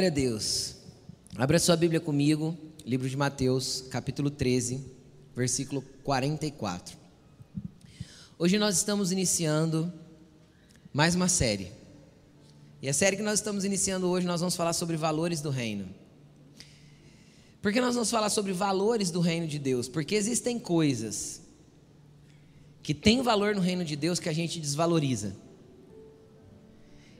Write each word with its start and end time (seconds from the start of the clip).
Glória 0.00 0.10
a 0.10 0.14
Deus. 0.14 0.76
Abra 1.36 1.58
sua 1.58 1.76
Bíblia 1.76 2.00
comigo, 2.00 2.56
livro 2.86 3.06
de 3.06 3.14
Mateus, 3.18 3.84
capítulo 3.90 4.30
13, 4.30 4.82
versículo 5.36 5.82
44. 6.02 6.96
Hoje 8.38 8.58
nós 8.58 8.78
estamos 8.78 9.12
iniciando 9.12 9.92
mais 10.90 11.14
uma 11.14 11.28
série. 11.28 11.70
E 12.80 12.88
a 12.88 12.94
série 12.94 13.14
que 13.14 13.22
nós 13.22 13.40
estamos 13.40 13.62
iniciando 13.62 14.08
hoje, 14.08 14.26
nós 14.26 14.40
vamos 14.40 14.56
falar 14.56 14.72
sobre 14.72 14.96
valores 14.96 15.42
do 15.42 15.50
reino. 15.50 15.86
Por 17.60 17.70
que 17.70 17.78
nós 17.78 17.94
vamos 17.94 18.10
falar 18.10 18.30
sobre 18.30 18.54
valores 18.54 19.10
do 19.10 19.20
reino 19.20 19.46
de 19.46 19.58
Deus? 19.58 19.86
Porque 19.86 20.14
existem 20.14 20.58
coisas 20.58 21.42
que 22.82 22.94
têm 22.94 23.20
valor 23.20 23.54
no 23.54 23.60
reino 23.60 23.84
de 23.84 23.96
Deus 23.96 24.18
que 24.18 24.30
a 24.30 24.32
gente 24.32 24.60
desvaloriza. 24.60 25.36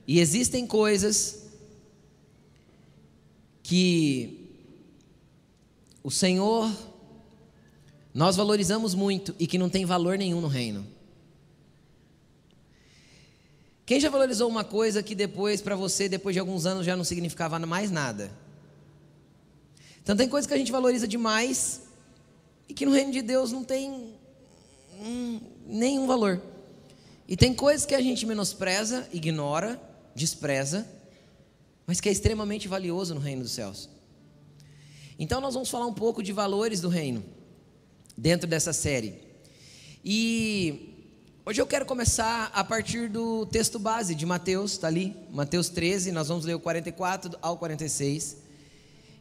E 0.06 0.19
existem 0.19 0.66
coisas 0.66 1.39
que 3.70 4.51
o 6.02 6.11
Senhor 6.11 6.69
nós 8.12 8.34
valorizamos 8.34 8.97
muito 8.97 9.33
e 9.38 9.47
que 9.47 9.56
não 9.56 9.70
tem 9.70 9.84
valor 9.84 10.19
nenhum 10.19 10.41
no 10.41 10.48
reino. 10.48 10.84
Quem 13.87 14.01
já 14.01 14.11
valorizou 14.11 14.48
uma 14.48 14.64
coisa 14.64 15.05
que 15.05 15.14
depois 15.14 15.62
para 15.62 15.77
você, 15.77 16.09
depois 16.09 16.34
de 16.34 16.41
alguns 16.41 16.66
anos 16.66 16.84
já 16.84 16.97
não 16.97 17.05
significava 17.05 17.61
mais 17.61 17.92
nada? 17.92 18.33
Então 20.02 20.16
tem 20.16 20.28
coisas 20.28 20.48
que 20.48 20.55
a 20.55 20.59
gente 20.59 20.73
valoriza 20.73 21.06
demais 21.06 21.83
e 22.69 22.75
que 22.75 22.84
no 22.84 22.91
reino 22.91 23.12
de 23.12 23.23
Deus 23.23 23.52
não 23.52 23.62
tem 23.62 24.14
hum, 25.00 25.41
nenhum 25.64 26.09
valor. 26.09 26.42
E 27.28 27.37
tem 27.37 27.55
coisas 27.55 27.87
que 27.87 27.94
a 27.94 28.00
gente 28.00 28.27
menospreza, 28.27 29.09
ignora, 29.12 29.81
despreza, 30.12 30.89
mas 31.91 32.00
que 32.00 32.08
é 32.08 32.12
extremamente 32.12 32.69
valioso 32.69 33.16
no 33.16 33.20
reino 33.20 33.42
dos 33.42 33.50
céus. 33.50 33.88
Então 35.19 35.41
nós 35.41 35.55
vamos 35.55 35.69
falar 35.69 35.86
um 35.86 35.92
pouco 35.92 36.22
de 36.22 36.32
valores 36.32 36.80
do 36.80 36.88
reino 36.88 37.20
dentro 38.16 38.47
dessa 38.47 38.72
série. 38.72 39.14
E 40.05 40.94
hoje 41.44 41.60
eu 41.60 41.66
quero 41.66 41.84
começar 41.84 42.48
a 42.55 42.62
partir 42.62 43.08
do 43.08 43.44
texto 43.47 43.77
base 43.77 44.14
de 44.14 44.24
Mateus, 44.24 44.70
está 44.70 44.86
ali, 44.86 45.16
Mateus 45.32 45.69
13, 45.69 46.12
nós 46.12 46.28
vamos 46.28 46.44
ler 46.44 46.55
o 46.55 46.60
44 46.60 47.36
ao 47.42 47.58
46. 47.58 48.36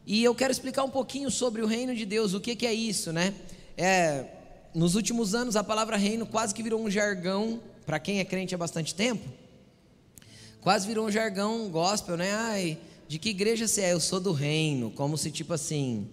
E 0.06 0.22
eu 0.22 0.32
quero 0.32 0.52
explicar 0.52 0.84
um 0.84 0.90
pouquinho 0.90 1.28
sobre 1.28 1.62
o 1.62 1.66
reino 1.66 1.92
de 1.92 2.06
Deus, 2.06 2.34
o 2.34 2.40
que, 2.40 2.54
que 2.54 2.68
é 2.68 2.72
isso, 2.72 3.12
né? 3.12 3.34
É, 3.76 4.26
nos 4.72 4.94
últimos 4.94 5.34
anos 5.34 5.56
a 5.56 5.64
palavra 5.64 5.96
reino 5.96 6.24
quase 6.24 6.54
que 6.54 6.62
virou 6.62 6.80
um 6.80 6.88
jargão 6.88 7.60
para 7.84 7.98
quem 7.98 8.20
é 8.20 8.24
crente 8.24 8.54
há 8.54 8.58
bastante 8.58 8.94
tempo. 8.94 9.28
Quase 10.60 10.86
virou 10.86 11.06
um 11.06 11.10
jargão 11.10 11.68
gospel, 11.70 12.16
né? 12.16 12.32
Ai, 12.32 12.78
de 13.08 13.18
que 13.18 13.30
igreja 13.30 13.66
você 13.66 13.80
é? 13.80 13.92
Eu 13.92 14.00
sou 14.00 14.20
do 14.20 14.32
reino, 14.32 14.90
como 14.90 15.16
se 15.16 15.30
tipo 15.30 15.54
assim, 15.54 16.06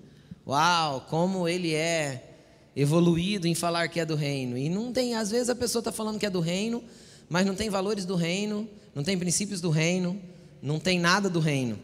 uau, 0.45 1.05
como 1.09 1.47
ele 1.47 1.73
é 1.73 2.35
evoluído 2.75 3.47
em 3.47 3.53
falar 3.53 3.89
que 3.89 3.99
é 3.99 4.05
do 4.05 4.15
reino. 4.15 4.57
E 4.57 4.69
não 4.69 4.93
tem, 4.93 5.15
às 5.15 5.29
vezes 5.29 5.49
a 5.49 5.55
pessoa 5.55 5.81
está 5.81 5.91
falando 5.91 6.17
que 6.17 6.25
é 6.25 6.29
do 6.29 6.39
reino, 6.39 6.83
mas 7.27 7.45
não 7.45 7.55
tem 7.55 7.69
valores 7.69 8.05
do 8.05 8.15
reino, 8.15 8.69
não 8.95 9.03
tem 9.03 9.17
princípios 9.17 9.59
do 9.59 9.69
reino, 9.69 10.19
não 10.61 10.79
tem 10.79 10.99
nada 10.99 11.29
do 11.29 11.39
reino. 11.39 11.77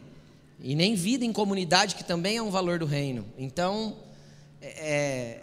E 0.60 0.74
nem 0.74 0.94
vida 0.94 1.24
em 1.24 1.32
comunidade, 1.32 1.94
que 1.94 2.04
também 2.04 2.38
é 2.38 2.42
um 2.42 2.50
valor 2.50 2.78
do 2.78 2.86
reino. 2.86 3.26
Então, 3.36 3.96
é, 4.62 5.40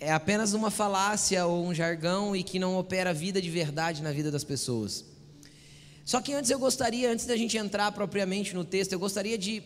é 0.00 0.12
apenas 0.12 0.54
uma 0.54 0.70
falácia 0.70 1.46
ou 1.46 1.64
um 1.64 1.72
jargão 1.72 2.34
e 2.34 2.42
que 2.42 2.58
não 2.58 2.76
opera 2.76 3.14
vida 3.14 3.40
de 3.40 3.48
verdade 3.48 4.02
na 4.02 4.10
vida 4.10 4.30
das 4.30 4.42
pessoas. 4.42 5.04
Só 6.08 6.22
que 6.22 6.32
antes 6.32 6.50
eu 6.50 6.58
gostaria, 6.58 7.12
antes 7.12 7.26
da 7.26 7.36
gente 7.36 7.58
entrar 7.58 7.92
propriamente 7.92 8.54
no 8.54 8.64
texto, 8.64 8.94
eu 8.94 8.98
gostaria 8.98 9.36
de 9.36 9.62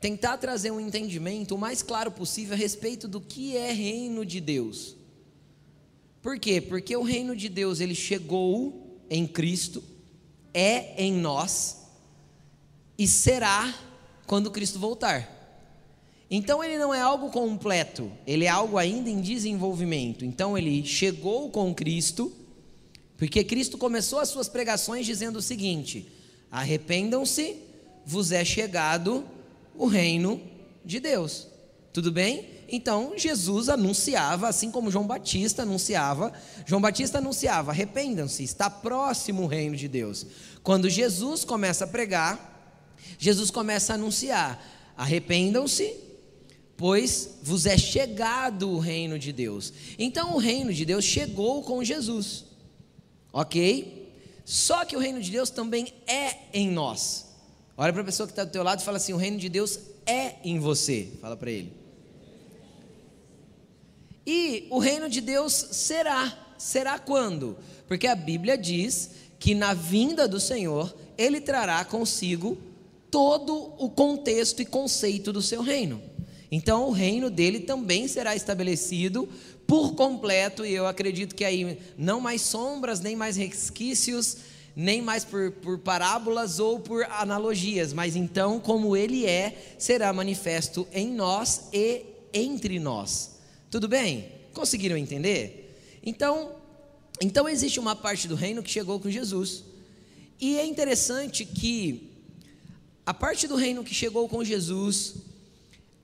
tentar 0.00 0.36
trazer 0.36 0.72
um 0.72 0.80
entendimento 0.80 1.54
o 1.54 1.58
mais 1.58 1.84
claro 1.84 2.10
possível 2.10 2.54
a 2.54 2.56
respeito 2.56 3.06
do 3.06 3.20
que 3.20 3.56
é 3.56 3.70
reino 3.70 4.26
de 4.26 4.40
Deus. 4.40 4.96
Por 6.20 6.36
quê? 6.36 6.60
Porque 6.60 6.96
o 6.96 7.04
reino 7.04 7.36
de 7.36 7.48
Deus 7.48 7.78
ele 7.78 7.94
chegou 7.94 8.98
em 9.08 9.24
Cristo, 9.24 9.80
é 10.52 11.00
em 11.00 11.12
nós 11.12 11.76
e 12.98 13.06
será 13.06 13.72
quando 14.26 14.50
Cristo 14.50 14.80
voltar. 14.80 15.32
Então 16.28 16.64
ele 16.64 16.76
não 16.76 16.92
é 16.92 17.00
algo 17.00 17.30
completo, 17.30 18.10
ele 18.26 18.46
é 18.46 18.48
algo 18.48 18.78
ainda 18.78 19.08
em 19.08 19.20
desenvolvimento. 19.20 20.24
Então 20.24 20.58
ele 20.58 20.84
chegou 20.84 21.50
com 21.50 21.72
Cristo, 21.72 22.32
porque 23.18 23.42
Cristo 23.42 23.76
começou 23.76 24.20
as 24.20 24.28
suas 24.28 24.48
pregações 24.48 25.04
dizendo 25.04 25.40
o 25.40 25.42
seguinte: 25.42 26.10
arrependam-se, 26.50 27.56
vos 28.06 28.32
é 28.32 28.44
chegado 28.44 29.24
o 29.76 29.86
reino 29.86 30.40
de 30.84 31.00
Deus. 31.00 31.48
Tudo 31.92 32.12
bem? 32.12 32.48
Então 32.70 33.14
Jesus 33.16 33.68
anunciava, 33.68 34.46
assim 34.46 34.70
como 34.70 34.90
João 34.90 35.06
Batista 35.06 35.62
anunciava, 35.62 36.32
João 36.64 36.80
Batista 36.80 37.18
anunciava: 37.18 37.72
arrependam-se, 37.72 38.44
está 38.44 38.70
próximo 38.70 39.42
o 39.42 39.46
reino 39.46 39.74
de 39.74 39.88
Deus. 39.88 40.24
Quando 40.62 40.88
Jesus 40.88 41.44
começa 41.44 41.84
a 41.84 41.88
pregar, 41.88 42.94
Jesus 43.18 43.50
começa 43.50 43.94
a 43.94 43.96
anunciar: 43.96 44.62
arrependam-se, 44.96 45.92
pois 46.76 47.30
vos 47.42 47.66
é 47.66 47.76
chegado 47.76 48.70
o 48.70 48.78
reino 48.78 49.18
de 49.18 49.32
Deus. 49.32 49.72
Então 49.98 50.36
o 50.36 50.38
reino 50.38 50.72
de 50.72 50.84
Deus 50.84 51.04
chegou 51.04 51.62
com 51.62 51.82
Jesus, 51.82 52.44
ok? 53.40 54.12
Só 54.44 54.84
que 54.84 54.96
o 54.96 54.98
reino 54.98 55.20
de 55.20 55.30
Deus 55.30 55.48
também 55.48 55.92
é 56.06 56.36
em 56.52 56.68
nós. 56.70 57.26
Olha 57.76 57.92
para 57.92 58.02
a 58.02 58.04
pessoa 58.04 58.26
que 58.26 58.32
está 58.32 58.42
do 58.42 58.50
teu 58.50 58.64
lado 58.64 58.80
e 58.80 58.84
fala 58.84 58.96
assim: 58.96 59.12
o 59.12 59.16
reino 59.16 59.38
de 59.38 59.48
Deus 59.48 59.78
é 60.04 60.34
em 60.42 60.58
você. 60.58 61.08
Fala 61.20 61.36
para 61.36 61.50
ele. 61.50 61.72
E 64.26 64.66
o 64.70 64.78
reino 64.78 65.08
de 65.08 65.20
Deus 65.20 65.52
será. 65.52 66.46
Será 66.58 66.98
quando? 66.98 67.56
Porque 67.86 68.08
a 68.08 68.16
Bíblia 68.16 68.58
diz 68.58 69.10
que 69.38 69.54
na 69.54 69.72
vinda 69.72 70.26
do 70.26 70.40
Senhor, 70.40 70.92
ele 71.16 71.40
trará 71.40 71.84
consigo 71.84 72.58
todo 73.08 73.72
o 73.78 73.88
contexto 73.88 74.60
e 74.60 74.66
conceito 74.66 75.32
do 75.32 75.40
seu 75.40 75.62
reino. 75.62 76.02
Então 76.50 76.88
o 76.88 76.92
reino 76.92 77.30
dele 77.30 77.60
também 77.60 78.08
será 78.08 78.34
estabelecido 78.34 79.28
por 79.68 79.94
completo, 79.94 80.64
e 80.64 80.72
eu 80.72 80.86
acredito 80.86 81.34
que 81.34 81.44
aí 81.44 81.78
não 81.98 82.22
mais 82.22 82.40
sombras, 82.40 83.00
nem 83.00 83.14
mais 83.14 83.36
resquícios, 83.36 84.38
nem 84.74 85.02
mais 85.02 85.26
por, 85.26 85.52
por 85.52 85.78
parábolas 85.80 86.58
ou 86.58 86.80
por 86.80 87.04
analogias, 87.10 87.92
mas 87.92 88.16
então, 88.16 88.58
como 88.58 88.96
ele 88.96 89.26
é, 89.26 89.74
será 89.78 90.10
manifesto 90.10 90.88
em 90.90 91.12
nós 91.12 91.68
e 91.70 92.02
entre 92.32 92.78
nós. 92.78 93.40
Tudo 93.70 93.86
bem? 93.86 94.32
Conseguiram 94.54 94.96
entender? 94.96 95.78
Então, 96.02 96.52
então 97.20 97.46
existe 97.46 97.78
uma 97.78 97.94
parte 97.94 98.26
do 98.26 98.34
reino 98.34 98.62
que 98.62 98.70
chegou 98.70 98.98
com 98.98 99.10
Jesus. 99.10 99.64
E 100.40 100.56
é 100.56 100.64
interessante 100.64 101.44
que 101.44 102.10
a 103.04 103.12
parte 103.12 103.46
do 103.46 103.54
reino 103.54 103.84
que 103.84 103.92
chegou 103.92 104.26
com 104.30 104.42
Jesus 104.42 105.16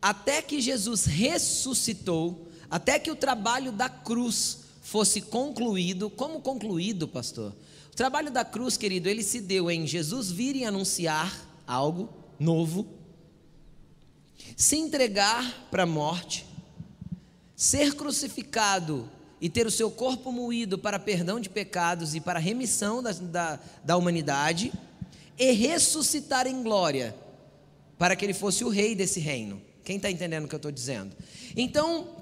até 0.02 0.42
que 0.42 0.60
Jesus 0.60 1.06
ressuscitou, 1.06 2.43
até 2.70 2.98
que 2.98 3.10
o 3.10 3.16
trabalho 3.16 3.72
da 3.72 3.88
cruz 3.88 4.58
fosse 4.82 5.20
concluído. 5.20 6.10
Como 6.10 6.40
concluído, 6.40 7.08
pastor? 7.08 7.54
O 7.92 7.96
trabalho 7.96 8.30
da 8.30 8.44
cruz, 8.44 8.76
querido, 8.76 9.08
ele 9.08 9.22
se 9.22 9.40
deu 9.40 9.70
em 9.70 9.86
Jesus 9.86 10.30
vir 10.30 10.56
e 10.56 10.64
anunciar 10.64 11.32
algo 11.66 12.08
novo, 12.38 12.86
se 14.56 14.76
entregar 14.76 15.68
para 15.70 15.84
a 15.84 15.86
morte, 15.86 16.44
ser 17.56 17.94
crucificado 17.94 19.08
e 19.40 19.48
ter 19.48 19.66
o 19.66 19.70
seu 19.70 19.90
corpo 19.90 20.32
moído 20.32 20.78
para 20.78 20.98
perdão 20.98 21.38
de 21.38 21.48
pecados 21.48 22.14
e 22.14 22.20
para 22.20 22.38
remissão 22.38 23.02
da, 23.02 23.12
da, 23.12 23.60
da 23.84 23.96
humanidade, 23.96 24.72
e 25.38 25.52
ressuscitar 25.52 26.46
em 26.46 26.62
glória, 26.62 27.14
para 27.98 28.16
que 28.16 28.24
ele 28.24 28.34
fosse 28.34 28.64
o 28.64 28.68
rei 28.68 28.94
desse 28.94 29.20
reino. 29.20 29.60
Quem 29.84 29.96
está 29.96 30.10
entendendo 30.10 30.44
o 30.44 30.48
que 30.48 30.54
eu 30.54 30.58
estou 30.58 30.72
dizendo? 30.72 31.14
Então, 31.56 32.13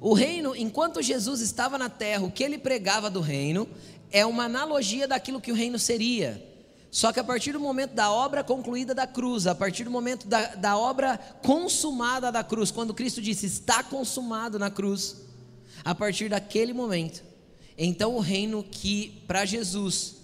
o 0.00 0.14
reino, 0.14 0.56
enquanto 0.56 1.02
Jesus 1.02 1.40
estava 1.40 1.76
na 1.76 1.88
terra, 1.88 2.24
o 2.24 2.30
que 2.30 2.42
ele 2.42 2.56
pregava 2.58 3.10
do 3.10 3.20
reino 3.20 3.68
é 4.10 4.24
uma 4.24 4.44
analogia 4.44 5.06
daquilo 5.06 5.40
que 5.40 5.52
o 5.52 5.54
reino 5.54 5.78
seria. 5.78 6.42
Só 6.90 7.12
que 7.12 7.20
a 7.20 7.24
partir 7.24 7.52
do 7.52 7.60
momento 7.60 7.94
da 7.94 8.10
obra 8.10 8.42
concluída 8.42 8.94
da 8.94 9.06
cruz, 9.06 9.46
a 9.46 9.54
partir 9.54 9.84
do 9.84 9.90
momento 9.90 10.26
da, 10.26 10.54
da 10.56 10.76
obra 10.76 11.18
consumada 11.42 12.32
da 12.32 12.42
cruz, 12.42 12.70
quando 12.70 12.94
Cristo 12.94 13.22
disse 13.22 13.46
está 13.46 13.82
consumado 13.82 14.58
na 14.58 14.70
cruz, 14.70 15.18
a 15.84 15.94
partir 15.94 16.28
daquele 16.28 16.72
momento, 16.72 17.22
então 17.78 18.16
o 18.16 18.20
reino 18.20 18.64
que 18.64 19.22
para 19.26 19.44
Jesus, 19.44 20.16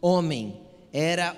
homem, 0.00 0.60
era 0.92 1.36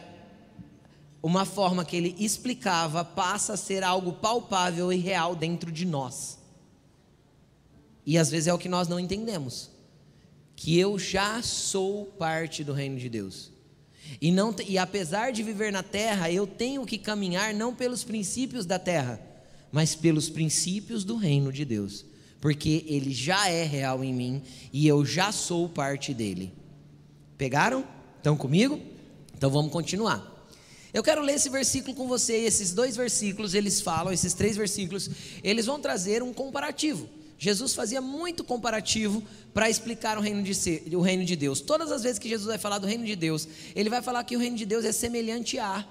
uma 1.22 1.44
forma 1.44 1.84
que 1.84 1.96
ele 1.96 2.14
explicava 2.18 3.04
passa 3.04 3.54
a 3.54 3.56
ser 3.56 3.82
algo 3.82 4.12
palpável 4.12 4.92
e 4.92 4.96
real 4.96 5.34
dentro 5.34 5.72
de 5.72 5.86
nós. 5.86 6.39
E 8.10 8.18
às 8.18 8.28
vezes 8.28 8.48
é 8.48 8.52
o 8.52 8.58
que 8.58 8.68
nós 8.68 8.88
não 8.88 8.98
entendemos. 8.98 9.70
Que 10.56 10.76
eu 10.76 10.98
já 10.98 11.40
sou 11.42 12.06
parte 12.06 12.64
do 12.64 12.72
reino 12.72 12.98
de 12.98 13.08
Deus. 13.08 13.52
E, 14.20 14.32
não, 14.32 14.52
e 14.66 14.76
apesar 14.78 15.30
de 15.30 15.44
viver 15.44 15.70
na 15.70 15.84
terra, 15.84 16.28
eu 16.28 16.44
tenho 16.44 16.84
que 16.84 16.98
caminhar 16.98 17.54
não 17.54 17.72
pelos 17.72 18.02
princípios 18.02 18.66
da 18.66 18.80
terra, 18.80 19.20
mas 19.70 19.94
pelos 19.94 20.28
princípios 20.28 21.04
do 21.04 21.14
reino 21.14 21.52
de 21.52 21.64
Deus, 21.64 22.04
porque 22.40 22.84
ele 22.88 23.12
já 23.12 23.48
é 23.48 23.62
real 23.62 24.02
em 24.02 24.12
mim 24.12 24.42
e 24.72 24.88
eu 24.88 25.06
já 25.06 25.30
sou 25.30 25.68
parte 25.68 26.12
dele. 26.12 26.52
Pegaram? 27.38 27.86
Estão 28.16 28.36
comigo? 28.36 28.80
Então 29.36 29.50
vamos 29.50 29.70
continuar. 29.70 30.48
Eu 30.92 31.04
quero 31.04 31.22
ler 31.22 31.34
esse 31.34 31.48
versículo 31.48 31.94
com 31.94 32.08
você, 32.08 32.38
esses 32.38 32.74
dois 32.74 32.96
versículos, 32.96 33.54
eles 33.54 33.80
falam, 33.80 34.12
esses 34.12 34.34
três 34.34 34.56
versículos, 34.56 35.08
eles 35.44 35.66
vão 35.66 35.80
trazer 35.80 36.24
um 36.24 36.32
comparativo. 36.32 37.19
Jesus 37.42 37.72
fazia 37.72 38.02
muito 38.02 38.44
comparativo 38.44 39.22
para 39.54 39.70
explicar 39.70 40.18
o 40.18 40.20
reino, 40.20 40.42
de 40.42 40.94
o 40.94 41.00
reino 41.00 41.24
de 41.24 41.34
Deus. 41.34 41.62
Todas 41.62 41.90
as 41.90 42.02
vezes 42.02 42.18
que 42.18 42.28
Jesus 42.28 42.46
vai 42.46 42.58
falar 42.58 42.76
do 42.76 42.86
reino 42.86 43.06
de 43.06 43.16
Deus, 43.16 43.48
ele 43.74 43.88
vai 43.88 44.02
falar 44.02 44.22
que 44.24 44.36
o 44.36 44.38
reino 44.38 44.58
de 44.58 44.66
Deus 44.66 44.84
é 44.84 44.92
semelhante 44.92 45.58
a, 45.58 45.88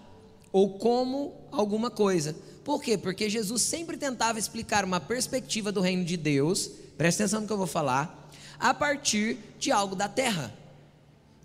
ou 0.53 0.77
como 0.77 1.33
alguma 1.51 1.89
coisa. 1.89 2.35
Por 2.63 2.79
quê? 2.83 2.99
Porque 2.99 3.27
Jesus 3.27 3.63
sempre 3.63 3.97
tentava 3.97 4.37
explicar 4.37 4.85
uma 4.85 4.99
perspectiva 4.99 5.71
do 5.71 5.81
reino 5.81 6.05
de 6.05 6.15
Deus, 6.15 6.69
presta 6.95 7.23
atenção 7.23 7.41
no 7.41 7.47
que 7.47 7.53
eu 7.53 7.57
vou 7.57 7.65
falar, 7.65 8.31
a 8.59 8.71
partir 8.71 9.39
de 9.57 9.71
algo 9.71 9.95
da 9.95 10.07
terra. 10.07 10.53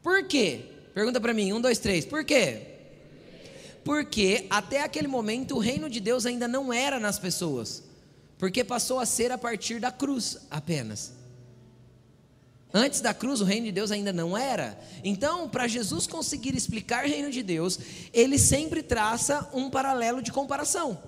Por 0.02 0.24
quê? 0.24 0.66
Pergunta 0.92 1.18
para 1.18 1.32
mim, 1.32 1.50
um, 1.54 1.62
dois, 1.62 1.78
três, 1.78 2.04
por 2.04 2.26
quê? 2.26 2.60
Porque 3.82 4.46
até 4.50 4.82
aquele 4.82 5.08
momento 5.08 5.56
o 5.56 5.58
reino 5.58 5.88
de 5.88 5.98
Deus 5.98 6.26
ainda 6.26 6.46
não 6.46 6.70
era 6.70 7.00
nas 7.00 7.18
pessoas, 7.18 7.82
porque 8.38 8.64
passou 8.64 8.98
a 8.98 9.06
ser 9.06 9.30
a 9.32 9.38
partir 9.38 9.80
da 9.80 9.90
cruz 9.90 10.38
apenas. 10.50 11.12
Antes 12.76 13.00
da 13.00 13.14
cruz, 13.14 13.40
o 13.40 13.44
reino 13.44 13.66
de 13.66 13.72
Deus 13.72 13.92
ainda 13.92 14.12
não 14.12 14.36
era. 14.36 14.76
Então, 15.04 15.48
para 15.48 15.68
Jesus 15.68 16.08
conseguir 16.08 16.56
explicar 16.56 17.04
o 17.04 17.08
reino 17.08 17.30
de 17.30 17.40
Deus, 17.40 17.78
ele 18.12 18.36
sempre 18.36 18.82
traça 18.82 19.48
um 19.54 19.70
paralelo 19.70 20.20
de 20.20 20.32
comparação. 20.32 21.00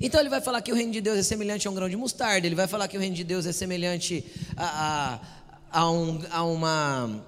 Então, 0.00 0.18
ele 0.18 0.28
vai 0.28 0.40
falar 0.40 0.60
que 0.60 0.72
o 0.72 0.74
reino 0.74 0.90
de 0.90 1.00
Deus 1.00 1.18
é 1.18 1.22
semelhante 1.22 1.68
a 1.68 1.70
um 1.70 1.74
grão 1.74 1.88
de 1.88 1.96
mostarda, 1.96 2.48
ele 2.48 2.56
vai 2.56 2.66
falar 2.66 2.88
que 2.88 2.96
o 2.96 3.00
reino 3.00 3.14
de 3.14 3.22
Deus 3.22 3.46
é 3.46 3.52
semelhante 3.52 4.24
a, 4.56 5.20
a, 5.70 5.80
a, 5.82 5.90
um, 5.90 6.20
a 6.32 6.44
uma 6.44 7.24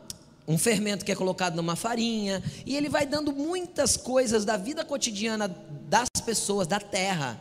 um 0.48 0.58
fermento 0.58 1.04
que 1.04 1.12
é 1.12 1.14
colocado 1.14 1.54
numa 1.54 1.76
farinha, 1.76 2.42
e 2.66 2.76
ele 2.76 2.88
vai 2.88 3.06
dando 3.06 3.32
muitas 3.32 3.96
coisas 3.96 4.44
da 4.44 4.56
vida 4.56 4.84
cotidiana 4.84 5.46
das 5.88 6.08
pessoas, 6.26 6.66
da 6.66 6.80
terra, 6.80 7.40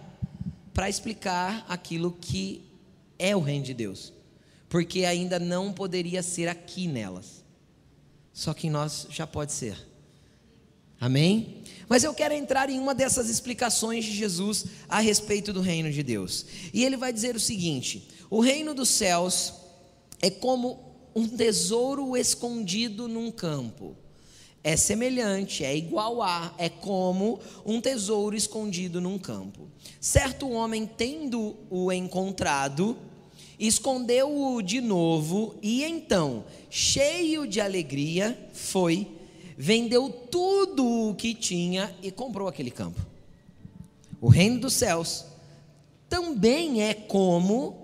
para 0.74 0.90
explicar 0.90 1.66
aquilo 1.68 2.12
que 2.20 2.64
é 3.20 3.36
o 3.36 3.40
reino 3.40 3.66
de 3.66 3.74
Deus, 3.74 4.14
porque 4.70 5.06
ainda 5.06 5.40
não 5.40 5.72
poderia 5.74 6.24
ser 6.24 6.48
aqui 6.48 6.88
nelas, 6.88 7.44
só 8.34 8.54
que 8.54 8.68
em 8.68 8.70
nós 8.70 9.08
já 9.10 9.28
pode 9.28 9.52
ser. 9.52 9.78
Amém? 11.00 11.64
Mas 11.90 12.04
eu 12.04 12.14
quero 12.14 12.34
entrar 12.34 12.70
em 12.70 12.80
uma 12.80 12.94
dessas 12.94 13.28
explicações 13.28 14.06
de 14.06 14.12
Jesus 14.12 14.66
a 14.88 15.00
respeito 15.00 15.52
do 15.52 15.60
reino 15.60 15.92
de 15.92 16.04
Deus. 16.04 16.46
E 16.72 16.86
ele 16.86 16.96
vai 16.96 17.12
dizer 17.12 17.36
o 17.36 17.40
seguinte: 17.40 18.08
o 18.30 18.40
reino 18.40 18.74
dos 18.74 18.90
céus 18.90 19.54
é 20.22 20.30
como 20.30 20.92
um 21.16 21.28
tesouro 21.28 22.16
escondido 22.16 23.08
num 23.08 23.32
campo. 23.32 23.98
É 24.64 24.78
semelhante, 24.78 25.64
é 25.64 25.76
igual 25.76 26.22
a, 26.22 26.54
é 26.58 26.70
como 26.70 27.40
um 27.66 27.82
tesouro 27.82 28.36
escondido 28.36 29.02
num 29.02 29.18
campo. 29.18 29.68
Certo 30.00 30.50
homem, 30.50 30.86
tendo 30.86 31.56
o 31.70 31.92
encontrado, 31.92 32.96
escondeu-o 33.60 34.62
de 34.62 34.80
novo 34.80 35.56
e 35.62 35.84
então, 35.84 36.44
cheio 36.70 37.48
de 37.48 37.60
alegria, 37.60 38.38
foi, 38.54 39.08
vendeu 39.58 40.10
tudo 40.10 41.10
o 41.10 41.16
que 41.16 41.34
tinha 41.34 41.96
e 42.04 42.12
comprou 42.12 42.48
aquele 42.48 42.72
campo. 42.72 43.00
O 44.20 44.30
reino 44.30 44.60
dos 44.60 44.74
céus 44.74 45.26
também 46.08 46.84
é 46.84 46.94
como 46.94 47.82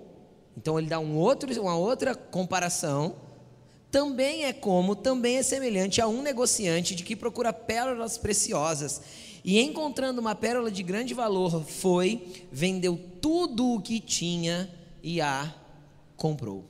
então 0.58 0.76
ele 0.76 0.88
dá 0.88 0.98
um 0.98 1.16
outro, 1.16 1.48
uma 1.62 1.76
outra 1.76 2.16
comparação. 2.16 3.14
Também 3.90 4.44
é 4.44 4.52
como, 4.52 4.94
também 4.94 5.36
é 5.36 5.42
semelhante 5.42 6.00
a 6.00 6.06
um 6.06 6.20
negociante 6.20 6.94
de 6.94 7.02
que 7.02 7.16
procura 7.16 7.52
pérolas 7.52 8.18
preciosas 8.18 9.00
e 9.44 9.58
encontrando 9.60 10.20
uma 10.20 10.34
pérola 10.34 10.70
de 10.70 10.82
grande 10.82 11.14
valor, 11.14 11.64
foi, 11.64 12.46
vendeu 12.52 13.00
tudo 13.20 13.74
o 13.74 13.80
que 13.80 13.98
tinha 13.98 14.70
e 15.02 15.20
a 15.20 15.54
comprou. 16.16 16.66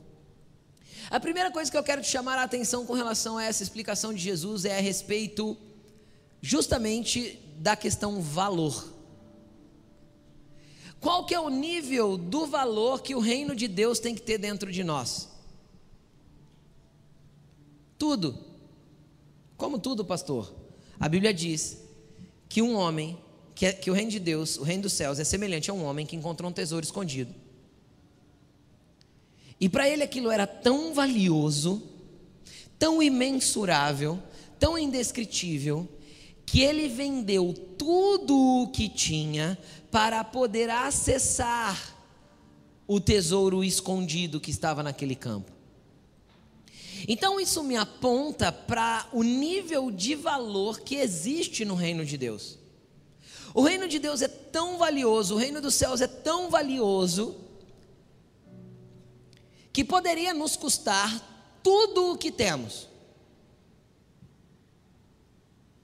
A 1.11 1.19
primeira 1.19 1.51
coisa 1.51 1.71
que 1.71 1.77
eu 1.77 1.83
quero 1.83 2.03
te 2.03 2.09
chamar 2.09 2.39
a 2.39 2.45
atenção 2.45 2.85
com 2.85 2.93
relação 2.93 3.39
a 3.39 3.45
essa 3.45 3.63
explicação 3.63 4.13
de 4.13 4.21
Jesus 4.21 4.65
é 4.65 4.79
a 4.79 4.81
respeito 4.81 5.57
justamente 6.41 7.41
da 7.57 7.75
questão 7.75 8.21
valor. 8.21 8.95
Qual 11.01 11.25
que 11.25 11.35
é 11.35 11.41
o 11.41 11.49
nível 11.49 12.17
do 12.17 12.47
valor 12.47 13.03
que 13.03 13.15
o 13.15 13.21
reino 13.21 13.57
de 13.57 13.67
Deus 13.67 13.99
tem 13.99 14.15
que 14.15 14.23
ter 14.23 14.39
dentro 14.39 14.71
de 14.71 14.85
nós? 14.85 15.29
Tudo. 17.99 18.39
Como 19.57 19.79
tudo, 19.79 20.05
pastor? 20.05 20.55
A 21.01 21.09
Bíblia 21.09 21.35
diz 21.35 21.79
que 22.49 22.63
um 22.63 22.75
homem, 22.75 23.19
que, 23.55 23.67
é, 23.67 23.73
que 23.73 23.91
o 23.91 23.95
reino 23.95 24.11
de 24.11 24.21
Deus, 24.21 24.57
o 24.57 24.63
reino 24.63 24.85
dos 24.85 24.93
céus, 24.93 25.19
é 25.19 25.25
semelhante 25.25 25.71
a 25.71 25.75
um 25.75 25.85
homem 25.85 26.07
que 26.07 26.15
encontrou 26.15 26.51
um 26.51 26.55
tesouro 26.55 26.85
escondido. 26.85 27.35
E 29.61 29.69
para 29.69 29.89
ele 29.89 30.05
aquilo 30.05 30.31
era 30.31 30.47
tão 30.47 30.95
valioso, 30.95 31.83
tão 32.79 33.03
imensurável, 33.03 34.23
tão 34.59 34.79
indescritível, 34.79 35.89
que 36.47 36.61
ele 36.61 36.89
vendeu 36.89 37.53
tudo 37.77 38.63
o 38.63 38.69
que 38.69 38.89
tinha 38.89 39.59
para 39.91 40.23
poder 40.23 40.71
acessar 40.71 41.97
o 42.87 43.01
tesouro 43.01 43.63
escondido 43.63 44.41
que 44.41 44.51
estava 44.51 44.83
naquele 44.83 45.15
campo. 45.15 45.58
Então 47.07 47.39
isso 47.39 47.63
me 47.63 47.77
aponta 47.77 48.51
para 48.51 49.07
o 49.13 49.23
nível 49.23 49.91
de 49.91 50.15
valor 50.15 50.81
que 50.81 50.97
existe 50.97 51.65
no 51.65 51.75
reino 51.75 52.05
de 52.05 52.17
Deus. 52.17 52.59
O 53.55 53.63
reino 53.63 53.89
de 53.89 53.99
Deus 53.99 54.23
é 54.23 54.29
tão 54.29 54.79
valioso, 54.79 55.35
o 55.35 55.39
reino 55.39 55.61
dos 55.61 55.75
céus 55.75 56.01
é 56.01 56.07
tão 56.07 56.51
valioso, 56.51 57.37
que 59.73 59.85
poderia 59.85 60.35
nos 60.35 60.57
custar 60.57 61.61
tudo 61.63 62.13
o 62.13 62.19
que 62.19 62.31
temos, 62.31 62.89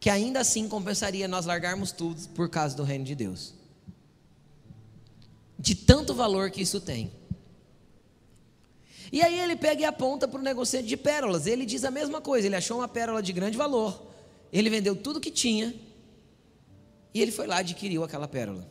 que 0.01 0.11
ainda 0.11 0.41
assim 0.41 0.69
compensaria 0.69 1.29
nós 1.29 1.47
largarmos 1.47 1.93
tudo 1.93 2.29
por 2.31 2.49
causa 2.49 2.77
do 2.77 2.83
reino 2.83 3.05
de 3.05 3.15
Deus 3.15 3.55
de 5.65 5.75
tanto 5.75 6.13
valor 6.15 6.51
que 6.51 6.61
isso 6.61 6.79
tem. 6.79 7.11
E 9.15 9.23
aí 9.23 9.39
ele 9.39 9.55
pega 9.55 9.81
e 9.81 9.85
aponta 9.85 10.27
para 10.27 10.41
o 10.41 10.43
negociante 10.43 10.89
de 10.89 10.97
pérolas. 10.97 11.47
Ele 11.47 11.65
diz 11.65 11.85
a 11.85 11.91
mesma 11.93 12.21
coisa. 12.21 12.49
Ele 12.49 12.57
achou 12.57 12.79
uma 12.79 12.89
pérola 12.89 13.23
de 13.23 13.33
grande 13.33 13.57
valor. 13.57 14.09
Ele 14.53 14.69
vendeu 14.69 14.97
tudo 14.97 15.21
que 15.21 15.31
tinha. 15.31 15.73
E 17.15 17.23
ele 17.23 17.31
foi 17.31 17.47
lá 17.47 17.59
adquiriu 17.59 18.03
aquela 18.03 18.27
pérola. 18.27 18.69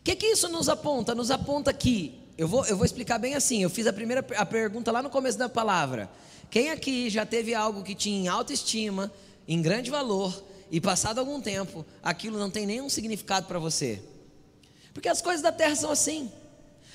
O 0.00 0.02
que, 0.04 0.14
que 0.14 0.26
isso 0.26 0.50
nos 0.50 0.68
aponta? 0.68 1.14
Nos 1.14 1.30
aponta 1.30 1.72
que, 1.72 2.20
eu 2.36 2.46
vou, 2.46 2.62
eu 2.66 2.76
vou 2.76 2.84
explicar 2.84 3.16
bem 3.16 3.34
assim. 3.34 3.62
Eu 3.62 3.70
fiz 3.70 3.86
a 3.86 3.92
primeira 3.92 4.22
a 4.36 4.44
pergunta 4.44 4.92
lá 4.92 5.02
no 5.02 5.08
começo 5.08 5.38
da 5.38 5.48
palavra. 5.48 6.10
Quem 6.50 6.68
aqui 6.68 7.08
já 7.08 7.24
teve 7.24 7.54
algo 7.54 7.82
que 7.82 7.94
tinha 7.94 8.20
em 8.20 8.28
autoestima, 8.28 9.10
em 9.48 9.62
grande 9.62 9.90
valor, 9.90 10.44
e 10.70 10.78
passado 10.78 11.18
algum 11.18 11.40
tempo, 11.40 11.86
aquilo 12.02 12.38
não 12.38 12.50
tem 12.50 12.66
nenhum 12.66 12.90
significado 12.90 13.46
para 13.46 13.58
você? 13.58 14.02
Porque 14.92 15.08
as 15.08 15.22
coisas 15.22 15.40
da 15.40 15.52
terra 15.52 15.74
são 15.74 15.90
assim. 15.90 16.30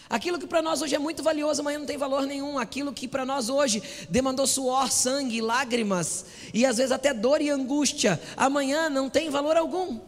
Aquilo 0.09 0.39
que 0.39 0.47
para 0.47 0.61
nós 0.61 0.81
hoje 0.81 0.95
é 0.95 0.99
muito 0.99 1.21
valioso, 1.21 1.61
amanhã 1.61 1.79
não 1.79 1.85
tem 1.85 1.97
valor 1.97 2.25
nenhum. 2.25 2.57
Aquilo 2.57 2.93
que 2.93 3.07
para 3.07 3.25
nós 3.25 3.49
hoje 3.49 3.83
demandou 4.09 4.47
suor, 4.47 4.89
sangue, 4.91 5.41
lágrimas 5.41 6.25
e 6.53 6.65
às 6.65 6.77
vezes 6.77 6.91
até 6.91 7.13
dor 7.13 7.41
e 7.41 7.49
angústia, 7.49 8.21
amanhã 8.35 8.89
não 8.89 9.09
tem 9.09 9.29
valor 9.29 9.57
algum. 9.57 9.99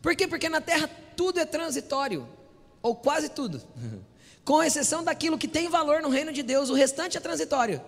Por 0.00 0.14
quê? 0.16 0.26
Porque 0.26 0.48
na 0.48 0.60
terra 0.60 0.88
tudo 1.16 1.38
é 1.38 1.44
transitório, 1.44 2.26
ou 2.80 2.94
quase 2.94 3.28
tudo, 3.28 3.60
com 4.44 4.62
exceção 4.62 5.04
daquilo 5.04 5.36
que 5.36 5.48
tem 5.48 5.68
valor 5.68 6.00
no 6.00 6.08
reino 6.08 6.32
de 6.32 6.42
Deus, 6.42 6.70
o 6.70 6.74
restante 6.74 7.18
é 7.18 7.20
transitório. 7.20 7.82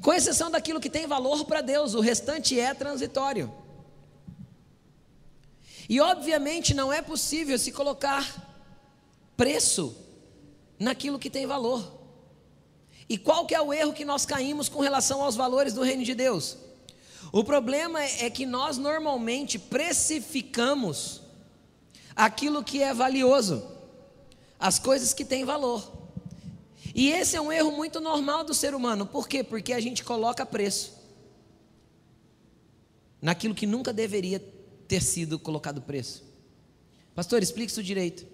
Com 0.00 0.12
exceção 0.12 0.50
daquilo 0.50 0.80
que 0.80 0.90
tem 0.90 1.06
valor 1.06 1.44
para 1.44 1.60
Deus, 1.60 1.94
o 1.94 2.00
restante 2.00 2.58
é 2.58 2.74
transitório. 2.74 3.61
E 5.88 6.00
obviamente 6.00 6.74
não 6.74 6.92
é 6.92 7.02
possível 7.02 7.58
se 7.58 7.72
colocar 7.72 8.50
preço 9.36 9.96
naquilo 10.78 11.18
que 11.18 11.30
tem 11.30 11.46
valor. 11.46 12.00
E 13.08 13.18
qual 13.18 13.46
que 13.46 13.54
é 13.54 13.60
o 13.60 13.72
erro 13.72 13.92
que 13.92 14.04
nós 14.04 14.24
caímos 14.24 14.68
com 14.68 14.80
relação 14.80 15.22
aos 15.22 15.36
valores 15.36 15.74
do 15.74 15.82
reino 15.82 16.04
de 16.04 16.14
Deus? 16.14 16.56
O 17.32 17.42
problema 17.42 18.02
é 18.02 18.28
que 18.30 18.44
nós 18.44 18.78
normalmente 18.78 19.58
precificamos 19.58 21.22
aquilo 22.14 22.62
que 22.62 22.82
é 22.82 22.92
valioso, 22.92 23.66
as 24.58 24.78
coisas 24.78 25.14
que 25.14 25.24
têm 25.24 25.44
valor. 25.44 25.90
E 26.94 27.10
esse 27.10 27.36
é 27.36 27.40
um 27.40 27.50
erro 27.50 27.72
muito 27.72 28.00
normal 28.00 28.44
do 28.44 28.52
ser 28.52 28.74
humano. 28.74 29.06
Por 29.06 29.26
quê? 29.26 29.42
Porque 29.42 29.72
a 29.72 29.80
gente 29.80 30.04
coloca 30.04 30.44
preço 30.44 30.92
naquilo 33.20 33.54
que 33.54 33.66
nunca 33.66 33.92
deveria 33.92 34.40
ter 34.92 35.02
sido 35.02 35.38
colocado 35.38 35.80
preço. 35.80 36.22
Pastor, 37.14 37.42
explique 37.42 37.72
isso 37.72 37.82
direito. 37.82 38.26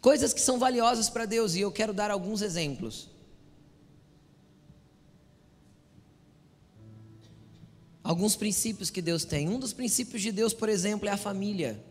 Coisas 0.00 0.32
que 0.32 0.40
são 0.40 0.56
valiosas 0.56 1.10
para 1.10 1.26
Deus, 1.26 1.56
e 1.56 1.60
eu 1.60 1.72
quero 1.72 1.92
dar 1.92 2.12
alguns 2.12 2.42
exemplos. 2.42 3.10
Alguns 8.04 8.36
princípios 8.36 8.88
que 8.88 9.02
Deus 9.02 9.24
tem. 9.24 9.48
Um 9.48 9.58
dos 9.58 9.72
princípios 9.72 10.22
de 10.22 10.30
Deus, 10.30 10.54
por 10.54 10.68
exemplo, 10.68 11.08
é 11.08 11.10
a 11.10 11.16
família. 11.16 11.84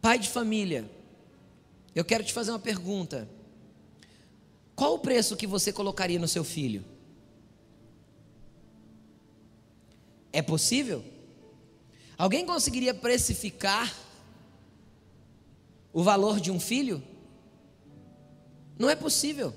Pai 0.00 0.18
de 0.18 0.28
família, 0.28 0.90
eu 1.94 2.04
quero 2.04 2.24
te 2.24 2.32
fazer 2.32 2.50
uma 2.50 2.58
pergunta. 2.58 3.28
Qual 4.74 4.94
o 4.94 4.98
preço 4.98 5.36
que 5.36 5.46
você 5.46 5.72
colocaria 5.72 6.18
no 6.18 6.26
seu 6.26 6.42
filho? 6.42 6.91
É 10.32 10.40
possível? 10.40 11.04
Alguém 12.16 12.46
conseguiria 12.46 12.94
precificar 12.94 13.92
o 15.92 16.02
valor 16.02 16.40
de 16.40 16.50
um 16.50 16.58
filho? 16.58 17.02
Não 18.78 18.88
é 18.88 18.96
possível. 18.96 19.52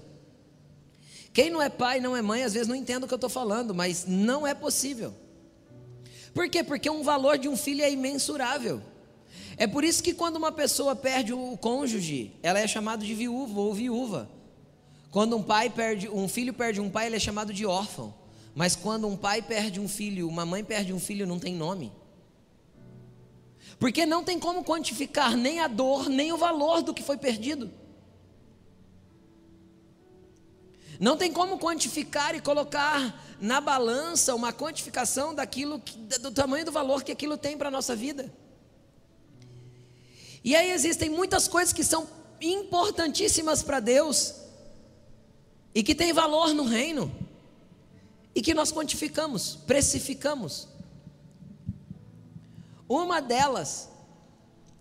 Quem 1.34 1.50
não 1.50 1.62
é 1.62 1.70
pai, 1.70 2.00
não 2.00 2.16
é 2.16 2.22
mãe, 2.22 2.44
às 2.44 2.54
vezes 2.54 2.68
não 2.68 2.76
entende 2.76 3.06
o 3.06 3.08
que 3.08 3.14
eu 3.14 3.18
estou 3.18 3.30
falando, 3.30 3.74
mas 3.74 4.06
não 4.08 4.48
é 4.48 4.54
possível. 4.54 5.14
Por 6.34 6.50
quê? 6.50 6.64
Porque 6.64 6.90
um 6.90 7.04
valor 7.04 7.38
de 7.38 7.48
um 7.48 7.56
filho 7.56 7.82
é 7.82 7.92
imensurável. 7.92 8.82
É 9.58 9.66
por 9.68 9.84
isso 9.84 10.04
que 10.04 10.14
quando 10.14 10.36
uma 10.36 10.52
pessoa 10.52 10.96
perde 10.96 11.34
o 11.34 11.58
cônjuge, 11.58 12.34
ela 12.44 12.60
é 12.60 12.68
chamada 12.68 13.06
de 13.06 13.14
viúva 13.14 13.60
ou 13.60 13.74
viúva. 13.74 14.30
Quando 15.12 15.38
um 15.38 15.44
pai 15.44 15.70
perde, 15.70 16.10
um 16.10 16.28
filho 16.28 16.54
perde 16.54 16.82
um 16.82 16.90
pai, 16.90 17.08
ele 17.08 17.16
é 17.16 17.20
chamado 17.20 17.54
de 17.54 17.66
órfão. 17.66 18.14
Mas 18.56 18.74
quando 18.74 19.06
um 19.06 19.18
pai 19.18 19.42
perde 19.42 19.82
um 19.82 19.88
filho, 19.88 20.30
uma 20.30 20.46
mãe 20.46 20.64
perde 20.64 20.94
um 20.94 21.00
filho, 21.00 21.28
não 21.28 21.38
tem 21.38 21.54
nome. 21.54 21.92
Porque 23.78 24.06
não 24.06 24.24
tem 24.24 24.40
como 24.40 24.64
quantificar 24.64 25.36
nem 25.36 25.60
a 25.60 25.68
dor, 25.68 26.08
nem 26.08 26.32
o 26.32 26.38
valor 26.38 26.82
do 26.82 26.94
que 26.94 27.04
foi 27.04 27.18
perdido. 27.18 27.70
Não 30.98 31.18
tem 31.18 31.34
como 31.34 31.60
quantificar 31.60 32.34
e 32.34 32.40
colocar 32.40 33.22
na 33.42 33.60
balança 33.60 34.34
uma 34.34 34.54
quantificação 34.54 35.36
daquilo 35.36 35.78
que, 35.78 35.98
do 35.98 36.32
tamanho 36.32 36.64
do 36.64 36.72
valor 36.72 37.04
que 37.04 37.12
aquilo 37.12 37.38
tem 37.38 37.58
para 37.58 37.68
a 37.68 37.72
nossa 37.72 37.94
vida. 37.94 38.34
E 40.42 40.56
aí 40.56 40.72
existem 40.72 41.10
muitas 41.10 41.50
coisas 41.50 41.74
que 41.74 41.84
são 41.84 42.08
importantíssimas 42.40 43.62
para 43.62 43.82
Deus 43.82 44.36
e 45.74 45.84
que 45.84 45.94
têm 45.94 46.14
valor 46.14 46.54
no 46.54 46.64
reino 46.64 47.25
e 48.36 48.42
que 48.42 48.54
nós 48.54 48.72
quantificamos, 48.72 49.56
precificamos. 49.66 50.68
Uma 52.88 53.22
delas 53.22 53.90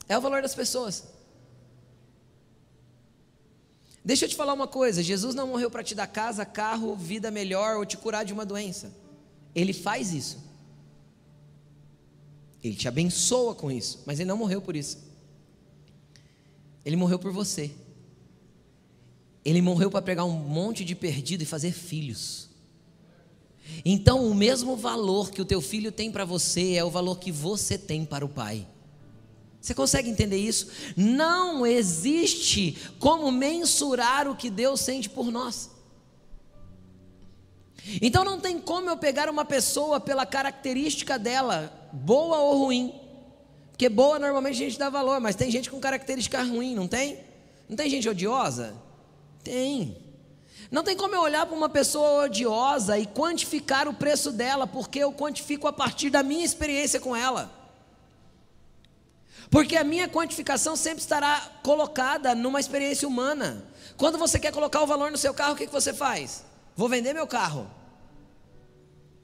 é 0.09 0.19
o 0.19 0.21
valor 0.21 0.43
das 0.43 0.55
pessoas. 0.55 1.05
Deixa 4.05 4.25
eu 4.25 4.29
te 4.29 4.35
falar 4.35 4.53
uma 4.53 4.67
coisa: 4.67 5.03
Jesus 5.03 5.35
não 5.35 5.47
morreu 5.47 5.71
para 5.71 5.85
te 5.85 5.95
dar 5.95 6.09
casa, 6.09 6.45
carro, 6.45 6.97
vida 6.97 7.31
melhor 7.31 7.77
ou 7.77 7.87
te 7.87 7.97
curar 7.97 8.25
de 8.25 8.33
uma 8.33 8.45
doença. 8.45 8.93
Ele 9.55 9.73
faz 9.73 10.13
isso. 10.13 10.43
Ele 12.63 12.75
te 12.75 12.89
abençoa 12.89 13.55
com 13.55 13.71
isso, 13.71 14.03
mas 14.05 14.19
ele 14.19 14.29
não 14.29 14.37
morreu 14.37 14.61
por 14.61 14.75
isso. 14.75 14.99
Ele 16.85 16.97
morreu 16.97 17.19
por 17.19 17.33
você. 17.33 17.71
Ele 19.45 19.63
morreu 19.63 19.91
para 19.91 20.03
pegar 20.03 20.25
um 20.25 20.33
monte 20.33 20.85
de 20.85 20.95
perdido 20.95 21.43
e 21.43 21.47
fazer 21.47 21.73
filhos. 21.73 22.54
Então, 23.85 24.27
o 24.27 24.35
mesmo 24.35 24.77
valor 24.77 25.31
que 25.31 25.43
o 25.43 25.45
teu 25.45 25.61
filho 25.61 25.93
tem 25.93 26.11
para 26.11 26.25
você 26.25 26.75
é 26.75 26.85
o 26.85 26.91
valor 26.91 27.19
que 27.19 27.33
você 27.33 27.77
tem 27.79 28.05
para 28.05 28.25
o 28.25 28.29
pai. 28.29 28.67
Você 29.61 29.75
consegue 29.75 30.11
entender 30.11 30.37
isso? 30.37 30.69
Não 30.95 31.67
existe 31.67 32.77
como 32.99 33.33
mensurar 33.33 34.29
o 34.29 34.37
que 34.37 34.51
Deus 34.51 34.81
sente 34.81 35.09
por 35.09 35.31
nós. 35.31 35.71
Então 38.01 38.25
não 38.25 38.39
tem 38.39 38.59
como 38.59 38.91
eu 38.91 38.97
pegar 38.97 39.29
uma 39.31 39.45
pessoa 39.45 39.99
pela 39.99 40.27
característica 40.27 41.19
dela, 41.19 41.89
boa 41.93 42.39
ou 42.41 42.65
ruim, 42.65 42.95
porque 43.71 43.89
boa 43.89 44.19
normalmente 44.19 44.57
a 44.57 44.67
gente 44.67 44.79
dá 44.79 44.91
valor, 44.91 45.21
mas 45.21 45.35
tem 45.35 45.51
gente 45.51 45.71
com 45.71 45.81
característica 45.81 46.43
ruim, 46.43 46.75
não 46.75 46.87
tem? 46.87 47.19
Não 47.69 47.77
tem 47.77 47.89
gente 47.89 48.09
odiosa? 48.09 48.75
Tem. 49.43 49.97
Não 50.75 50.83
tem 50.83 50.97
como 50.97 51.15
eu 51.15 51.21
olhar 51.21 51.47
para 51.47 51.55
uma 51.55 51.69
pessoa 51.69 52.25
odiosa 52.25 52.99
e 52.99 53.07
quantificar 53.07 53.87
o 53.87 53.95
preço 53.95 54.33
dela, 54.33 54.67
porque 54.67 54.99
eu 54.99 55.13
quantifico 55.13 55.69
a 55.69 55.73
partir 55.73 56.11
da 56.11 56.21
minha 56.21 56.45
experiência 56.45 56.99
com 56.99 57.15
ela. 57.15 57.49
Porque 59.49 59.77
a 59.77 59.85
minha 59.85 60.09
quantificação 60.09 60.75
sempre 60.75 60.99
estará 60.99 61.49
colocada 61.63 62.35
numa 62.35 62.59
experiência 62.59 63.07
humana. 63.07 63.65
Quando 63.97 64.19
você 64.19 64.37
quer 64.37 64.51
colocar 64.51 64.83
o 64.83 64.87
valor 64.87 65.13
no 65.13 65.17
seu 65.17 65.33
carro, 65.33 65.53
o 65.53 65.57
que, 65.57 65.69
que 65.69 65.73
você 65.73 65.95
faz? 65.95 66.45
Vou 66.75 66.89
vender 66.89 67.15
meu 67.15 67.29
carro. 67.29 67.71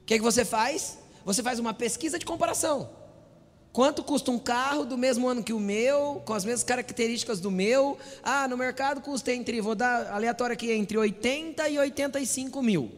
O 0.03 0.05
que, 0.05 0.19
que 0.19 0.23
você 0.23 0.45
faz? 0.45 0.99
Você 1.25 1.43
faz 1.43 1.59
uma 1.59 1.73
pesquisa 1.73 2.17
de 2.17 2.25
comparação. 2.25 2.89
Quanto 3.73 4.03
custa 4.03 4.31
um 4.31 4.39
carro 4.39 4.83
do 4.83 4.97
mesmo 4.97 5.29
ano 5.29 5.43
que 5.43 5.53
o 5.53 5.59
meu, 5.59 6.21
com 6.25 6.33
as 6.33 6.43
mesmas 6.43 6.63
características 6.63 7.39
do 7.39 7.49
meu? 7.49 7.97
Ah, 8.21 8.47
no 8.47 8.57
mercado 8.57 8.99
custa 8.99 9.31
entre, 9.31 9.61
vou 9.61 9.75
dar 9.75 10.11
aleatório 10.11 10.53
aqui, 10.53 10.71
entre 10.71 10.97
80 10.97 11.69
e 11.69 11.79
85 11.79 12.61
mil. 12.61 12.91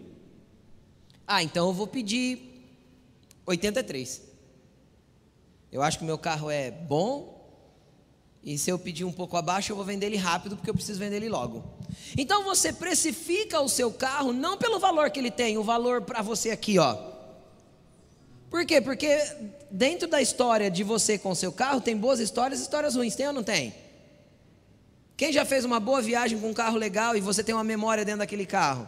Ah, 1.27 1.43
então 1.43 1.67
eu 1.67 1.73
vou 1.73 1.85
pedir 1.85 2.65
83. 3.45 4.21
Eu 5.71 5.83
acho 5.83 5.99
que 5.99 6.03
o 6.03 6.07
meu 6.07 6.17
carro 6.17 6.49
é 6.49 6.71
bom, 6.71 7.33
e 8.43 8.57
se 8.57 8.69
eu 8.69 8.77
pedir 8.77 9.05
um 9.05 9.11
pouco 9.11 9.37
abaixo, 9.37 9.71
eu 9.71 9.75
vou 9.75 9.85
vender 9.85 10.07
ele 10.07 10.17
rápido, 10.17 10.57
porque 10.57 10.69
eu 10.69 10.73
preciso 10.73 10.99
vender 10.99 11.17
ele 11.17 11.29
logo. 11.29 11.63
Então 12.17 12.43
você 12.43 12.73
precifica 12.73 13.61
o 13.61 13.69
seu 13.69 13.91
carro 13.91 14.33
não 14.33 14.57
pelo 14.57 14.79
valor 14.79 15.09
que 15.11 15.19
ele 15.19 15.31
tem, 15.31 15.57
o 15.57 15.63
valor 15.63 16.01
para 16.01 16.21
você 16.21 16.49
aqui, 16.49 16.77
ó. 16.77 17.12
Por 18.53 18.67
quê? 18.67 18.79
Porque 18.79 19.17
dentro 19.71 20.07
da 20.07 20.21
história 20.21 20.69
de 20.69 20.83
você 20.83 21.17
com 21.17 21.33
seu 21.33 21.51
carro 21.51 21.81
tem 21.81 21.97
boas 21.97 22.19
histórias 22.19 22.59
e 22.59 22.61
histórias 22.61 22.93
ruins, 22.93 23.15
tem 23.15 23.25
ou 23.25 23.33
não 23.33 23.43
tem? 23.43 23.73
Quem 25.17 25.33
já 25.33 25.43
fez 25.43 25.65
uma 25.65 25.79
boa 25.79 26.03
viagem 26.03 26.39
com 26.39 26.51
um 26.51 26.53
carro 26.53 26.77
legal 26.77 27.17
e 27.17 27.19
você 27.19 27.43
tem 27.43 27.55
uma 27.55 27.63
memória 27.63 28.05
dentro 28.05 28.19
daquele 28.19 28.45
carro? 28.45 28.87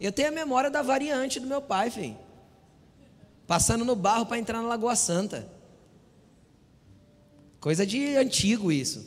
Eu 0.00 0.10
tenho 0.10 0.28
a 0.28 0.30
memória 0.30 0.70
da 0.70 0.80
variante 0.80 1.38
do 1.38 1.46
meu 1.46 1.60
pai, 1.60 1.90
filho. 1.90 2.16
Passando 3.46 3.84
no 3.84 3.94
barro 3.94 4.24
para 4.24 4.38
entrar 4.38 4.62
na 4.62 4.68
Lagoa 4.68 4.96
Santa. 4.96 5.46
Coisa 7.60 7.84
de 7.84 8.16
antigo 8.16 8.72
isso. 8.72 9.04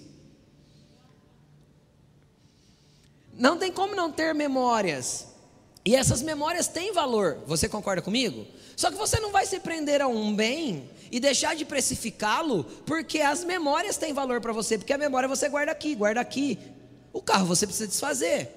Não 3.34 3.58
tem 3.58 3.72
como 3.72 3.96
não 3.96 4.12
ter 4.12 4.36
memórias. 4.36 5.26
E 5.84 5.96
essas 5.96 6.22
memórias 6.22 6.68
têm 6.68 6.94
valor. 6.94 7.40
Você 7.48 7.68
concorda 7.68 8.04
comigo? 8.04 8.46
Só 8.82 8.90
que 8.90 8.98
você 8.98 9.20
não 9.20 9.32
vai 9.32 9.46
se 9.46 9.60
prender 9.60 10.02
a 10.02 10.08
um 10.08 10.36
bem 10.36 10.90
e 11.12 11.20
deixar 11.20 11.56
de 11.56 11.64
precificá-lo, 11.64 12.64
porque 12.84 13.22
as 13.22 13.44
memórias 13.44 13.96
têm 13.96 14.12
valor 14.12 14.42
para 14.42 14.52
você, 14.52 14.76
porque 14.76 14.92
a 14.92 14.98
memória 14.98 15.30
você 15.30 15.48
guarda 15.48 15.72
aqui, 15.72 15.94
guarda 15.94 16.20
aqui. 16.20 16.58
O 17.14 17.22
carro 17.22 17.46
você 17.46 17.68
precisa 17.68 17.88
desfazer. 17.88 18.50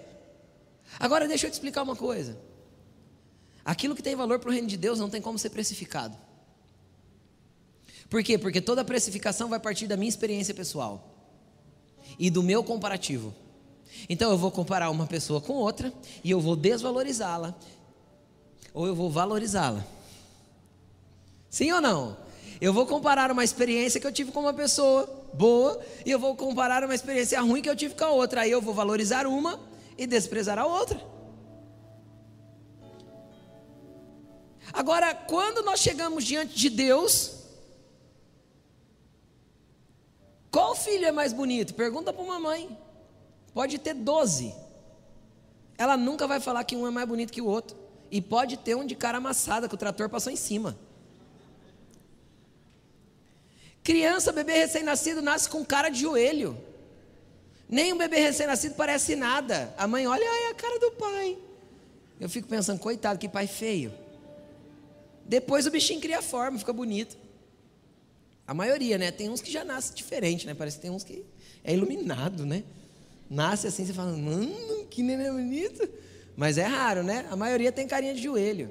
Agora 0.99 1.29
deixa 1.29 1.47
eu 1.47 1.51
te 1.51 1.53
explicar 1.53 1.83
uma 1.83 1.95
coisa. 1.95 2.39
Aquilo 3.63 3.95
que 3.95 4.03
tem 4.03 4.17
valor 4.17 4.39
para 4.39 4.49
o 4.49 4.53
reino 4.55 4.67
de 4.67 4.79
Deus 4.79 4.99
não 4.99 5.11
tem 5.11 5.21
como 5.21 5.39
ser 5.39 5.51
precificado. 5.51 6.17
Por 8.09 8.23
quê? 8.23 8.39
Porque 8.39 8.63
toda 8.63 8.83
precificação 8.83 9.51
vai 9.51 9.61
partir 9.61 9.87
da 9.87 9.95
minha 9.95 10.09
experiência 10.09 10.55
pessoal 10.55 11.07
e 12.19 12.31
do 12.31 12.43
meu 12.43 12.65
comparativo. 12.65 13.35
Então 14.09 14.31
eu 14.31 14.39
vou 14.39 14.51
comparar 14.51 14.89
uma 14.89 15.07
pessoa 15.07 15.39
com 15.43 15.53
outra 15.53 15.93
e 16.25 16.31
eu 16.31 16.41
vou 16.41 16.57
desvalorizá-la 16.57 17.55
ou 18.73 18.87
eu 18.87 18.95
vou 18.95 19.11
valorizá-la. 19.11 19.87
Sim 21.55 21.71
ou 21.71 21.81
não? 21.81 22.17
Eu 22.61 22.73
vou 22.73 22.85
comparar 22.85 23.31
uma 23.31 23.45
experiência 23.45 24.01
que 24.01 24.07
eu 24.09 24.11
tive 24.11 24.33
com 24.33 24.41
uma 24.41 24.53
pessoa 24.53 25.07
boa 25.33 25.81
e 26.05 26.11
eu 26.11 26.19
vou 26.19 26.35
comparar 26.35 26.83
uma 26.83 26.97
experiência 26.97 27.41
ruim 27.41 27.63
que 27.63 27.71
eu 27.71 27.77
tive 27.77 27.95
com 27.95 28.05
a 28.05 28.11
outra. 28.11 28.41
Aí 28.41 28.51
eu 28.51 28.61
vou 28.61 28.75
valorizar 28.75 29.25
uma 29.25 29.61
e 29.97 30.05
desprezar 30.05 30.59
a 30.59 30.67
outra. 30.67 31.01
Agora, 34.73 35.15
quando 35.15 35.65
nós 35.65 35.79
chegamos 35.79 36.25
diante 36.25 36.57
de 36.57 36.69
Deus, 36.69 37.45
qual 40.51 40.75
filho 40.75 41.07
é 41.07 41.13
mais 41.13 41.33
bonito? 41.33 41.73
Pergunta 41.75 42.13
para 42.13 42.25
uma 42.25 42.41
mãe. 42.41 42.77
Pode 43.53 43.79
ter 43.79 43.95
doze. 43.95 44.53
Ela 45.79 45.97
nunca 45.97 46.27
vai 46.27 46.41
falar 46.41 46.65
que 46.65 46.75
um 46.75 46.85
é 46.85 46.91
mais 46.91 47.07
bonito 47.07 47.33
que 47.33 47.41
o 47.41 47.47
outro. 47.47 47.77
E 48.11 48.21
pode 48.21 48.57
ter 48.57 48.75
um 48.75 48.85
de 48.85 48.97
cara 48.97 49.19
amassada 49.19 49.69
que 49.69 49.75
o 49.77 49.79
trator 49.79 50.09
passou 50.09 50.33
em 50.33 50.37
cima. 50.37 50.77
Criança, 53.85 54.33
bebê 54.33 54.55
recém-nascido, 54.55 55.21
nasce 55.21 55.47
com 55.49 55.63
cara 55.63 55.91
de 55.91 56.01
joelho. 56.01 56.57
Nem 57.69 57.93
um 57.93 57.99
bebê 57.99 58.19
recém-nascido 58.19 58.75
parece 58.75 59.15
nada. 59.15 59.75
A 59.77 59.87
mãe 59.87 60.07
olha, 60.07 60.27
ai, 60.27 60.51
a 60.51 60.55
cara 60.55 60.81
do 60.81 60.91
pai. 60.93 61.37
Eu 62.19 62.29
fico 62.31 62.49
pensando, 62.49 62.81
coitado, 62.81 63.19
que 63.19 63.29
pai 63.29 63.47
feio. 63.47 63.93
Depois 65.27 65.67
o 65.67 65.71
bichinho 65.71 66.01
cria 66.01 66.23
forma, 66.23 66.59
fica 66.59 66.73
bonito. 66.73 67.17
A 68.47 68.55
maioria, 68.55 68.97
né? 68.97 69.11
Tem 69.11 69.29
uns 69.29 69.43
que 69.43 69.53
já 69.53 69.65
nascem 69.65 69.95
diferente, 69.95 70.47
né? 70.47 70.55
Parece 70.55 70.77
que 70.77 70.83
tem 70.83 70.91
uns 70.91 71.05
que 71.05 71.23
é 71.63 71.75
iluminado, 71.75 72.47
né? 72.47 72.65
Nasce 73.29 73.67
assim, 73.67 73.85
você 73.85 73.93
fala, 73.93 74.17
mano, 74.17 74.87
que 74.91 75.03
neném 75.03 75.31
bonito. 75.31 75.87
Mas 76.35 76.57
é 76.57 76.65
raro, 76.65 77.03
né? 77.03 77.27
A 77.31 77.37
maioria 77.37 77.71
tem 77.71 77.87
carinha 77.87 78.15
de 78.15 78.23
joelho. 78.23 78.71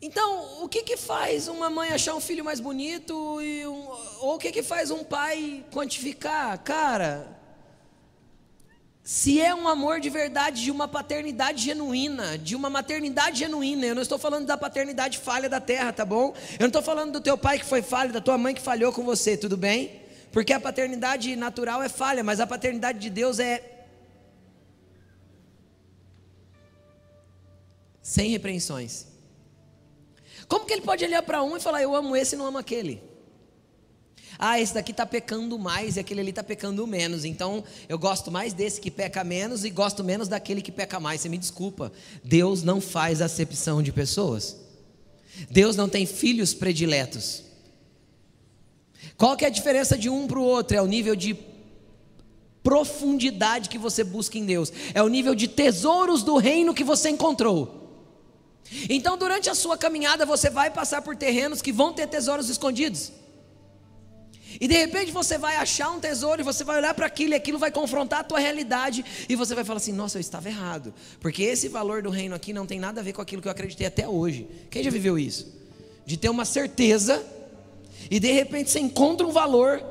Então, 0.00 0.62
o 0.62 0.68
que, 0.68 0.82
que 0.82 0.96
faz 0.96 1.48
uma 1.48 1.70
mãe 1.70 1.90
achar 1.90 2.14
um 2.14 2.20
filho 2.20 2.44
mais 2.44 2.60
bonito? 2.60 3.40
E 3.40 3.66
um, 3.66 3.88
ou 4.20 4.34
o 4.34 4.38
que, 4.38 4.52
que 4.52 4.62
faz 4.62 4.90
um 4.90 5.02
pai 5.02 5.64
quantificar? 5.72 6.58
Cara, 6.62 7.36
se 9.02 9.40
é 9.40 9.54
um 9.54 9.66
amor 9.66 9.98
de 10.00 10.10
verdade, 10.10 10.64
de 10.64 10.70
uma 10.70 10.86
paternidade 10.86 11.62
genuína, 11.62 12.36
de 12.36 12.54
uma 12.54 12.68
maternidade 12.68 13.38
genuína, 13.38 13.86
eu 13.86 13.94
não 13.94 14.02
estou 14.02 14.18
falando 14.18 14.46
da 14.46 14.58
paternidade 14.58 15.18
falha 15.18 15.48
da 15.48 15.60
terra, 15.60 15.92
tá 15.92 16.04
bom? 16.04 16.34
Eu 16.52 16.62
não 16.62 16.66
estou 16.66 16.82
falando 16.82 17.12
do 17.12 17.20
teu 17.20 17.38
pai 17.38 17.58
que 17.58 17.64
foi 17.64 17.80
falho, 17.82 18.12
da 18.12 18.20
tua 18.20 18.36
mãe 18.36 18.54
que 18.54 18.60
falhou 18.60 18.92
com 18.92 19.02
você, 19.02 19.36
tudo 19.36 19.56
bem? 19.56 20.02
Porque 20.30 20.52
a 20.52 20.60
paternidade 20.60 21.34
natural 21.36 21.82
é 21.82 21.88
falha, 21.88 22.22
mas 22.22 22.38
a 22.40 22.46
paternidade 22.46 22.98
de 22.98 23.08
Deus 23.08 23.38
é 23.38 23.86
sem 28.02 28.28
repreensões. 28.30 29.15
Como 30.48 30.64
que 30.64 30.72
ele 30.72 30.82
pode 30.82 31.04
olhar 31.04 31.22
para 31.22 31.42
um 31.42 31.56
e 31.56 31.60
falar, 31.60 31.82
eu 31.82 31.94
amo 31.94 32.16
esse 32.16 32.34
e 32.34 32.38
não 32.38 32.46
amo 32.46 32.58
aquele? 32.58 33.02
Ah, 34.38 34.60
esse 34.60 34.74
daqui 34.74 34.90
está 34.90 35.06
pecando 35.06 35.58
mais 35.58 35.96
e 35.96 36.00
aquele 36.00 36.20
ali 36.20 36.30
está 36.30 36.42
pecando 36.42 36.86
menos. 36.86 37.24
Então 37.24 37.64
eu 37.88 37.98
gosto 37.98 38.30
mais 38.30 38.52
desse 38.52 38.80
que 38.80 38.90
peca 38.90 39.24
menos 39.24 39.64
e 39.64 39.70
gosto 39.70 40.04
menos 40.04 40.28
daquele 40.28 40.60
que 40.60 40.72
peca 40.72 41.00
mais. 41.00 41.20
Você 41.20 41.28
me 41.28 41.38
desculpa. 41.38 41.92
Deus 42.22 42.62
não 42.62 42.80
faz 42.80 43.22
acepção 43.22 43.82
de 43.82 43.92
pessoas. 43.92 44.56
Deus 45.50 45.76
não 45.76 45.88
tem 45.88 46.06
filhos 46.06 46.54
prediletos. 46.54 47.42
Qual 49.16 49.36
que 49.36 49.44
é 49.44 49.48
a 49.48 49.50
diferença 49.50 49.96
de 49.96 50.10
um 50.10 50.26
para 50.26 50.38
o 50.38 50.44
outro? 50.44 50.76
É 50.76 50.82
o 50.82 50.86
nível 50.86 51.16
de 51.16 51.36
profundidade 52.62 53.68
que 53.68 53.78
você 53.78 54.04
busca 54.04 54.36
em 54.36 54.44
Deus. 54.44 54.72
É 54.92 55.02
o 55.02 55.08
nível 55.08 55.34
de 55.34 55.48
tesouros 55.48 56.22
do 56.22 56.36
reino 56.36 56.74
que 56.74 56.84
você 56.84 57.08
encontrou. 57.08 57.85
Então, 58.88 59.16
durante 59.16 59.48
a 59.48 59.54
sua 59.54 59.76
caminhada, 59.76 60.26
você 60.26 60.50
vai 60.50 60.70
passar 60.70 61.02
por 61.02 61.16
terrenos 61.16 61.62
que 61.62 61.72
vão 61.72 61.92
ter 61.92 62.06
tesouros 62.06 62.48
escondidos. 62.48 63.12
E 64.60 64.66
de 64.66 64.74
repente 64.74 65.10
você 65.12 65.36
vai 65.36 65.56
achar 65.56 65.90
um 65.90 66.00
tesouro 66.00 66.40
e 66.40 66.44
você 66.44 66.64
vai 66.64 66.78
olhar 66.78 66.94
para 66.94 67.06
aquilo 67.06 67.32
e 67.32 67.34
aquilo 67.34 67.58
vai 67.58 67.70
confrontar 67.70 68.20
a 68.20 68.24
tua 68.24 68.38
realidade 68.38 69.04
e 69.28 69.36
você 69.36 69.54
vai 69.54 69.64
falar 69.64 69.78
assim: 69.78 69.92
"Nossa, 69.92 70.16
eu 70.16 70.20
estava 70.20 70.48
errado", 70.48 70.94
porque 71.20 71.42
esse 71.42 71.68
valor 71.68 72.02
do 72.02 72.10
reino 72.10 72.34
aqui 72.34 72.52
não 72.52 72.66
tem 72.66 72.78
nada 72.78 73.00
a 73.00 73.04
ver 73.04 73.12
com 73.12 73.20
aquilo 73.20 73.42
que 73.42 73.48
eu 73.48 73.52
acreditei 73.52 73.86
até 73.86 74.08
hoje. 74.08 74.48
Quem 74.70 74.82
já 74.82 74.90
viveu 74.90 75.18
isso? 75.18 75.52
De 76.06 76.16
ter 76.16 76.28
uma 76.28 76.44
certeza 76.44 77.22
e 78.10 78.18
de 78.18 78.32
repente 78.32 78.70
você 78.70 78.78
encontra 78.78 79.26
um 79.26 79.32
valor 79.32 79.82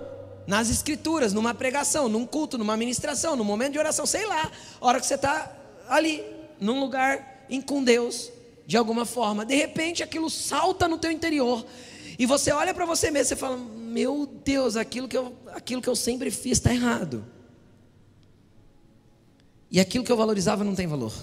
nas 0.48 0.70
escrituras, 0.70 1.34
numa 1.34 1.54
pregação, 1.54 2.08
num 2.08 2.26
culto, 2.26 2.58
numa 2.58 2.78
ministração, 2.78 3.36
num 3.36 3.44
momento 3.44 3.74
de 3.74 3.80
oração, 3.80 4.06
sei 4.06 4.26
lá, 4.26 4.52
hora 4.80 5.00
que 5.00 5.06
você 5.06 5.16
está 5.16 5.52
ali, 5.88 6.24
num 6.60 6.80
lugar 6.80 7.48
com 7.66 7.84
Deus, 7.84 8.32
de 8.66 8.78
alguma 8.78 9.06
forma. 9.06 9.46
De 9.46 9.56
repente 9.56 10.04
aquilo 10.04 10.30
salta 10.30 10.88
no 10.88 10.98
teu 10.98 11.12
interior. 11.12 11.66
E 12.18 12.26
você 12.26 12.52
olha 12.52 12.74
para 12.74 12.86
você 12.86 13.12
mesmo 13.12 13.34
e 13.34 13.38
fala: 13.38 13.58
Meu 13.58 14.26
Deus, 14.26 14.76
aquilo 14.76 15.08
que 15.08 15.18
eu, 15.18 15.36
aquilo 15.54 15.82
que 15.82 15.90
eu 15.90 15.96
sempre 15.96 16.32
fiz 16.32 16.54
está 16.54 16.74
errado. 16.74 17.26
E 19.70 19.80
aquilo 19.80 20.04
que 20.04 20.12
eu 20.12 20.18
valorizava 20.18 20.64
não 20.64 20.76
tem 20.76 20.88
valor. 20.88 21.14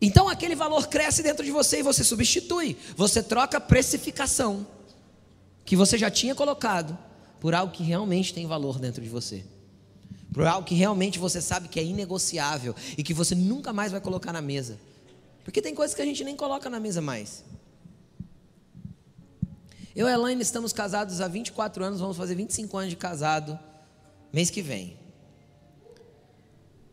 Então 0.00 0.28
aquele 0.28 0.54
valor 0.54 0.88
cresce 0.88 1.22
dentro 1.22 1.44
de 1.44 1.50
você 1.50 1.80
e 1.80 1.82
você 1.82 2.02
substitui. 2.02 2.76
Você 2.96 3.22
troca 3.22 3.58
a 3.58 3.60
precificação 3.60 4.66
que 5.64 5.76
você 5.76 5.98
já 5.98 6.10
tinha 6.10 6.34
colocado 6.34 6.98
por 7.38 7.54
algo 7.54 7.72
que 7.72 7.82
realmente 7.82 8.34
tem 8.34 8.46
valor 8.46 8.78
dentro 8.78 9.02
de 9.02 9.08
você. 9.08 9.44
Por 10.32 10.46
algo 10.46 10.66
que 10.66 10.74
realmente 10.74 11.18
você 11.18 11.40
sabe 11.40 11.68
que 11.68 11.78
é 11.78 11.84
inegociável 11.84 12.74
e 12.96 13.02
que 13.02 13.12
você 13.12 13.34
nunca 13.34 13.72
mais 13.72 13.92
vai 13.92 14.00
colocar 14.00 14.32
na 14.32 14.40
mesa. 14.40 14.78
Porque 15.44 15.62
tem 15.62 15.74
coisas 15.74 15.94
que 15.94 16.02
a 16.02 16.04
gente 16.04 16.22
nem 16.24 16.36
coloca 16.36 16.68
na 16.68 16.78
mesa 16.78 17.00
mais. 17.00 17.44
Eu 19.94 20.06
e 20.06 20.10
a 20.10 20.14
Elaine 20.14 20.42
estamos 20.42 20.72
casados 20.72 21.20
há 21.20 21.28
24 21.28 21.84
anos, 21.84 22.00
vamos 22.00 22.16
fazer 22.16 22.34
25 22.34 22.76
anos 22.76 22.90
de 22.90 22.96
casado 22.96 23.58
mês 24.32 24.50
que 24.50 24.62
vem. 24.62 24.96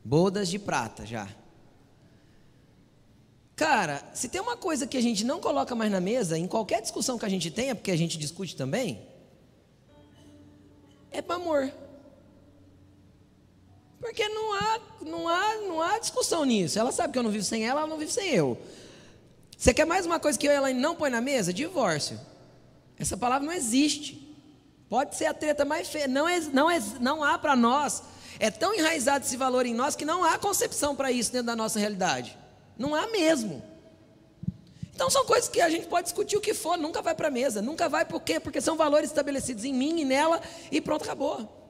Bodas 0.03 0.49
de 0.49 0.57
prata 0.57 1.05
já. 1.05 1.27
Cara, 3.55 4.03
se 4.13 4.29
tem 4.29 4.39
uma 4.39 4.55
coisa 4.55 4.85
que 4.85 4.97
a 4.97 5.01
gente 5.01 5.23
não 5.23 5.39
coloca 5.39 5.73
mais 5.75 5.91
na 5.91 5.99
mesa, 5.99 6.37
em 6.37 6.47
qualquer 6.47 6.81
discussão 6.81 7.17
que 7.17 7.25
a 7.25 7.29
gente 7.29 7.49
tenha, 7.49 7.75
porque 7.75 7.91
a 7.91 7.95
gente 7.95 8.17
discute 8.17 8.55
também, 8.55 9.01
é 11.11 11.21
para 11.21 11.35
amor. 11.35 11.71
Porque 13.99 14.27
não 14.29 14.53
há, 14.53 14.79
não, 15.01 15.27
há, 15.27 15.55
não 15.67 15.81
há 15.81 15.99
discussão 15.99 16.45
nisso. 16.45 16.77
Ela 16.77 16.91
sabe 16.91 17.13
que 17.13 17.19
eu 17.19 17.23
não 17.23 17.31
vivo 17.31 17.43
sem 17.43 17.65
ela, 17.65 17.81
ela 17.81 17.89
não 17.89 17.97
vive 17.97 18.11
sem 18.11 18.29
eu. 18.29 18.57
Você 19.57 19.73
quer 19.73 19.85
mais 19.85 20.05
uma 20.05 20.19
coisa 20.19 20.37
que 20.37 20.47
eu 20.47 20.51
e 20.51 20.55
ela 20.55 20.71
não 20.73 20.95
põe 20.95 21.09
na 21.09 21.19
mesa? 21.19 21.51
Divórcio. 21.51 22.19
Essa 22.99 23.17
palavra 23.17 23.45
não 23.45 23.53
existe. 23.53 24.23
Pode 24.87 25.15
ser 25.15 25.25
a 25.25 25.33
treta 25.33 25.65
mais 25.65 25.89
feia. 25.89 26.07
Não, 26.07 26.27
é, 26.27 26.39
não, 26.39 26.69
é, 26.69 26.79
não 26.99 27.23
há 27.23 27.37
para 27.37 27.55
nós. 27.55 28.03
É 28.39 28.51
tão 28.51 28.73
enraizado 28.73 29.25
esse 29.25 29.35
valor 29.35 29.65
em 29.65 29.73
nós 29.73 29.95
que 29.95 30.05
não 30.05 30.23
há 30.23 30.37
concepção 30.37 30.95
para 30.95 31.11
isso 31.11 31.31
dentro 31.31 31.47
da 31.47 31.55
nossa 31.55 31.79
realidade. 31.79 32.37
Não 32.77 32.93
há 32.93 33.07
mesmo. 33.07 33.63
Então 34.93 35.09
são 35.09 35.25
coisas 35.25 35.49
que 35.49 35.59
a 35.59 35.69
gente 35.69 35.87
pode 35.87 36.05
discutir 36.05 36.37
o 36.37 36.41
que 36.41 36.53
for, 36.53 36.77
nunca 36.77 37.01
vai 37.01 37.13
para 37.13 37.27
a 37.27 37.31
mesa. 37.31 37.61
Nunca 37.61 37.89
vai 37.89 38.05
por 38.05 38.21
quê? 38.21 38.39
Porque 38.39 38.61
são 38.61 38.77
valores 38.77 39.09
estabelecidos 39.09 39.63
em 39.63 39.73
mim 39.73 39.99
e 40.01 40.05
nela 40.05 40.41
e 40.71 40.79
pronto, 40.79 41.03
acabou. 41.03 41.66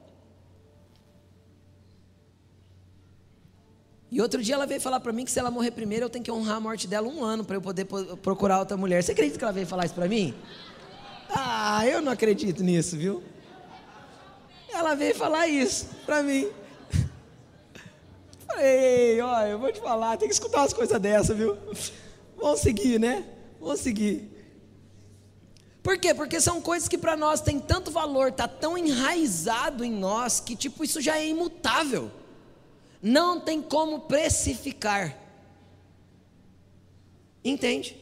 E 4.10 4.22
outro 4.22 4.42
dia 4.42 4.54
ela 4.54 4.66
veio 4.66 4.80
falar 4.80 5.00
para 5.00 5.12
mim 5.12 5.24
que 5.24 5.30
se 5.30 5.38
ela 5.38 5.50
morrer 5.50 5.70
primeiro, 5.70 6.06
eu 6.06 6.10
tenho 6.10 6.24
que 6.24 6.30
honrar 6.30 6.56
a 6.56 6.60
morte 6.60 6.86
dela 6.86 7.06
um 7.06 7.22
ano 7.22 7.44
para 7.44 7.56
eu 7.56 7.60
poder 7.60 7.86
procurar 8.22 8.58
outra 8.58 8.76
mulher. 8.76 9.02
Você 9.02 9.12
acredita 9.12 9.38
que 9.38 9.44
ela 9.44 9.52
veio 9.52 9.66
falar 9.66 9.84
isso 9.84 9.94
para 9.94 10.08
mim? 10.08 10.34
Ah, 11.28 11.86
eu 11.86 12.00
não 12.00 12.12
acredito 12.12 12.62
nisso, 12.62 12.96
viu? 12.96 13.22
Ela 14.72 14.94
veio 14.94 15.14
falar 15.14 15.46
isso 15.46 15.88
para 16.06 16.22
mim. 16.22 16.48
Falei, 18.46 19.20
olha, 19.20 19.48
eu 19.48 19.58
vou 19.58 19.70
te 19.70 19.80
falar, 19.80 20.16
tem 20.16 20.26
que 20.26 20.34
escutar 20.34 20.60
umas 20.60 20.72
coisas 20.72 20.98
dessa, 20.98 21.34
viu? 21.34 21.58
Vamos 22.36 22.60
seguir, 22.60 22.98
né? 22.98 23.24
Vamos 23.60 23.80
seguir. 23.80 24.38
Por 25.82 25.98
quê? 25.98 26.14
Porque 26.14 26.40
são 26.40 26.62
coisas 26.62 26.88
que 26.88 26.96
para 26.96 27.16
nós 27.16 27.42
tem 27.42 27.58
tanto 27.58 27.90
valor, 27.90 28.32
tá 28.32 28.48
tão 28.48 28.76
enraizado 28.76 29.84
em 29.84 29.92
nós 29.92 30.40
que 30.40 30.56
tipo 30.56 30.82
isso 30.82 31.00
já 31.00 31.18
é 31.18 31.28
imutável. 31.28 32.10
Não 33.02 33.40
tem 33.40 33.62
como 33.62 34.00
precificar. 34.00 35.16
Entende? 37.44 37.96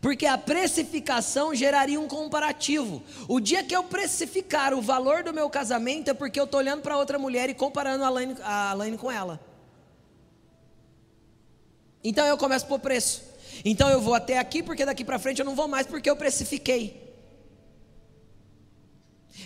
Porque 0.00 0.24
a 0.24 0.38
precificação 0.38 1.54
geraria 1.54 2.00
um 2.00 2.08
comparativo. 2.08 3.02
O 3.28 3.38
dia 3.38 3.62
que 3.62 3.76
eu 3.76 3.84
precificar 3.84 4.72
o 4.72 4.80
valor 4.80 5.22
do 5.22 5.32
meu 5.32 5.50
casamento 5.50 6.08
é 6.08 6.14
porque 6.14 6.40
eu 6.40 6.44
estou 6.44 6.58
olhando 6.58 6.80
para 6.80 6.96
outra 6.96 7.18
mulher 7.18 7.50
e 7.50 7.54
comparando 7.54 8.04
a 8.04 8.70
Alaine, 8.70 8.96
com 8.96 9.10
ela. 9.10 9.38
Então 12.02 12.24
eu 12.26 12.38
começo 12.38 12.66
por 12.66 12.80
preço. 12.80 13.22
Então 13.62 13.90
eu 13.90 14.00
vou 14.00 14.14
até 14.14 14.38
aqui 14.38 14.62
porque 14.62 14.86
daqui 14.86 15.04
para 15.04 15.18
frente 15.18 15.40
eu 15.40 15.44
não 15.44 15.54
vou 15.54 15.68
mais 15.68 15.86
porque 15.86 16.08
eu 16.08 16.16
precifiquei. 16.16 17.09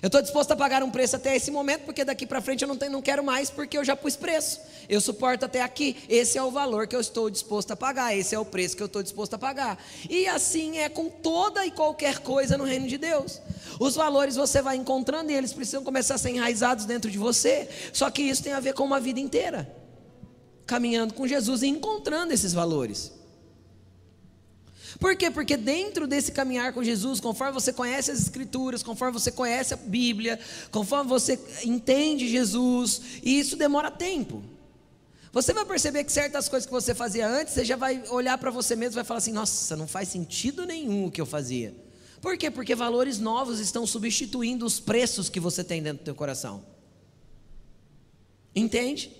Eu 0.02 0.06
estou 0.06 0.20
disposto 0.20 0.50
a 0.50 0.56
pagar 0.56 0.82
um 0.82 0.90
preço 0.90 1.16
até 1.16 1.36
esse 1.36 1.50
momento, 1.50 1.82
porque 1.82 2.04
daqui 2.04 2.26
para 2.26 2.40
frente 2.40 2.62
eu 2.62 2.68
não, 2.68 2.76
tenho, 2.76 2.92
não 2.92 3.02
quero 3.02 3.22
mais, 3.22 3.50
porque 3.50 3.78
eu 3.78 3.84
já 3.84 3.94
pus 3.94 4.16
preço. 4.16 4.60
Eu 4.88 5.00
suporto 5.00 5.44
até 5.44 5.62
aqui. 5.62 5.96
Esse 6.08 6.36
é 6.36 6.42
o 6.42 6.50
valor 6.50 6.86
que 6.86 6.96
eu 6.96 7.00
estou 7.00 7.30
disposto 7.30 7.70
a 7.70 7.76
pagar. 7.76 8.16
Esse 8.16 8.34
é 8.34 8.38
o 8.38 8.44
preço 8.44 8.76
que 8.76 8.82
eu 8.82 8.86
estou 8.86 9.02
disposto 9.02 9.34
a 9.34 9.38
pagar. 9.38 9.82
E 10.08 10.26
assim 10.26 10.78
é 10.78 10.88
com 10.88 11.08
toda 11.08 11.64
e 11.64 11.70
qualquer 11.70 12.18
coisa 12.18 12.58
no 12.58 12.64
reino 12.64 12.86
de 12.86 12.98
Deus. 12.98 13.40
Os 13.78 13.94
valores 13.94 14.36
você 14.36 14.60
vai 14.60 14.76
encontrando 14.76 15.30
e 15.30 15.34
eles 15.34 15.52
precisam 15.52 15.82
começar 15.82 16.16
a 16.16 16.18
ser 16.18 16.30
enraizados 16.30 16.84
dentro 16.84 17.10
de 17.10 17.18
você. 17.18 17.68
Só 17.92 18.10
que 18.10 18.22
isso 18.22 18.42
tem 18.42 18.52
a 18.52 18.60
ver 18.60 18.74
com 18.74 18.84
uma 18.84 19.00
vida 19.00 19.20
inteira 19.20 19.84
caminhando 20.66 21.14
com 21.14 21.26
Jesus 21.26 21.62
e 21.62 21.66
encontrando 21.66 22.32
esses 22.32 22.52
valores. 22.52 23.12
Por 24.98 25.16
quê? 25.16 25.30
Porque 25.30 25.56
dentro 25.56 26.06
desse 26.06 26.32
caminhar 26.32 26.72
com 26.72 26.82
Jesus, 26.82 27.20
conforme 27.20 27.52
você 27.52 27.72
conhece 27.72 28.10
as 28.10 28.20
Escrituras, 28.20 28.82
conforme 28.82 29.18
você 29.18 29.30
conhece 29.30 29.74
a 29.74 29.76
Bíblia, 29.76 30.38
conforme 30.70 31.08
você 31.08 31.38
entende 31.64 32.28
Jesus, 32.28 33.00
e 33.22 33.38
isso 33.38 33.56
demora 33.56 33.90
tempo. 33.90 34.42
Você 35.32 35.52
vai 35.52 35.64
perceber 35.64 36.04
que 36.04 36.12
certas 36.12 36.48
coisas 36.48 36.64
que 36.64 36.72
você 36.72 36.94
fazia 36.94 37.26
antes, 37.26 37.54
você 37.54 37.64
já 37.64 37.76
vai 37.76 38.04
olhar 38.08 38.38
para 38.38 38.52
você 38.52 38.76
mesmo 38.76 38.94
e 38.94 38.96
vai 38.96 39.04
falar 39.04 39.18
assim: 39.18 39.32
nossa, 39.32 39.76
não 39.76 39.88
faz 39.88 40.08
sentido 40.08 40.64
nenhum 40.64 41.06
o 41.06 41.10
que 41.10 41.20
eu 41.20 41.26
fazia. 41.26 41.74
Por 42.20 42.38
quê? 42.38 42.50
Porque 42.50 42.74
valores 42.74 43.18
novos 43.18 43.58
estão 43.58 43.84
substituindo 43.86 44.64
os 44.64 44.78
preços 44.78 45.28
que 45.28 45.40
você 45.40 45.64
tem 45.64 45.82
dentro 45.82 45.98
do 45.98 46.04
teu 46.04 46.14
coração. 46.14 46.64
Entende? 48.54 49.10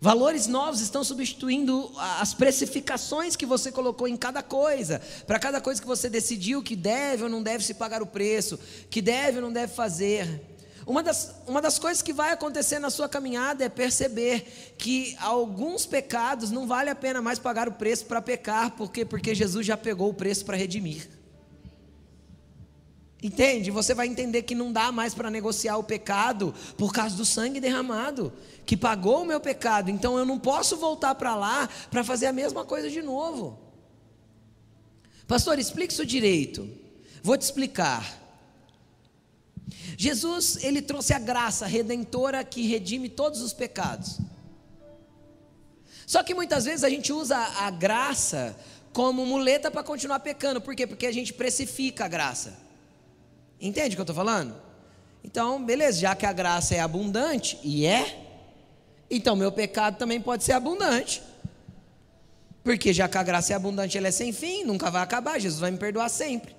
Valores 0.00 0.46
novos 0.46 0.80
estão 0.80 1.02
substituindo 1.02 1.90
as 1.96 2.34
precificações 2.34 3.34
que 3.34 3.46
você 3.46 3.72
colocou 3.72 4.06
em 4.06 4.16
cada 4.16 4.42
coisa, 4.42 5.00
para 5.26 5.38
cada 5.38 5.60
coisa 5.60 5.80
que 5.80 5.86
você 5.86 6.08
decidiu 6.08 6.62
que 6.62 6.76
deve 6.76 7.22
ou 7.22 7.28
não 7.28 7.42
deve 7.42 7.64
se 7.64 7.74
pagar 7.74 8.02
o 8.02 8.06
preço, 8.06 8.58
que 8.90 9.00
deve 9.00 9.38
ou 9.38 9.42
não 9.42 9.52
deve 9.52 9.72
fazer. 9.72 10.56
Uma 10.86 11.02
das, 11.02 11.34
uma 11.48 11.60
das 11.60 11.78
coisas 11.78 12.00
que 12.00 12.12
vai 12.12 12.30
acontecer 12.30 12.78
na 12.78 12.90
sua 12.90 13.08
caminhada 13.08 13.64
é 13.64 13.68
perceber 13.68 14.74
que 14.78 15.16
alguns 15.18 15.84
pecados 15.84 16.50
não 16.50 16.66
vale 16.66 16.90
a 16.90 16.94
pena 16.94 17.20
mais 17.20 17.40
pagar 17.40 17.68
o 17.68 17.72
preço 17.72 18.04
para 18.04 18.22
pecar, 18.22 18.70
porque 18.76 19.04
porque 19.04 19.34
Jesus 19.34 19.66
já 19.66 19.76
pegou 19.76 20.10
o 20.10 20.14
preço 20.14 20.44
para 20.44 20.56
redimir. 20.56 21.08
Entende? 23.22 23.70
Você 23.70 23.94
vai 23.94 24.06
entender 24.06 24.42
que 24.42 24.54
não 24.54 24.70
dá 24.70 24.92
mais 24.92 25.14
para 25.14 25.30
negociar 25.30 25.78
o 25.78 25.84
pecado 25.84 26.54
por 26.76 26.92
causa 26.92 27.16
do 27.16 27.24
sangue 27.24 27.60
derramado, 27.60 28.32
que 28.66 28.76
pagou 28.76 29.22
o 29.22 29.24
meu 29.24 29.40
pecado. 29.40 29.90
Então 29.90 30.18
eu 30.18 30.24
não 30.24 30.38
posso 30.38 30.76
voltar 30.76 31.14
para 31.14 31.34
lá 31.34 31.68
para 31.90 32.04
fazer 32.04 32.26
a 32.26 32.32
mesma 32.32 32.64
coisa 32.64 32.90
de 32.90 33.00
novo. 33.00 33.58
Pastor, 35.26 35.58
explique 35.58 35.92
isso 35.92 36.04
direito. 36.04 36.68
Vou 37.22 37.36
te 37.36 37.42
explicar. 37.42 38.22
Jesus, 39.96 40.62
ele 40.62 40.82
trouxe 40.82 41.14
a 41.14 41.18
graça 41.18 41.66
redentora 41.66 42.44
que 42.44 42.66
redime 42.66 43.08
todos 43.08 43.40
os 43.40 43.52
pecados. 43.52 44.18
Só 46.06 46.22
que 46.22 46.34
muitas 46.34 46.66
vezes 46.66 46.84
a 46.84 46.90
gente 46.90 47.12
usa 47.12 47.36
a 47.36 47.70
graça 47.70 48.56
como 48.92 49.26
muleta 49.26 49.70
para 49.70 49.82
continuar 49.82 50.20
pecando. 50.20 50.60
Por 50.60 50.76
quê? 50.76 50.86
Porque 50.86 51.06
a 51.06 51.12
gente 51.12 51.32
precifica 51.32 52.04
a 52.04 52.08
graça. 52.08 52.65
Entende 53.60 53.88
o 53.88 53.96
que 53.96 54.00
eu 54.00 54.04
estou 54.04 54.16
falando? 54.16 54.54
Então, 55.24 55.64
beleza, 55.64 55.98
já 55.98 56.14
que 56.14 56.24
a 56.24 56.32
graça 56.32 56.74
é 56.74 56.80
abundante, 56.80 57.58
e 57.62 57.84
é, 57.84 58.24
então 59.10 59.34
meu 59.34 59.50
pecado 59.50 59.98
também 59.98 60.20
pode 60.20 60.44
ser 60.44 60.52
abundante. 60.52 61.22
Porque 62.62 62.92
já 62.92 63.08
que 63.08 63.18
a 63.18 63.22
graça 63.22 63.52
é 63.52 63.56
abundante, 63.56 63.96
ela 63.96 64.08
é 64.08 64.10
sem 64.10 64.32
fim, 64.32 64.64
nunca 64.64 64.90
vai 64.90 65.02
acabar, 65.02 65.38
Jesus 65.38 65.60
vai 65.60 65.70
me 65.70 65.78
perdoar 65.78 66.08
sempre. 66.08 66.54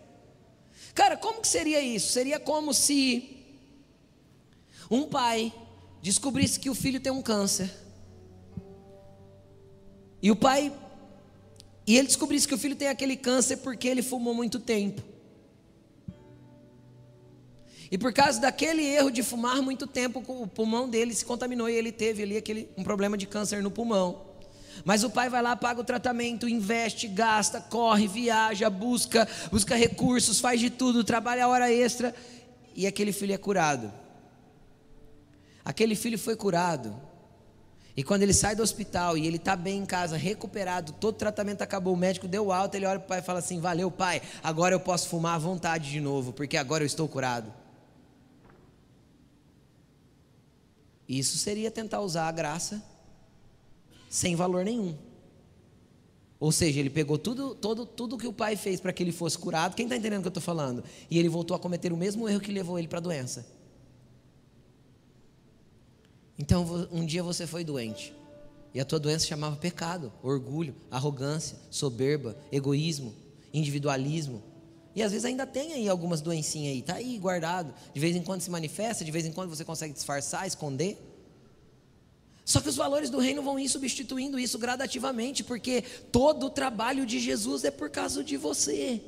Cara, 0.93 1.15
como 1.15 1.41
que 1.41 1.47
seria 1.47 1.81
isso? 1.81 2.11
Seria 2.11 2.39
como 2.39 2.73
se 2.73 3.45
um 4.89 5.03
pai 5.03 5.53
descobrisse 6.01 6.59
que 6.59 6.69
o 6.69 6.75
filho 6.75 6.99
tem 6.99 7.11
um 7.11 7.21
câncer. 7.21 7.69
E 10.21 10.31
o 10.31 10.35
pai 10.35 10.73
e 11.85 11.95
ele 11.97 12.07
descobrisse 12.07 12.45
que 12.45 12.53
o 12.53 12.57
filho 12.57 12.75
tem 12.75 12.89
aquele 12.89 13.15
câncer 13.15 13.57
porque 13.57 13.87
ele 13.87 14.01
fumou 14.01 14.33
muito 14.33 14.59
tempo. 14.59 15.01
E 17.89 17.97
por 17.97 18.11
causa 18.11 18.39
daquele 18.39 18.83
erro 18.83 19.09
de 19.09 19.23
fumar 19.23 19.61
muito 19.61 19.87
tempo, 19.87 20.23
o 20.27 20.47
pulmão 20.47 20.89
dele 20.89 21.13
se 21.13 21.25
contaminou 21.25 21.69
e 21.69 21.75
ele 21.75 21.91
teve 21.91 22.23
ali 22.23 22.37
aquele, 22.37 22.69
um 22.77 22.83
problema 22.83 23.17
de 23.17 23.25
câncer 23.25 23.63
no 23.63 23.71
pulmão. 23.71 24.27
Mas 24.83 25.03
o 25.03 25.09
pai 25.09 25.29
vai 25.29 25.41
lá, 25.41 25.55
paga 25.55 25.81
o 25.81 25.83
tratamento, 25.83 26.47
investe, 26.47 27.07
gasta, 27.07 27.61
corre, 27.61 28.07
viaja, 28.07 28.69
busca, 28.69 29.27
busca 29.51 29.75
recursos, 29.75 30.39
faz 30.39 30.59
de 30.59 30.69
tudo, 30.69 31.03
trabalha 31.03 31.45
a 31.45 31.47
hora 31.47 31.71
extra 31.71 32.13
e 32.75 32.85
aquele 32.85 33.11
filho 33.11 33.33
é 33.33 33.37
curado. 33.37 33.91
Aquele 35.63 35.95
filho 35.95 36.19
foi 36.19 36.35
curado. 36.35 36.95
E 37.95 38.03
quando 38.03 38.21
ele 38.21 38.33
sai 38.33 38.55
do 38.55 38.61
hospital 38.61 39.17
e 39.17 39.25
ele 39.25 39.37
está 39.37 39.55
bem 39.55 39.79
em 39.79 39.85
casa, 39.85 40.15
recuperado, 40.15 40.91
todo 40.93 41.15
o 41.15 41.17
tratamento 41.17 41.63
acabou, 41.63 41.93
o 41.93 41.97
médico 41.97 42.27
deu 42.27 42.51
alta, 42.51 42.77
ele 42.77 42.85
olha 42.85 42.99
para 42.99 43.05
o 43.05 43.07
pai 43.09 43.19
e 43.19 43.23
fala 43.23 43.39
assim: 43.39 43.59
Valeu, 43.59 43.89
pai, 43.89 44.21
agora 44.43 44.75
eu 44.75 44.79
posso 44.79 45.09
fumar 45.09 45.33
à 45.33 45.39
vontade 45.39 45.89
de 45.89 45.99
novo, 45.99 46.31
porque 46.31 46.55
agora 46.55 46.83
eu 46.83 46.85
estou 46.85 47.07
curado. 47.07 47.51
Isso 51.07 51.37
seria 51.37 51.71
tentar 51.71 52.01
usar 52.01 52.27
a 52.27 52.31
graça 52.31 52.83
sem 54.09 54.35
valor 54.35 54.65
nenhum. 54.65 54.95
Ou 56.39 56.51
seja, 56.51 56.79
ele 56.79 56.89
pegou 56.89 57.17
tudo, 57.17 57.55
todo, 57.55 57.85
tudo 57.85 58.17
que 58.17 58.27
o 58.27 58.33
pai 58.33 58.55
fez 58.55 58.79
para 58.79 58.93
que 58.93 59.01
ele 59.01 59.11
fosse 59.11 59.37
curado. 59.37 59.75
Quem 59.75 59.85
está 59.85 59.95
entendendo 59.95 60.19
o 60.19 60.21
que 60.21 60.27
eu 60.27 60.29
estou 60.29 60.43
falando? 60.43 60.83
E 61.09 61.17
ele 61.17 61.29
voltou 61.29 61.55
a 61.55 61.59
cometer 61.59 61.91
o 61.91 61.97
mesmo 61.97 62.29
erro 62.29 62.39
que 62.39 62.51
levou 62.51 62.77
ele 62.77 62.87
para 62.87 62.99
a 62.99 63.01
doença. 63.01 63.45
Então, 66.37 66.87
um 66.91 67.03
dia 67.05 67.23
você 67.23 67.47
foi 67.47 67.63
doente. 67.63 68.13
E 68.73 68.79
a 68.79 68.85
tua 68.85 68.99
doença 68.99 69.25
chamava 69.25 69.55
pecado, 69.55 70.13
orgulho, 70.21 70.75
arrogância, 70.91 71.57
soberba, 71.71 72.37
egoísmo, 72.51 73.15
individualismo. 73.51 74.43
E 74.97 75.03
às 75.03 75.11
vezes 75.11 75.25
ainda 75.25 75.45
tem 75.45 75.73
aí 75.73 75.87
algumas 75.87 76.21
doencinhas 76.21 76.73
aí, 76.73 76.81
tá 76.81 76.95
aí 76.95 77.19
guardado. 77.19 77.71
De 77.93 77.99
vez 77.99 78.15
em 78.15 78.23
quando 78.23 78.41
se 78.41 78.49
manifesta, 78.49 79.05
de 79.05 79.11
vez 79.11 79.27
em 79.27 79.31
quando 79.31 79.47
você 79.47 79.63
consegue 79.63 79.93
disfarçar, 79.93 80.47
esconder. 80.47 80.97
Só 82.43 82.59
que 82.59 82.67
os 82.67 82.75
valores 82.75 83.11
do 83.11 83.19
reino 83.19 83.43
vão 83.43 83.59
ir 83.59 83.69
substituindo 83.69 84.39
isso 84.39 84.57
gradativamente, 84.57 85.43
porque 85.43 85.83
todo 86.11 86.47
o 86.47 86.49
trabalho 86.49 87.05
de 87.05 87.19
Jesus 87.19 87.63
é 87.63 87.69
por 87.69 87.91
causa 87.91 88.23
de 88.23 88.37
você. 88.37 88.99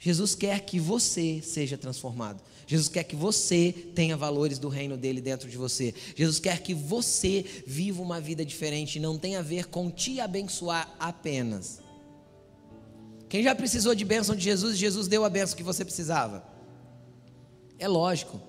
Jesus 0.00 0.34
quer 0.34 0.62
que 0.62 0.80
você 0.80 1.40
seja 1.40 1.78
transformado. 1.78 2.42
Jesus 2.66 2.88
quer 2.88 3.04
que 3.04 3.14
você 3.14 3.72
tenha 3.94 4.16
valores 4.16 4.58
do 4.58 4.68
reino 4.68 4.96
dele 4.96 5.20
dentro 5.20 5.48
de 5.48 5.56
você. 5.56 5.94
Jesus 6.16 6.40
quer 6.40 6.60
que 6.62 6.74
você 6.74 7.44
viva 7.64 8.02
uma 8.02 8.20
vida 8.20 8.44
diferente, 8.44 8.98
não 8.98 9.16
tem 9.16 9.36
a 9.36 9.42
ver 9.42 9.66
com 9.66 9.88
te 9.88 10.18
abençoar 10.18 10.92
apenas. 10.98 11.79
Quem 13.30 13.44
já 13.44 13.54
precisou 13.54 13.94
de 13.94 14.04
bênção 14.04 14.34
de 14.34 14.42
Jesus, 14.42 14.76
Jesus 14.76 15.06
deu 15.06 15.24
a 15.24 15.30
bênção 15.30 15.56
que 15.56 15.62
você 15.62 15.84
precisava. 15.84 16.44
É 17.78 17.86
lógico, 17.86 18.40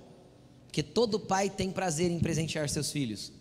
que 0.72 0.82
todo 0.82 1.20
pai 1.20 1.52
tem 1.52 1.70
prazer 1.70 2.10
em 2.10 2.20
presentear 2.20 2.68
seus 2.68 2.92
filhos. 2.92 3.32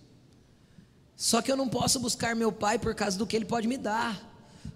Só 1.17 1.41
que 1.41 1.51
eu 1.51 1.57
não 1.57 1.67
posso 1.67 1.99
buscar 1.99 2.37
meu 2.37 2.53
pai 2.53 2.79
por 2.79 2.95
causa 2.95 3.17
do 3.17 3.27
que 3.27 3.35
ele 3.35 3.47
pode 3.47 3.67
me 3.67 3.79
dar. 3.79 4.23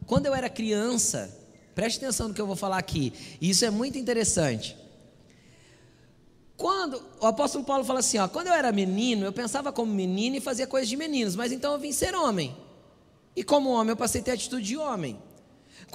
Quando 0.06 0.24
eu 0.24 0.34
era 0.34 0.48
criança, 0.48 1.38
preste 1.74 1.98
atenção 1.98 2.28
no 2.28 2.34
que 2.34 2.40
eu 2.40 2.46
vou 2.46 2.56
falar 2.56 2.78
aqui, 2.78 3.12
isso 3.42 3.62
é 3.66 3.70
muito 3.70 3.98
interessante. 3.98 4.74
Quando 6.56 7.02
o 7.20 7.26
apóstolo 7.26 7.62
Paulo 7.62 7.84
fala 7.84 7.98
assim, 7.98 8.16
ó, 8.16 8.26
quando 8.26 8.46
eu 8.46 8.54
era 8.54 8.72
menino, 8.72 9.26
eu 9.26 9.34
pensava 9.34 9.70
como 9.70 9.92
menino 9.92 10.36
e 10.36 10.40
fazia 10.40 10.66
coisas 10.66 10.88
de 10.88 10.96
meninos, 10.96 11.36
mas 11.36 11.52
então 11.52 11.74
eu 11.74 11.78
vim 11.78 11.92
ser 11.92 12.14
homem. 12.14 12.56
E 13.36 13.44
como 13.44 13.68
homem, 13.68 13.90
eu 13.90 13.96
passei 13.98 14.22
a 14.22 14.24
ter 14.24 14.30
atitude 14.30 14.64
de 14.64 14.78
homem. 14.78 15.20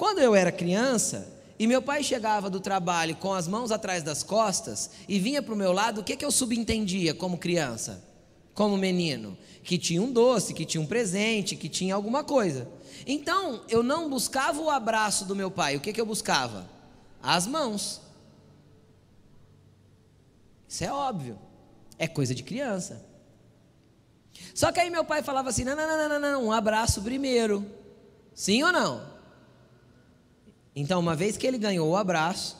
Quando 0.00 0.20
eu 0.20 0.34
era 0.34 0.50
criança, 0.50 1.30
e 1.58 1.66
meu 1.66 1.82
pai 1.82 2.02
chegava 2.02 2.48
do 2.48 2.58
trabalho 2.58 3.14
com 3.16 3.34
as 3.34 3.46
mãos 3.46 3.70
atrás 3.70 4.02
das 4.02 4.22
costas 4.22 4.90
e 5.06 5.20
vinha 5.20 5.42
para 5.42 5.52
o 5.52 5.56
meu 5.58 5.74
lado, 5.74 6.00
o 6.00 6.02
que, 6.02 6.16
que 6.16 6.24
eu 6.24 6.30
subentendia 6.30 7.12
como 7.12 7.36
criança, 7.36 8.02
como 8.54 8.78
menino? 8.78 9.36
Que 9.62 9.76
tinha 9.76 10.00
um 10.00 10.10
doce, 10.10 10.54
que 10.54 10.64
tinha 10.64 10.80
um 10.80 10.86
presente, 10.86 11.54
que 11.54 11.68
tinha 11.68 11.94
alguma 11.94 12.24
coisa. 12.24 12.66
Então, 13.06 13.62
eu 13.68 13.82
não 13.82 14.08
buscava 14.08 14.58
o 14.58 14.70
abraço 14.70 15.26
do 15.26 15.36
meu 15.36 15.50
pai, 15.50 15.76
o 15.76 15.80
que, 15.80 15.92
que 15.92 16.00
eu 16.00 16.06
buscava? 16.06 16.66
As 17.22 17.46
mãos. 17.46 18.00
Isso 20.66 20.82
é 20.82 20.90
óbvio, 20.90 21.38
é 21.98 22.08
coisa 22.08 22.34
de 22.34 22.42
criança. 22.42 23.04
Só 24.54 24.72
que 24.72 24.80
aí 24.80 24.88
meu 24.88 25.04
pai 25.04 25.22
falava 25.22 25.50
assim: 25.50 25.62
não, 25.62 25.76
não, 25.76 25.86
não, 25.86 26.08
não, 26.08 26.18
não, 26.18 26.44
um 26.46 26.52
abraço 26.52 27.02
primeiro. 27.02 27.70
Sim 28.34 28.62
ou 28.62 28.72
não? 28.72 29.19
Então, 30.80 30.98
uma 30.98 31.14
vez 31.14 31.36
que 31.36 31.46
ele 31.46 31.58
ganhou 31.58 31.90
o 31.90 31.94
abraço, 31.94 32.56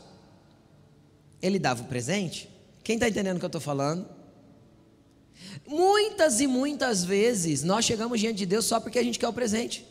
ele 1.40 1.59
dava 1.59 1.83
o 1.83 1.87
presente. 1.87 2.50
Quem 2.85 2.96
está 2.96 3.09
entendendo 3.09 3.37
o 3.37 3.38
que 3.38 3.46
eu 3.46 3.48
estou 3.48 3.62
falando? 3.62 4.06
Muitas 5.66 6.38
e 6.38 6.46
muitas 6.46 7.02
vezes 7.02 7.62
nós 7.62 7.83
chegamos 7.83 8.20
diante 8.20 8.37
de 8.37 8.44
Deus 8.44 8.66
só 8.66 8.78
porque 8.78 8.98
a 8.98 9.02
gente 9.02 9.18
quer 9.18 9.26
o 9.26 9.33
presente. 9.33 9.87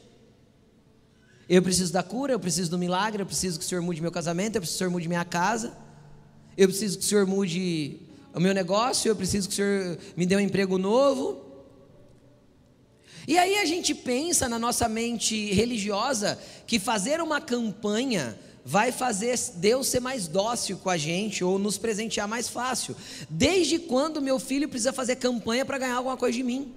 Eu 1.49 1.63
preciso 1.63 1.91
da 1.91 2.03
cura, 2.03 2.33
eu 2.33 2.39
preciso 2.39 2.69
do 2.69 2.77
milagre, 2.77 3.23
eu 3.23 3.25
preciso 3.25 3.57
que 3.57 3.65
o 3.65 3.67
Senhor 3.67 3.81
mude 3.81 3.99
meu 3.99 4.11
casamento, 4.11 4.57
eu 4.57 4.61
preciso 4.61 4.77
que 4.77 4.83
o 4.83 4.85
Senhor 4.85 4.91
mude 4.91 5.07
minha 5.07 5.25
casa, 5.25 5.75
eu 6.55 6.67
preciso 6.67 6.99
que 6.99 7.03
o 7.03 7.07
Senhor 7.07 7.25
mude 7.25 7.99
o 8.31 8.39
meu 8.39 8.53
negócio, 8.53 9.09
eu 9.09 9.15
preciso 9.15 9.47
que 9.47 9.53
o 9.53 9.55
Senhor 9.55 9.97
me 10.15 10.27
dê 10.27 10.35
um 10.35 10.39
emprego 10.39 10.77
novo. 10.77 11.48
E 13.27 13.37
aí 13.37 13.57
a 13.57 13.65
gente 13.65 13.93
pensa 13.93 14.49
na 14.49 14.57
nossa 14.57 14.87
mente 14.87 15.53
religiosa 15.53 16.39
que 16.65 16.79
fazer 16.79 17.21
uma 17.21 17.39
campanha 17.39 18.37
vai 18.65 18.91
fazer 18.91 19.37
Deus 19.55 19.87
ser 19.87 19.99
mais 19.99 20.27
dócil 20.27 20.77
com 20.77 20.89
a 20.89 20.97
gente 20.97 21.43
ou 21.43 21.57
nos 21.57 21.77
presentear 21.77 22.27
mais 22.27 22.47
fácil. 22.47 22.95
Desde 23.29 23.79
quando 23.79 24.21
meu 24.21 24.39
filho 24.39 24.69
precisa 24.69 24.93
fazer 24.93 25.15
campanha 25.15 25.65
para 25.65 25.77
ganhar 25.77 25.95
alguma 25.95 26.17
coisa 26.17 26.37
de 26.37 26.43
mim? 26.43 26.73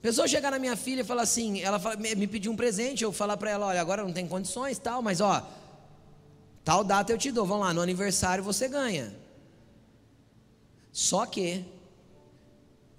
pessoa 0.00 0.28
chegar 0.28 0.50
na 0.50 0.58
minha 0.58 0.76
filha 0.76 1.02
e 1.02 1.04
falar 1.04 1.22
assim, 1.22 1.60
ela 1.60 1.78
fala, 1.78 1.96
me 1.96 2.26
pediu 2.26 2.52
um 2.52 2.56
presente, 2.56 3.04
eu 3.04 3.12
falar 3.12 3.36
para 3.36 3.50
ela, 3.50 3.66
olha, 3.66 3.80
agora 3.80 4.02
não 4.02 4.12
tem 4.12 4.26
condições, 4.26 4.78
tal, 4.78 5.02
mas 5.02 5.20
ó, 5.20 5.46
tal 6.64 6.82
data 6.82 7.12
eu 7.12 7.18
te 7.18 7.30
dou, 7.30 7.44
vamos 7.44 7.66
lá, 7.66 7.74
no 7.74 7.82
aniversário 7.82 8.42
você 8.42 8.68
ganha. 8.68 9.14
Só 10.92 11.26
que 11.26 11.62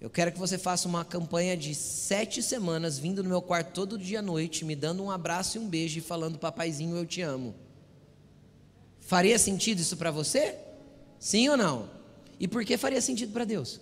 Eu 0.02 0.10
quero 0.10 0.32
que 0.32 0.40
você 0.40 0.58
faça 0.58 0.88
uma 0.88 1.04
campanha 1.04 1.58
de 1.58 1.76
sete 1.76 2.42
semanas, 2.42 2.98
vindo 2.98 3.22
no 3.22 3.30
meu 3.30 3.42
quarto 3.42 3.74
todo 3.74 3.98
dia 3.98 4.20
à 4.20 4.22
noite, 4.22 4.64
me 4.64 4.76
dando 4.76 5.04
um 5.04 5.12
abraço 5.12 5.58
e 5.58 5.60
um 5.60 5.68
beijo 5.68 6.00
e 6.00 6.02
falando, 6.02 6.40
papaizinho, 6.40 6.96
eu 6.96 7.06
te 7.06 7.22
amo. 7.22 7.54
Faria 9.02 9.38
sentido 9.38 9.80
isso 9.80 9.98
para 9.98 10.10
você? 10.10 10.58
Sim 11.20 11.50
ou 11.50 11.58
não? 11.58 11.90
E 12.40 12.48
por 12.48 12.64
que 12.64 12.78
faria 12.78 13.02
sentido 13.02 13.34
para 13.34 13.44
Deus? 13.44 13.82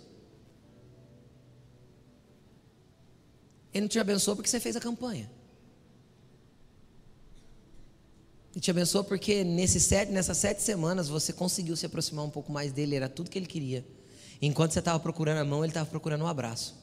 Ele 3.72 3.82
não 3.82 3.88
te 3.88 4.00
abençoou 4.00 4.36
porque 4.36 4.50
você 4.50 4.60
fez 4.60 4.76
a 4.76 4.80
campanha. 4.80 5.30
Ele 8.54 8.60
te 8.60 8.72
abençoou 8.72 9.04
porque 9.04 9.44
nesse 9.44 9.80
sete, 9.80 10.12
nessas 10.12 10.38
sete 10.38 10.64
semanas 10.64 11.08
você 11.08 11.32
conseguiu 11.32 11.76
se 11.76 11.86
aproximar 11.86 12.26
um 12.26 12.30
pouco 12.32 12.52
mais 12.52 12.72
dele, 12.72 12.96
era 12.96 13.08
tudo 13.08 13.30
que 13.30 13.38
ele 13.38 13.46
queria. 13.46 13.86
Enquanto 14.42 14.72
você 14.72 14.80
estava 14.80 15.00
procurando 15.00 15.40
a 15.40 15.46
mão, 15.46 15.64
ele 15.64 15.72
estava 15.72 15.90
procurando 15.90 16.24
um 16.24 16.28
abraço. 16.28 16.76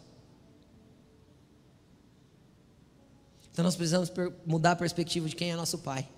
Então 3.52 3.64
nós 3.64 3.76
precisamos 3.76 4.10
mudar 4.44 4.72
a 4.72 4.76
perspectiva 4.76 5.28
de 5.28 5.36
quem 5.36 5.52
é 5.52 5.56
nosso 5.56 5.78
pai. 5.78 6.08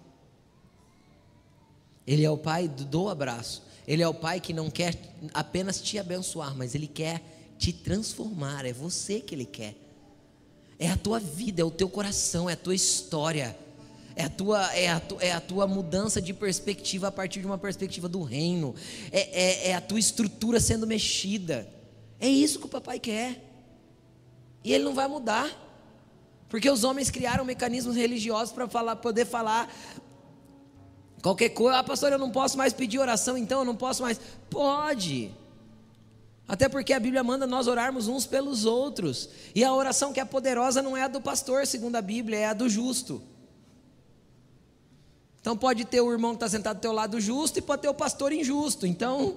Ele 2.07 2.25
é 2.25 2.31
o 2.31 2.39
pai 2.39 2.67
do 2.67 3.09
abraço. 3.09 3.63
Ele 3.87 4.03
é 4.03 4.09
o 4.09 4.15
pai 4.15 4.41
que 4.41 4.53
não 4.53 4.71
quer 4.71 4.97
apenas 5.35 5.81
te 5.81 5.99
abençoar, 5.99 6.57
mas 6.57 6.75
ele 6.75 6.87
quer 6.87 7.23
te 7.59 7.73
transformar. 7.73 8.65
É 8.65 8.73
você 8.73 9.21
que 9.21 9.35
ele 9.35 9.45
quer. 9.45 9.77
É 10.79 10.91
a 10.91 10.97
tua 10.97 11.21
vida, 11.21 11.61
é 11.61 11.65
o 11.65 11.71
teu 11.71 11.89
coração, 11.89 12.49
é 12.49 12.55
a 12.55 12.57
tua 12.57 12.75
história 12.75 13.57
é 14.17 14.25
a 14.25 14.31
tua, 14.31 14.75
é 14.75 14.89
a, 14.89 14.99
tu, 14.99 15.19
é 15.21 15.31
a 15.31 15.41
tua 15.41 15.67
mudança 15.67 16.23
de 16.23 16.33
perspectiva 16.33 17.09
a 17.09 17.13
partir 17.13 17.41
de 17.41 17.47
uma 17.47 17.59
perspectiva 17.59 18.09
do 18.09 18.23
reino, 18.23 18.75
é, 19.13 19.21
é, 19.21 19.69
é 19.69 19.75
a 19.75 19.81
tua 19.81 19.99
estrutura 19.99 20.59
sendo 20.59 20.87
mexida. 20.87 21.69
É 22.19 22.27
isso 22.27 22.59
que 22.59 22.65
o 22.65 22.69
papai 22.69 22.99
quer. 22.99 23.45
E 24.65 24.73
ele 24.73 24.85
não 24.85 24.95
vai 24.95 25.07
mudar. 25.07 25.51
Porque 26.49 26.71
os 26.71 26.83
homens 26.83 27.11
criaram 27.11 27.45
mecanismos 27.45 27.95
religiosos 27.95 28.55
para 28.55 28.67
falar, 28.67 28.97
poder 28.97 29.27
falar 29.27 29.71
qualquer 31.23 31.51
coisa. 31.51 31.81
Ah, 31.81 31.85
pastor, 31.85 32.11
eu 32.11 32.19
não 32.19 32.31
posso 32.31 32.57
mais 32.57 32.73
pedir 32.73 32.99
oração, 32.99 33.37
então 33.37 33.59
eu 33.59 33.65
não 33.67 33.77
posso 33.77 34.03
mais. 34.03 34.19
Pode. 34.49 35.31
Até 36.49 36.71
porque 36.71 36.95
a 36.95 37.01
Bíblia 37.01 37.23
manda 37.23 37.47
nós 37.47 37.67
orarmos 37.67 38.09
uns 38.09 38.25
pelos 38.25 38.65
outros. 38.65 39.29
E 39.55 39.63
a 39.63 39.75
oração 39.75 40.11
que 40.11 40.21
é 40.21 40.25
poderosa 40.25 40.81
não 40.81 40.97
é 40.97 41.03
a 41.03 41.09
do 41.09 41.21
pastor, 41.21 41.67
segundo 41.67 41.97
a 41.97 42.03
Bíblia, 42.03 42.39
é 42.39 42.47
a 42.47 42.55
do 42.55 42.67
justo. 42.67 43.21
Então 45.47 45.57
pode 45.57 45.85
ter 45.85 46.01
o 46.01 46.11
irmão 46.11 46.33
que 46.33 46.39
está 46.39 46.49
sentado 46.49 46.79
do 46.79 46.81
teu 46.81 46.91
lado 46.91 47.21
justo 47.21 47.61
e 47.61 47.63
pode 47.63 47.83
ter 47.83 47.89
o 47.89 47.95
pastor 47.95 48.33
injusto. 48.33 48.85
Então, 48.85 49.37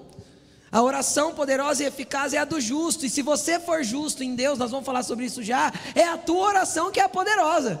a 0.68 0.82
oração 0.82 1.32
poderosa 1.36 1.84
e 1.84 1.86
eficaz 1.86 2.34
é 2.34 2.38
a 2.38 2.44
do 2.44 2.60
justo. 2.60 3.06
E 3.06 3.08
se 3.08 3.22
você 3.22 3.60
for 3.60 3.84
justo 3.84 4.24
em 4.24 4.34
Deus, 4.34 4.58
nós 4.58 4.72
vamos 4.72 4.84
falar 4.84 5.04
sobre 5.04 5.26
isso 5.26 5.40
já, 5.40 5.72
é 5.94 6.02
a 6.02 6.18
tua 6.18 6.48
oração 6.48 6.90
que 6.90 6.98
é 6.98 7.04
a 7.04 7.08
poderosa. 7.08 7.80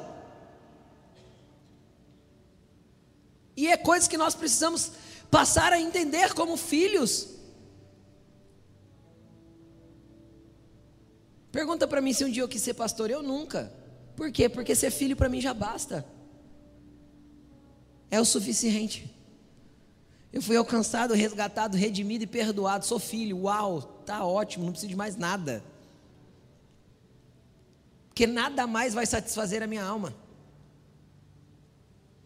E 3.56 3.66
é 3.66 3.76
coisas 3.76 4.06
que 4.06 4.16
nós 4.16 4.36
precisamos 4.36 4.92
passar 5.28 5.72
a 5.72 5.80
entender 5.80 6.32
como 6.32 6.56
filhos. 6.56 7.30
Pergunta 11.50 11.88
para 11.88 12.00
mim 12.00 12.12
se 12.12 12.24
um 12.24 12.30
dia 12.30 12.44
eu 12.44 12.48
quis 12.48 12.62
ser 12.62 12.74
pastor, 12.74 13.10
eu 13.10 13.24
nunca. 13.24 13.72
Por 14.14 14.30
quê? 14.30 14.48
Porque 14.48 14.76
ser 14.76 14.92
filho 14.92 15.16
para 15.16 15.28
mim 15.28 15.40
já 15.40 15.52
basta 15.52 16.06
é 18.10 18.20
o 18.20 18.24
suficiente. 18.24 19.10
Eu 20.32 20.40
fui 20.40 20.56
alcançado, 20.56 21.14
resgatado, 21.14 21.76
redimido 21.76 22.24
e 22.24 22.26
perdoado. 22.26 22.84
Sou 22.84 22.98
filho. 22.98 23.42
Uau, 23.42 23.82
tá 24.04 24.24
ótimo, 24.24 24.64
não 24.64 24.72
preciso 24.72 24.90
de 24.90 24.96
mais 24.96 25.16
nada. 25.16 25.62
Porque 28.08 28.26
nada 28.26 28.66
mais 28.66 28.94
vai 28.94 29.06
satisfazer 29.06 29.62
a 29.62 29.66
minha 29.66 29.84
alma. 29.84 30.14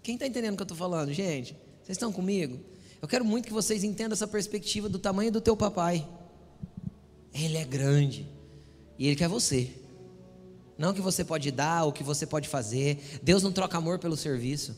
Quem 0.02 0.14
está 0.14 0.26
entendendo 0.26 0.54
o 0.54 0.56
que 0.56 0.62
eu 0.62 0.64
estou 0.64 0.76
falando, 0.76 1.12
gente? 1.12 1.56
Vocês 1.82 1.96
estão 1.96 2.12
comigo? 2.12 2.60
Eu 3.00 3.08
quero 3.08 3.24
muito 3.24 3.46
que 3.46 3.52
vocês 3.52 3.84
entendam 3.84 4.14
essa 4.14 4.26
perspectiva 4.26 4.88
do 4.88 4.98
tamanho 4.98 5.32
do 5.32 5.40
teu 5.40 5.56
papai. 5.56 6.06
Ele 7.32 7.56
é 7.56 7.64
grande 7.64 8.26
e 8.98 9.06
ele 9.06 9.16
quer 9.16 9.28
você. 9.28 9.70
Não 10.76 10.90
o 10.90 10.94
que 10.94 11.00
você 11.00 11.24
pode 11.24 11.50
dar, 11.50 11.84
o 11.84 11.92
que 11.92 12.02
você 12.02 12.26
pode 12.26 12.48
fazer. 12.48 13.20
Deus 13.22 13.42
não 13.42 13.52
troca 13.52 13.78
amor 13.78 13.98
pelo 13.98 14.16
serviço. 14.16 14.76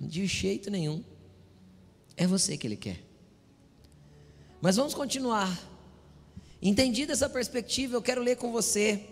De 0.00 0.26
jeito 0.26 0.70
nenhum. 0.70 1.02
É 2.16 2.26
você 2.26 2.56
que 2.56 2.66
Ele 2.66 2.76
quer. 2.76 3.02
Mas 4.60 4.76
vamos 4.76 4.94
continuar. 4.94 5.56
Entendida 6.60 7.12
essa 7.12 7.28
perspectiva, 7.28 7.96
eu 7.96 8.02
quero 8.02 8.22
ler 8.22 8.36
com 8.36 8.50
você. 8.50 9.04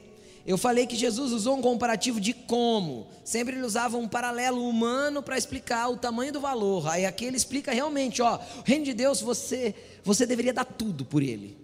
Eu 0.47 0.57
falei 0.57 0.87
que 0.87 0.95
Jesus 0.95 1.33
usou 1.33 1.57
um 1.57 1.63
comparativo 1.63 2.21
de 2.21 2.33
como. 2.33 3.09
Sempre 3.25 3.57
ele 3.57 3.65
usava 3.65 3.97
um 3.97 4.07
paralelo 4.07 4.69
humano 4.69 5.21
para 5.21 5.37
explicar 5.37 5.89
o 5.89 5.97
tamanho 5.97 6.33
do 6.33 6.41
valor. 6.41 6.89
Aí 6.89 7.05
aqui 7.05 7.25
ele 7.25 7.37
explica 7.37 7.73
realmente, 7.73 8.23
ó, 8.23 8.37
o 8.37 8.63
reino 8.65 8.85
de 8.85 8.95
Deus 8.95 9.21
você 9.21 9.75
você 10.05 10.25
deveria 10.25 10.53
dar 10.53 10.65
tudo 10.65 11.05
por 11.05 11.21
ele. 11.21 11.57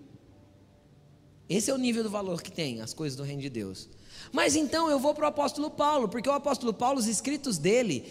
Esse 1.48 1.70
é 1.70 1.74
o 1.74 1.78
nível 1.78 2.02
do 2.02 2.10
valor 2.10 2.42
que 2.42 2.50
tem 2.50 2.80
as 2.80 2.92
coisas 2.92 3.16
do 3.16 3.22
reino 3.22 3.40
de 3.40 3.50
Deus. 3.50 3.88
Mas 4.32 4.56
então 4.56 4.90
eu 4.90 4.98
vou 4.98 5.14
para 5.14 5.26
o 5.26 5.28
apóstolo 5.28 5.70
Paulo, 5.70 6.08
porque 6.08 6.28
o 6.28 6.32
apóstolo 6.32 6.74
Paulo, 6.74 6.98
os 6.98 7.06
escritos 7.06 7.58
dele, 7.58 8.04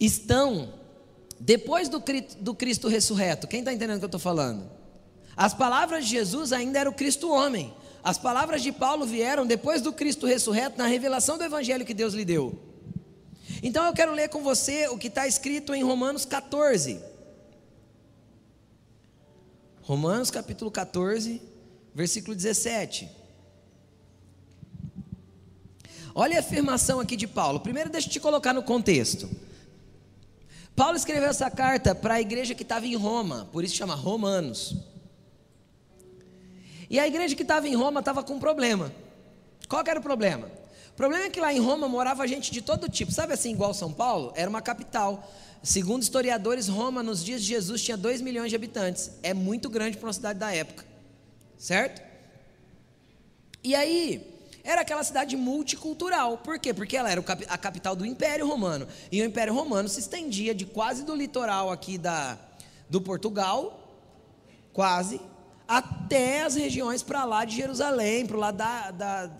estão 0.00 0.72
depois 1.40 1.88
do, 1.88 2.02
do 2.40 2.54
Cristo 2.54 2.88
ressurreto. 2.88 3.46
Quem 3.46 3.60
está 3.60 3.72
entendendo 3.72 3.96
o 3.96 3.98
que 4.00 4.04
eu 4.04 4.08
estou 4.08 4.20
falando? 4.20 4.68
As 5.36 5.54
palavras 5.54 6.04
de 6.04 6.10
Jesus 6.10 6.52
ainda 6.52 6.80
era 6.80 6.90
o 6.90 6.94
Cristo 6.94 7.30
homem. 7.30 7.72
As 8.02 8.18
palavras 8.18 8.62
de 8.62 8.72
Paulo 8.72 9.06
vieram 9.06 9.46
depois 9.46 9.82
do 9.82 9.92
Cristo 9.92 10.26
ressurreto 10.26 10.78
na 10.78 10.86
revelação 10.86 11.38
do 11.38 11.44
Evangelho 11.44 11.84
que 11.84 11.94
Deus 11.94 12.14
lhe 12.14 12.24
deu. 12.24 12.58
Então 13.62 13.84
eu 13.86 13.92
quero 13.92 14.12
ler 14.12 14.28
com 14.28 14.42
você 14.42 14.88
o 14.88 14.98
que 14.98 15.08
está 15.08 15.26
escrito 15.26 15.74
em 15.74 15.82
Romanos 15.82 16.24
14. 16.24 17.00
Romanos 19.82 20.30
capítulo 20.30 20.70
14, 20.70 21.40
versículo 21.94 22.36
17. 22.36 23.08
Olha 26.14 26.36
a 26.36 26.40
afirmação 26.40 27.00
aqui 27.00 27.16
de 27.16 27.26
Paulo. 27.26 27.60
Primeiro, 27.60 27.90
deixa 27.90 28.08
eu 28.08 28.12
te 28.12 28.20
colocar 28.20 28.52
no 28.52 28.62
contexto. 28.62 29.28
Paulo 30.78 30.96
escreveu 30.96 31.28
essa 31.28 31.50
carta 31.50 31.92
para 31.92 32.14
a 32.14 32.20
igreja 32.20 32.54
que 32.54 32.62
estava 32.62 32.86
em 32.86 32.94
Roma, 32.94 33.48
por 33.52 33.64
isso 33.64 33.74
chama 33.74 33.96
Romanos. 33.96 34.76
E 36.88 37.00
a 37.00 37.06
igreja 37.08 37.34
que 37.34 37.42
estava 37.42 37.66
em 37.66 37.74
Roma 37.74 37.98
estava 37.98 38.22
com 38.22 38.34
um 38.34 38.38
problema. 38.38 38.92
Qual 39.68 39.82
era 39.84 39.98
o 39.98 40.02
problema? 40.02 40.48
O 40.90 40.96
problema 40.96 41.24
é 41.24 41.30
que 41.30 41.40
lá 41.40 41.52
em 41.52 41.58
Roma 41.58 41.88
morava 41.88 42.28
gente 42.28 42.52
de 42.52 42.62
todo 42.62 42.88
tipo. 42.88 43.10
Sabe 43.10 43.32
assim, 43.32 43.50
igual 43.50 43.74
São 43.74 43.92
Paulo? 43.92 44.32
Era 44.36 44.48
uma 44.48 44.62
capital. 44.62 45.28
Segundo 45.64 46.04
historiadores, 46.04 46.68
Roma 46.68 47.02
nos 47.02 47.24
dias 47.24 47.42
de 47.42 47.48
Jesus 47.48 47.82
tinha 47.82 47.96
2 47.96 48.20
milhões 48.20 48.50
de 48.50 48.54
habitantes. 48.54 49.10
É 49.20 49.34
muito 49.34 49.68
grande 49.68 49.96
para 49.96 50.06
uma 50.06 50.12
cidade 50.12 50.38
da 50.38 50.54
época. 50.54 50.86
Certo? 51.58 52.00
E 53.64 53.74
aí, 53.74 54.37
era 54.68 54.82
aquela 54.82 55.02
cidade 55.02 55.34
multicultural. 55.34 56.36
Por 56.36 56.58
quê? 56.58 56.74
Porque 56.74 56.94
ela 56.94 57.10
era 57.10 57.24
a 57.48 57.56
capital 57.56 57.96
do 57.96 58.04
Império 58.04 58.46
Romano. 58.46 58.86
E 59.10 59.22
o 59.22 59.24
Império 59.24 59.54
Romano 59.54 59.88
se 59.88 59.98
estendia 59.98 60.54
de 60.54 60.66
quase 60.66 61.04
do 61.04 61.14
litoral 61.14 61.72
aqui 61.72 61.96
da, 61.96 62.38
do 62.86 63.00
Portugal, 63.00 63.98
quase, 64.70 65.22
até 65.66 66.42
as 66.42 66.54
regiões 66.54 67.02
para 67.02 67.24
lá 67.24 67.46
de 67.46 67.56
Jerusalém, 67.56 68.26
para 68.26 68.36
lá 68.36 68.50
da, 68.50 68.90
da, 68.90 69.30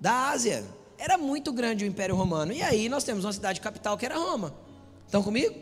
da 0.00 0.30
Ásia. 0.30 0.64
Era 0.98 1.16
muito 1.16 1.52
grande 1.52 1.84
o 1.84 1.86
Império 1.86 2.16
Romano. 2.16 2.52
E 2.52 2.60
aí 2.60 2.88
nós 2.88 3.04
temos 3.04 3.24
uma 3.24 3.32
cidade 3.32 3.60
capital 3.60 3.96
que 3.96 4.04
era 4.04 4.16
Roma. 4.16 4.56
Estão 5.06 5.22
comigo? 5.22 5.54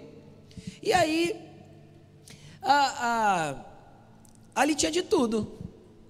E 0.83 0.91
aí, 0.91 1.39
a, 2.63 2.75
a, 2.75 3.55
ali 4.55 4.75
tinha 4.75 4.91
de 4.91 5.03
tudo. 5.03 5.53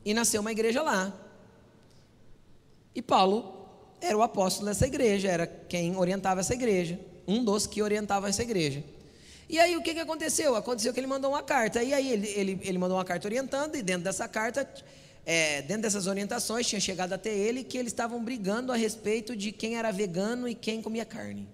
E 0.04 0.14
nasceu 0.14 0.40
uma 0.40 0.52
igreja 0.52 0.82
lá. 0.82 1.12
E 2.94 3.00
Paulo 3.00 3.62
era 4.00 4.16
o 4.16 4.22
apóstolo 4.22 4.68
dessa 4.68 4.86
igreja, 4.86 5.28
era 5.28 5.46
quem 5.46 5.96
orientava 5.96 6.40
essa 6.40 6.52
igreja, 6.52 6.98
um 7.26 7.44
dos 7.44 7.66
que 7.66 7.80
orientava 7.80 8.28
essa 8.28 8.42
igreja. 8.42 8.82
E 9.48 9.58
aí 9.58 9.76
o 9.76 9.82
que, 9.82 9.94
que 9.94 10.00
aconteceu? 10.00 10.56
Aconteceu 10.56 10.92
que 10.92 11.00
ele 11.00 11.06
mandou 11.06 11.30
uma 11.30 11.42
carta, 11.42 11.82
e 11.82 11.92
aí 11.94 12.10
ele, 12.10 12.28
ele, 12.28 12.60
ele 12.62 12.78
mandou 12.78 12.96
uma 12.96 13.04
carta 13.04 13.28
orientando, 13.28 13.76
e 13.76 13.82
dentro 13.82 14.02
dessa 14.02 14.26
carta, 14.26 14.68
é, 15.24 15.62
dentro 15.62 15.82
dessas 15.82 16.06
orientações, 16.06 16.66
tinha 16.66 16.80
chegado 16.80 17.12
até 17.12 17.30
ele 17.30 17.62
que 17.62 17.78
eles 17.78 17.92
estavam 17.92 18.22
brigando 18.22 18.72
a 18.72 18.76
respeito 18.76 19.36
de 19.36 19.52
quem 19.52 19.76
era 19.76 19.90
vegano 19.90 20.48
e 20.48 20.54
quem 20.54 20.82
comia 20.82 21.04
carne. 21.04 21.48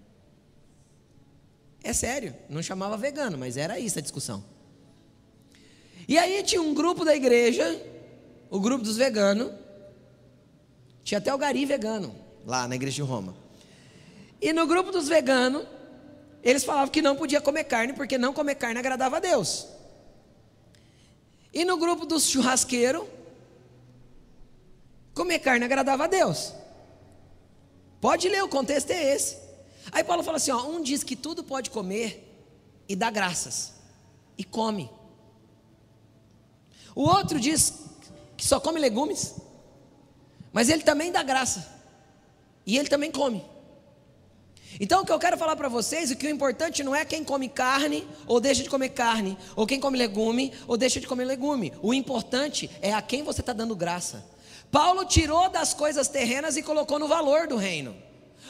É 1.83 1.93
sério, 1.93 2.35
não 2.49 2.63
chamava 2.63 2.97
vegano, 2.97 3.37
mas 3.37 3.57
era 3.57 3.79
isso 3.79 3.99
a 3.99 4.03
discussão. 4.03 4.45
E 6.09 6.17
aí 6.17 6.43
tinha 6.43 6.63
um 6.63 6.73
grupo 6.73 7.05
da 7.05 7.15
igreja, 7.15 7.81
o 8.51 8.59
grupo 8.59 8.83
dos 8.83 8.97
veganos, 8.97 9.53
tinha 11.09 11.17
até 11.17 11.35
o 11.35 11.39
gari 11.39 11.65
vegano 11.65 12.15
lá 12.45 12.69
na 12.69 12.75
igreja 12.75 12.97
de 12.97 13.01
Roma. 13.01 13.35
E 14.43 14.53
no 14.53 14.67
grupo 14.67 14.93
dos 14.93 15.09
veganos, 15.09 15.67
eles 16.43 16.65
falavam 16.65 16.89
que 16.89 17.01
não 17.01 17.17
podia 17.17 17.41
comer 17.41 17.65
carne, 17.65 17.95
porque 17.95 18.19
não 18.19 18.35
comer 18.35 18.57
carne 18.57 18.79
agradava 18.79 19.17
a 19.17 19.21
Deus. 19.21 19.67
E 21.51 21.65
no 21.65 21.79
grupo 21.79 22.05
dos 22.05 22.29
churrasqueiros, 22.29 23.05
comer 25.15 25.39
carne 25.39 25.65
agradava 25.65 26.05
a 26.05 26.07
Deus. 26.07 26.53
Pode 28.03 28.29
ler, 28.29 28.45
o 28.45 28.49
contexto 28.49 28.91
é 28.91 29.15
esse. 29.15 29.39
Aí 29.91 30.05
Paulo 30.05 30.23
fala 30.23 30.37
assim: 30.37 30.51
ó, 30.51 30.63
um 30.67 30.83
diz 30.83 31.03
que 31.03 31.17
tudo 31.17 31.43
pode 31.43 31.71
comer 31.71 32.23
e 32.87 32.95
dá 32.95 33.11
graças, 33.11 33.73
e 34.37 34.45
come. 34.45 34.91
O 36.95 37.05
outro 37.05 37.41
diz 37.41 37.73
que 38.37 38.45
só 38.45 38.61
come 38.61 38.79
legumes, 38.79 39.48
mas 40.53 40.69
ele 40.69 40.83
também 40.83 41.13
dá 41.13 41.23
graça, 41.23 41.67
e 42.67 42.79
ele 42.79 42.89
também 42.89 43.11
come. 43.11 43.45
Então 44.81 45.03
o 45.03 45.05
que 45.07 45.13
eu 45.13 45.19
quero 45.19 45.37
falar 45.37 45.57
para 45.57 45.69
vocês 45.69 46.11
é 46.11 46.15
que 46.15 46.27
o 46.27 46.31
importante 46.31 46.85
não 46.85 46.95
é 46.95 47.05
quem 47.05 47.25
come 47.25 47.49
carne 47.49 48.07
ou 48.27 48.41
deixa 48.41 48.63
de 48.63 48.69
comer 48.69 48.91
carne, 48.91 49.37
ou 49.57 49.67
quem 49.67 49.81
come 49.81 49.99
legume 49.99 50.53
ou 50.67 50.77
deixa 50.77 51.01
de 51.01 51.07
comer 51.07 51.25
legume. 51.25 51.73
O 51.83 51.95
importante 51.95 52.71
é 52.83 52.93
a 52.93 53.03
quem 53.03 53.23
você 53.23 53.41
está 53.41 53.53
dando 53.53 53.75
graça. 53.75 54.25
Paulo 54.71 55.05
tirou 55.05 55.49
das 55.49 55.73
coisas 55.73 56.09
terrenas 56.09 56.57
e 56.57 56.63
colocou 56.63 56.99
no 56.99 57.09
valor 57.09 57.47
do 57.47 57.57
reino. 57.57 57.97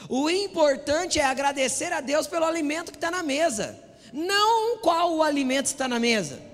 O 0.07 0.29
importante 0.29 1.19
é 1.19 1.25
agradecer 1.25 1.91
a 1.91 2.01
Deus 2.01 2.27
pelo 2.27 2.45
alimento 2.45 2.91
que 2.91 2.97
está 2.97 3.09
na 3.09 3.23
mesa, 3.23 3.79
não 4.13 4.77
qual 4.79 5.15
o 5.15 5.23
alimento 5.23 5.67
está 5.67 5.87
na 5.87 5.99
mesa. 5.99 6.48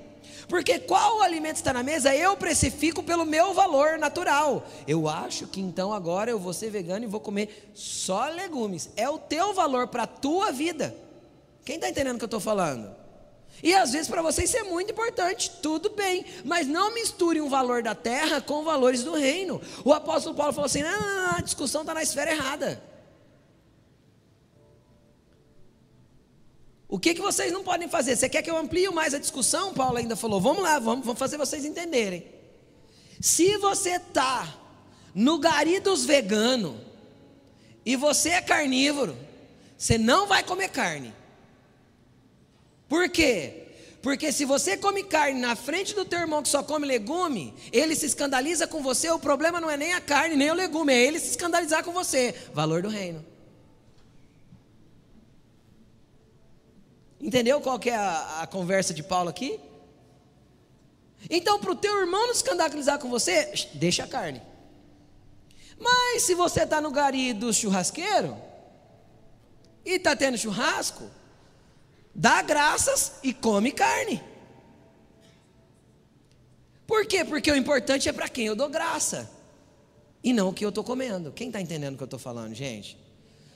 Porque 0.48 0.80
qual 0.80 1.22
alimento 1.22 1.58
está 1.58 1.74
na 1.74 1.84
mesa, 1.84 2.16
eu 2.16 2.38
precifico 2.38 3.02
pelo 3.02 3.26
meu 3.26 3.54
valor 3.54 3.98
natural. 3.98 4.66
Eu 4.88 5.08
acho 5.08 5.48
que 5.48 5.60
então 5.60 5.92
agora 5.92 6.30
eu 6.30 6.40
vou 6.40 6.54
ser 6.54 6.70
vegano 6.70 7.06
e 7.06 7.08
vou 7.08 7.20
comer 7.20 7.72
só 7.74 8.28
legumes. 8.30 8.90
É 8.96 9.10
o 9.10 9.18
teu 9.18 9.54
valor 9.54 9.88
para 9.88 10.04
a 10.04 10.08
tua 10.08 10.52
vida. 10.52 10.96
Quem 11.64 11.76
está 11.76 11.90
entendendo 11.90 12.16
o 12.16 12.18
que 12.20 12.24
eu 12.24 12.28
estou 12.28 12.40
falando? 12.40 12.96
E 13.64 13.74
às 13.74 13.92
vezes 13.94 14.08
para 14.08 14.22
você 14.22 14.44
isso 14.44 14.58
é 14.58 14.64
muito 14.64 14.92
importante, 14.92 15.50
tudo 15.62 15.90
bem, 15.90 16.26
mas 16.44 16.68
não 16.68 16.94
misture 16.94 17.40
um 17.42 17.50
valor 17.50 17.82
da 17.82 17.96
terra 17.96 18.42
com 18.42 18.64
valores 18.64 19.04
do 19.04 19.16
reino. 19.16 19.62
O 19.84 19.94
apóstolo 19.94 20.36
Paulo 20.36 20.54
falou 20.54 20.66
assim: 20.66 20.84
não, 20.84 21.00
não, 21.00 21.24
não 21.24 21.38
a 21.38 21.42
discussão 21.42 21.82
está 21.82 21.94
na 21.94 22.04
esfera 22.04 22.32
errada. 22.32 22.82
O 26.88 27.00
que, 27.00 27.14
que 27.14 27.22
vocês 27.22 27.52
não 27.52 27.64
podem 27.64 27.88
fazer? 27.88 28.16
Você 28.16 28.30
quer 28.30 28.42
que 28.42 28.50
eu 28.50 28.58
amplie 28.58 28.90
mais 28.90 29.14
a 29.14 29.20
discussão? 29.20 29.74
Paulo 29.74 29.98
ainda 29.98 30.16
falou: 30.16 30.40
vamos 30.40 30.62
lá, 30.62 30.78
vamos, 30.80 31.06
vamos 31.06 31.20
fazer 31.20 31.38
vocês 31.38 31.66
entenderem. 31.66 32.26
Se 33.20 33.58
você 33.58 33.96
está 33.96 34.56
no 35.14 35.40
gari 35.40 35.80
dos 35.80 36.06
veganos 36.06 36.76
e 37.86 37.96
você 37.96 38.30
é 38.30 38.42
carnívoro, 38.42 39.18
você 39.78 39.98
não 39.98 40.28
vai 40.28 40.44
comer 40.44 40.70
carne. 40.70 41.14
Por 42.88 43.10
quê? 43.10 43.64
Porque 44.02 44.32
se 44.32 44.46
você 44.46 44.78
come 44.78 45.04
carne 45.04 45.40
na 45.40 45.56
frente 45.56 45.96
do 45.96 46.06
teu 46.06 46.20
irmão 46.20 46.44
que 46.44 46.50
só 46.50 46.62
come 46.62 46.86
legume, 46.86 47.56
ele 47.72 47.96
se 47.96 48.06
escandaliza 48.06 48.68
com 48.68 48.84
você, 48.84 49.10
o 49.10 49.18
problema 49.18 49.60
não 49.60 49.72
é 49.72 49.76
nem 49.76 49.94
a 49.94 50.02
carne, 50.02 50.36
nem 50.36 50.52
o 50.52 50.54
legume, 50.54 50.94
é 50.94 51.04
ele 51.04 51.20
se 51.20 51.32
escandalizar 51.32 51.84
com 51.84 51.92
você. 51.92 52.36
Valor 52.54 52.84
do 52.84 52.90
reino. 52.90 53.26
Entendeu 57.20 57.62
qual 57.62 57.80
que 57.80 57.90
é 57.90 57.96
a, 57.96 58.42
a 58.42 58.48
conversa 58.48 58.94
de 58.94 59.04
Paulo 59.04 59.30
aqui? 59.30 59.60
Então, 61.30 61.60
para 61.60 61.72
o 61.72 61.76
teu 61.76 62.00
irmão 62.00 62.28
não 62.28 62.34
escandalizar 62.34 63.00
com 63.00 63.10
você, 63.10 63.52
deixa 63.74 64.04
a 64.04 64.08
carne. 64.08 64.42
Mas 65.80 66.24
se 66.24 66.36
você 66.36 66.64
está 66.64 66.80
no 66.80 66.92
gari 66.92 67.34
do 67.34 67.54
churrasqueiro 67.54 68.38
e 69.86 69.94
está 69.94 70.16
tendo 70.16 70.38
churrasco, 70.38 71.10
dá 72.14 72.42
graças 72.42 73.14
e 73.24 73.34
come 73.34 73.72
carne. 73.72 74.24
Por 76.88 77.06
quê? 77.06 77.26
Porque 77.26 77.52
o 77.52 77.56
importante 77.56 78.08
é 78.08 78.14
para 78.14 78.30
quem 78.30 78.46
eu 78.46 78.56
dou 78.56 78.70
graça 78.70 79.30
e 80.24 80.32
não 80.32 80.50
o 80.50 80.54
que 80.54 80.64
eu 80.64 80.70
estou 80.70 80.84
comendo. 80.84 81.32
Quem 81.32 81.48
está 81.48 81.60
entendendo 81.60 81.96
o 81.96 81.98
que 81.98 82.04
eu 82.04 82.06
estou 82.06 82.20
falando, 82.20 82.54
gente? 82.54 82.98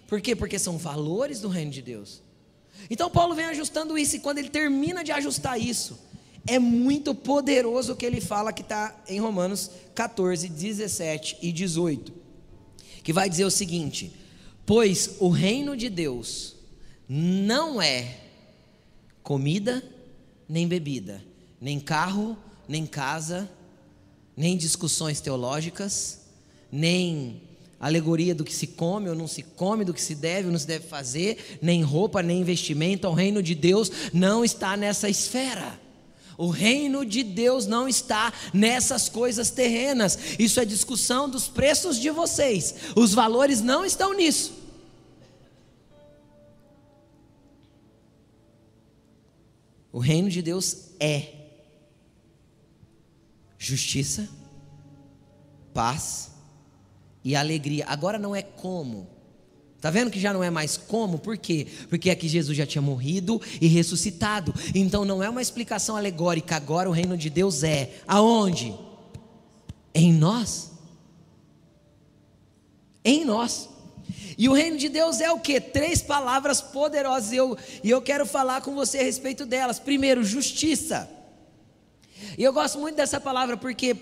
Por 0.08 0.20
quê? 0.20 0.36
Porque 0.36 0.58
são 0.58 0.78
valores 0.78 1.40
do 1.40 1.48
reino 1.48 1.72
de 1.72 1.82
Deus. 1.82 2.22
Então 2.90 3.10
Paulo 3.10 3.36
vem 3.36 3.46
ajustando 3.46 3.98
isso, 3.98 4.16
e 4.16 4.20
quando 4.20 4.38
ele 4.38 4.50
termina 4.50 5.04
de 5.04 5.12
ajustar 5.12 5.60
isso, 5.60 6.00
é 6.48 6.58
muito 6.60 7.14
poderoso 7.14 7.94
o 7.94 7.96
que 7.96 8.06
ele 8.06 8.22
fala 8.22 8.54
que 8.54 8.62
está 8.62 8.96
em 9.08 9.20
Romanos 9.20 9.72
14, 9.96 10.48
17 10.48 11.38
e 11.42 11.52
18, 11.52 12.14
que 13.04 13.14
vai 13.14 13.30
dizer 13.30 13.46
o 13.46 13.52
seguinte: 13.52 14.14
Pois 14.66 15.16
o 15.20 15.30
reino 15.30 15.76
de 15.76 15.90
Deus 15.90 16.56
não 17.08 17.82
é 17.82 18.18
comida 19.24 19.84
nem 20.48 20.68
bebida, 20.68 21.24
nem 21.62 21.80
carro, 21.80 22.38
nem 22.68 22.86
casa, 22.86 23.50
nem 24.36 24.58
discussões 24.58 25.22
teológicas, 25.22 26.22
nem 26.72 27.49
alegoria 27.80 28.36
do 28.36 28.44
que 28.44 28.54
se 28.54 28.68
come 28.68 29.10
ou 29.10 29.16
não 29.16 29.28
se 29.28 29.42
come, 29.42 29.86
do 29.86 29.94
que 29.94 30.02
se 30.02 30.14
deve 30.14 30.48
ou 30.48 30.52
não 30.52 30.60
se 30.60 30.68
deve 30.68 30.86
fazer, 30.86 31.60
nem 31.62 31.82
roupa, 31.82 32.22
nem 32.22 32.42
investimento. 32.42 33.08
O 33.08 33.14
reino 33.14 33.42
de 33.42 33.56
Deus 33.56 33.90
não 34.14 34.44
está 34.44 34.76
nessa 34.76 35.10
esfera. 35.10 35.80
O 36.38 36.50
reino 36.50 37.06
de 37.06 37.24
Deus 37.24 37.66
não 37.66 37.88
está 37.88 38.34
nessas 38.54 39.08
coisas 39.08 39.50
terrenas. 39.50 40.18
Isso 40.38 40.60
é 40.60 40.66
discussão 40.66 41.30
dos 41.30 41.48
preços 41.48 41.98
de 42.00 42.10
vocês. 42.10 42.76
Os 42.96 43.14
valores 43.14 43.62
não 43.62 43.86
estão 43.86 44.14
nisso. 44.14 44.54
O 49.92 50.00
reino 50.00 50.30
de 50.30 50.42
Deus 50.42 50.92
é 51.00 51.34
justiça, 53.58 54.30
paz 55.74 56.30
e 57.30 57.36
alegria. 57.36 57.86
Agora 57.88 58.18
não 58.18 58.36
é 58.36 58.42
como. 58.42 59.08
Está 59.78 59.92
vendo 59.92 60.10
que 60.10 60.20
já 60.20 60.34
não 60.34 60.44
é 60.44 60.50
mais 60.50 60.78
como? 60.78 61.20
Por 61.20 61.38
quê? 61.38 61.68
Porque 61.88 62.10
aqui 62.10 62.28
Jesus 62.28 62.58
já 62.58 62.66
tinha 62.66 62.82
morrido 62.82 63.40
e 63.62 63.68
ressuscitado. 63.68 64.52
Então 64.74 65.06
não 65.06 65.22
é 65.22 65.30
uma 65.30 65.40
explicação 65.40 65.96
alegórica. 65.96 66.56
Agora 66.56 66.90
o 66.90 66.92
reino 66.92 67.16
de 67.16 67.30
Deus 67.30 67.62
é 67.62 67.92
aonde? 68.08 68.74
Em 69.94 70.12
nós. 70.12 70.72
Em 73.06 73.24
nós. 73.24 73.70
E 74.36 74.50
o 74.50 74.54
reino 74.54 74.78
de 74.78 74.90
Deus 74.90 75.22
é 75.22 75.32
o 75.32 75.40
que? 75.40 75.62
Três 75.62 76.02
palavras 76.02 76.60
poderosas. 76.62 77.32
E 77.32 77.36
eu, 77.36 77.56
e 77.84 77.92
eu 77.92 78.02
quero 78.02 78.26
falar 78.26 78.62
com 78.62 78.74
você 78.74 78.98
a 78.98 79.04
respeito 79.04 79.46
delas. 79.46 79.78
Primeiro, 79.78 80.24
justiça. 80.24 81.08
E 82.36 82.44
eu 82.44 82.52
gosto 82.52 82.80
muito 82.80 82.96
dessa 82.96 83.22
palavra 83.22 83.56
porque 83.56 83.96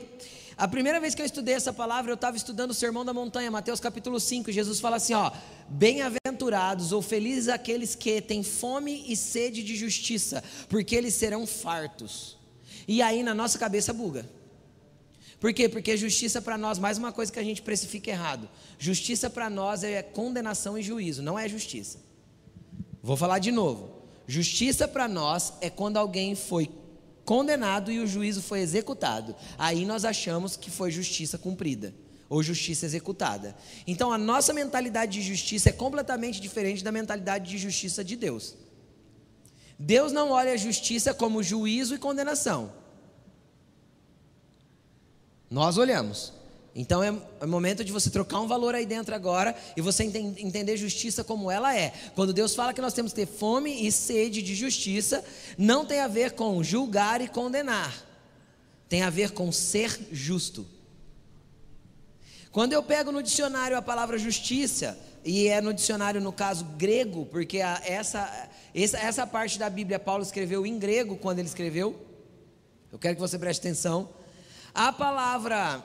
a 0.57 0.67
primeira 0.67 0.99
vez 0.99 1.13
que 1.13 1.21
eu 1.21 1.25
estudei 1.25 1.53
essa 1.53 1.71
palavra, 1.71 2.09
eu 2.09 2.15
estava 2.15 2.35
estudando 2.35 2.71
o 2.71 2.73
Sermão 2.73 3.05
da 3.05 3.13
Montanha, 3.13 3.51
Mateus 3.51 3.79
capítulo 3.79 4.19
5. 4.19 4.51
Jesus 4.51 4.79
fala 4.79 4.95
assim: 4.95 5.13
ó, 5.13 5.31
bem-aventurados 5.69 6.91
ou 6.91 6.99
felizes 6.99 7.47
aqueles 7.47 7.93
que 7.93 8.19
têm 8.19 8.41
fome 8.41 9.05
e 9.07 9.15
sede 9.15 9.61
de 9.61 9.75
justiça, 9.75 10.43
porque 10.67 10.95
eles 10.95 11.13
serão 11.13 11.45
fartos. 11.45 12.37
E 12.87 13.03
aí 13.03 13.21
na 13.21 13.35
nossa 13.35 13.59
cabeça 13.59 13.93
buga. 13.93 14.27
Por 15.39 15.53
quê? 15.53 15.69
Porque 15.69 15.95
justiça 15.95 16.41
para 16.41 16.57
nós, 16.57 16.79
mais 16.79 16.97
uma 16.97 17.11
coisa 17.11 17.31
que 17.31 17.37
a 17.37 17.43
gente 17.43 17.61
precifica 17.61 18.09
errado. 18.09 18.49
Justiça 18.79 19.29
para 19.29 19.51
nós 19.51 19.83
é 19.83 20.01
condenação 20.01 20.75
e 20.75 20.81
juízo, 20.81 21.21
não 21.21 21.37
é 21.37 21.47
justiça. 21.47 21.99
Vou 23.03 23.15
falar 23.15 23.37
de 23.37 23.51
novo. 23.51 23.91
Justiça 24.25 24.87
para 24.87 25.07
nós 25.07 25.53
é 25.61 25.69
quando 25.69 25.97
alguém 25.97 26.33
foi 26.33 26.67
condenado 27.27 27.91
e 27.91 27.99
o 27.99 28.07
juízo 28.07 28.41
foi 28.41 28.61
executado. 28.61 29.35
Aí 29.57 29.85
nós 29.85 30.05
achamos 30.05 30.55
que 30.55 30.71
foi 30.71 30.89
justiça 30.89 31.37
cumprida 31.37 31.93
ou 32.29 32.41
justiça 32.41 32.85
executada. 32.85 33.53
Então 33.85 34.13
a 34.13 34.17
nossa 34.17 34.53
mentalidade 34.53 35.19
de 35.19 35.21
justiça 35.21 35.67
é 35.67 35.73
completamente 35.73 36.39
diferente 36.39 36.85
da 36.85 36.91
mentalidade 36.91 37.49
de 37.49 37.57
justiça 37.57 38.01
de 38.01 38.15
Deus. 38.15 38.55
Deus 39.77 40.13
não 40.13 40.31
olha 40.31 40.53
a 40.53 40.57
justiça 40.57 41.13
como 41.13 41.43
juízo 41.43 41.95
e 41.95 41.97
condenação. 41.97 42.71
Nós 45.51 45.77
olhamos. 45.77 46.31
Então 46.79 47.01
é, 47.01 47.11
é 47.41 47.45
momento 47.47 47.83
de 47.83 47.91
você 47.91 48.07
trocar 48.07 48.39
um 48.39 48.47
valor 48.47 48.75
aí 48.75 48.85
dentro 48.85 49.15
agora 49.15 49.55
e 49.75 49.81
você 49.81 50.03
entender 50.03 50.77
justiça 50.77 51.23
como 51.23 51.49
ela 51.49 51.75
é. 51.75 51.91
Quando 52.13 52.31
Deus 52.31 52.53
fala 52.53 52.71
que 52.71 52.79
nós 52.79 52.93
temos 52.93 53.11
que 53.11 53.21
ter 53.21 53.25
fome 53.25 53.87
e 53.87 53.91
sede 53.91 54.43
de 54.43 54.53
justiça, 54.53 55.25
não 55.57 55.83
tem 55.83 56.01
a 56.01 56.07
ver 56.07 56.33
com 56.33 56.63
julgar 56.63 57.19
e 57.19 57.27
condenar, 57.27 58.05
tem 58.87 59.01
a 59.01 59.09
ver 59.09 59.31
com 59.31 59.51
ser 59.51 60.07
justo. 60.11 60.67
Quando 62.51 62.73
eu 62.73 62.83
pego 62.83 63.11
no 63.11 63.23
dicionário 63.23 63.75
a 63.75 63.81
palavra 63.81 64.15
justiça, 64.19 64.99
e 65.25 65.47
é 65.47 65.59
no 65.59 65.73
dicionário, 65.73 66.21
no 66.21 66.31
caso, 66.31 66.63
grego, 66.77 67.25
porque 67.25 67.59
a, 67.59 67.81
essa, 67.85 68.49
essa, 68.73 68.99
essa 68.99 69.25
parte 69.25 69.57
da 69.57 69.69
Bíblia 69.69 69.97
Paulo 69.97 70.21
escreveu 70.21 70.63
em 70.63 70.77
grego 70.77 71.17
quando 71.17 71.39
ele 71.39 71.47
escreveu. 71.47 71.99
Eu 72.91 72.99
quero 72.99 73.15
que 73.15 73.21
você 73.21 73.39
preste 73.39 73.61
atenção. 73.61 74.09
A 74.73 74.93
palavra 74.93 75.83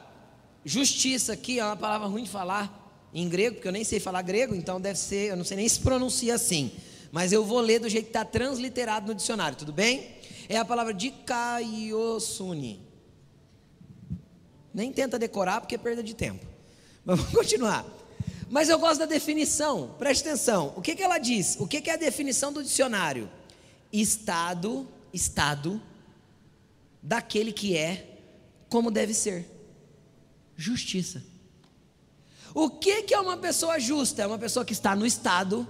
Justiça 0.65 1.33
aqui 1.33 1.59
é 1.59 1.65
uma 1.65 1.77
palavra 1.77 2.07
ruim 2.07 2.23
de 2.25 2.31
falar 2.31 3.11
em 3.13 3.29
grego, 3.29 3.57
porque 3.57 3.69
eu 3.69 3.73
nem 3.73 3.85
sei 3.85 3.99
falar 3.99 4.23
grego, 4.23 4.55
então 4.55 4.81
deve 4.81 4.99
ser, 4.99 5.31
eu 5.31 5.37
não 5.37 5.45
sei 5.45 5.57
nem 5.57 5.69
se 5.69 5.81
pronuncia 5.81 6.35
assim. 6.35 6.73
Mas 7.11 7.33
eu 7.33 7.45
vou 7.45 7.61
ler 7.61 7.79
do 7.79 7.89
jeito 7.89 8.05
que 8.05 8.11
está 8.11 8.25
transliterado 8.25 9.09
no 9.09 9.15
dicionário, 9.15 9.57
tudo 9.59 9.73
bem? 9.73 10.17
É 10.49 10.57
a 10.57 10.65
palavra 10.65 10.95
dikaiosune. 10.95 12.81
Nem 14.73 14.93
tenta 14.93 15.19
decorar 15.19 15.61
porque 15.61 15.75
é 15.75 15.79
perda 15.79 16.03
de 16.03 16.15
tempo. 16.15 16.47
Mas 17.05 17.19
vamos 17.19 17.35
continuar. 17.35 17.85
Mas 18.49 18.69
eu 18.69 18.79
gosto 18.79 19.01
da 19.01 19.07
definição, 19.07 19.95
preste 19.99 20.27
atenção. 20.27 20.73
O 20.77 20.81
que, 20.81 20.95
que 20.95 21.03
ela 21.03 21.19
diz? 21.19 21.57
O 21.59 21.67
que, 21.67 21.81
que 21.81 21.91
é 21.91 21.95
a 21.95 21.97
definição 21.97 22.53
do 22.53 22.63
dicionário? 22.63 23.29
Estado, 23.93 24.89
estado 25.13 25.83
daquele 27.03 27.53
que 27.53 27.77
é 27.77 28.19
como 28.69 28.91
deve 28.91 29.13
ser. 29.13 29.52
Justiça. 30.57 31.23
O 32.55 32.69
que, 32.69 33.03
que 33.05 33.15
é 33.15 33.21
uma 33.21 33.37
pessoa 33.37 33.79
justa? 33.79 34.23
É 34.23 34.27
uma 34.27 34.39
pessoa 34.39 34.65
que 34.65 34.73
está 34.73 34.95
no 34.95 35.07
estado 35.07 35.67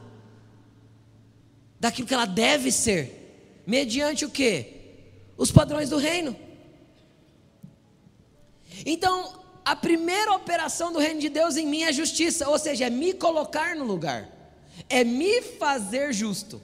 daquilo 1.78 2.06
que 2.06 2.14
ela 2.14 2.26
deve 2.26 2.70
ser, 2.70 3.62
mediante 3.66 4.24
o 4.24 4.30
que? 4.30 4.66
Os 5.36 5.50
padrões 5.50 5.90
do 5.90 5.96
reino. 5.96 6.36
Então, 8.86 9.42
a 9.64 9.76
primeira 9.76 10.32
operação 10.32 10.92
do 10.92 10.98
reino 10.98 11.20
de 11.20 11.28
Deus 11.28 11.56
em 11.56 11.66
mim 11.66 11.82
é 11.82 11.92
justiça, 11.92 12.48
ou 12.48 12.58
seja, 12.58 12.86
é 12.86 12.90
me 12.90 13.12
colocar 13.12 13.76
no 13.76 13.84
lugar, 13.84 14.28
é 14.88 15.04
me 15.04 15.42
fazer 15.42 16.12
justo, 16.12 16.60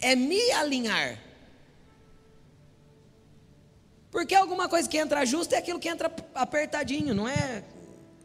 é 0.00 0.14
me 0.14 0.50
alinhar. 0.52 1.27
Porque 4.10 4.34
alguma 4.34 4.68
coisa 4.68 4.88
que 4.88 4.96
entra 4.96 5.24
justo 5.24 5.54
é 5.54 5.58
aquilo 5.58 5.78
que 5.78 5.88
entra 5.88 6.10
apertadinho, 6.34 7.14
não 7.14 7.28
é 7.28 7.62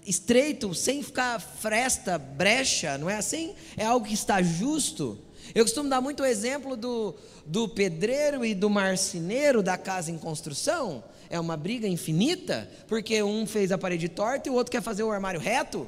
estreito, 0.05 0.73
sem 0.73 1.01
ficar 1.01 1.39
fresta, 1.39 2.17
brecha, 2.17 2.97
não 2.97 3.09
é 3.09 3.15
assim? 3.15 3.53
É 3.77 3.85
algo 3.85 4.05
que 4.05 4.13
está 4.13 4.41
justo. 4.41 5.17
Eu 5.53 5.65
costumo 5.65 5.89
dar 5.89 6.01
muito 6.01 6.23
o 6.23 6.25
exemplo 6.25 6.75
do, 6.75 7.15
do 7.45 7.67
pedreiro 7.67 8.45
e 8.45 8.53
do 8.53 8.69
marceneiro 8.69 9.61
da 9.61 9.77
casa 9.77 10.11
em 10.11 10.17
construção 10.17 11.03
é 11.33 11.39
uma 11.39 11.57
briga 11.57 11.87
infinita, 11.87 12.69
porque 12.87 13.23
um 13.23 13.47
fez 13.47 13.71
a 13.71 13.77
parede 13.77 14.07
torta 14.07 14.47
e 14.47 14.51
o 14.51 14.53
outro 14.53 14.71
quer 14.71 14.83
fazer 14.83 15.01
o 15.01 15.11
armário 15.11 15.39
reto. 15.39 15.87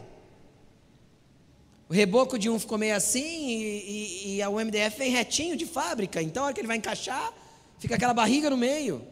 O 1.88 1.94
reboco 1.94 2.40
de 2.40 2.50
um 2.50 2.58
ficou 2.58 2.80
meio 2.80 2.96
assim 2.96 3.48
e, 3.48 4.34
e, 4.34 4.40
e 4.40 4.48
o 4.48 4.60
MDF 4.60 4.98
vem 4.98 5.12
retinho 5.12 5.56
de 5.56 5.68
fábrica, 5.68 6.20
então 6.20 6.42
a 6.42 6.46
hora 6.48 6.54
que 6.56 6.60
ele 6.60 6.68
vai 6.68 6.78
encaixar, 6.78 7.32
fica 7.78 7.94
aquela 7.94 8.14
barriga 8.14 8.50
no 8.50 8.58
meio. 8.58 9.06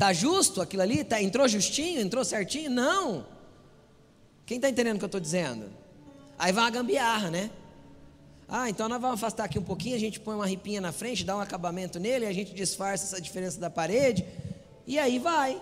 Tá 0.00 0.14
justo 0.14 0.62
aquilo 0.62 0.82
ali? 0.82 1.04
Tá, 1.04 1.20
entrou 1.20 1.46
justinho? 1.46 2.00
Entrou 2.00 2.24
certinho? 2.24 2.70
Não. 2.70 3.26
Quem 4.46 4.56
está 4.56 4.70
entendendo 4.70 4.96
o 4.96 4.98
que 4.98 5.04
eu 5.04 5.08
estou 5.08 5.20
dizendo? 5.20 5.66
Aí 6.38 6.54
vai 6.54 6.64
uma 6.64 6.70
gambiarra, 6.70 7.30
né? 7.30 7.50
Ah, 8.48 8.70
então 8.70 8.88
nós 8.88 8.98
vamos 8.98 9.16
afastar 9.16 9.44
aqui 9.44 9.58
um 9.58 9.62
pouquinho, 9.62 9.94
a 9.94 9.98
gente 9.98 10.18
põe 10.18 10.34
uma 10.34 10.46
ripinha 10.46 10.80
na 10.80 10.90
frente, 10.90 11.22
dá 11.22 11.36
um 11.36 11.40
acabamento 11.40 12.00
nele, 12.00 12.24
a 12.24 12.32
gente 12.32 12.54
disfarça 12.54 13.04
essa 13.04 13.20
diferença 13.20 13.60
da 13.60 13.68
parede, 13.68 14.24
e 14.86 14.98
aí 14.98 15.18
vai. 15.18 15.60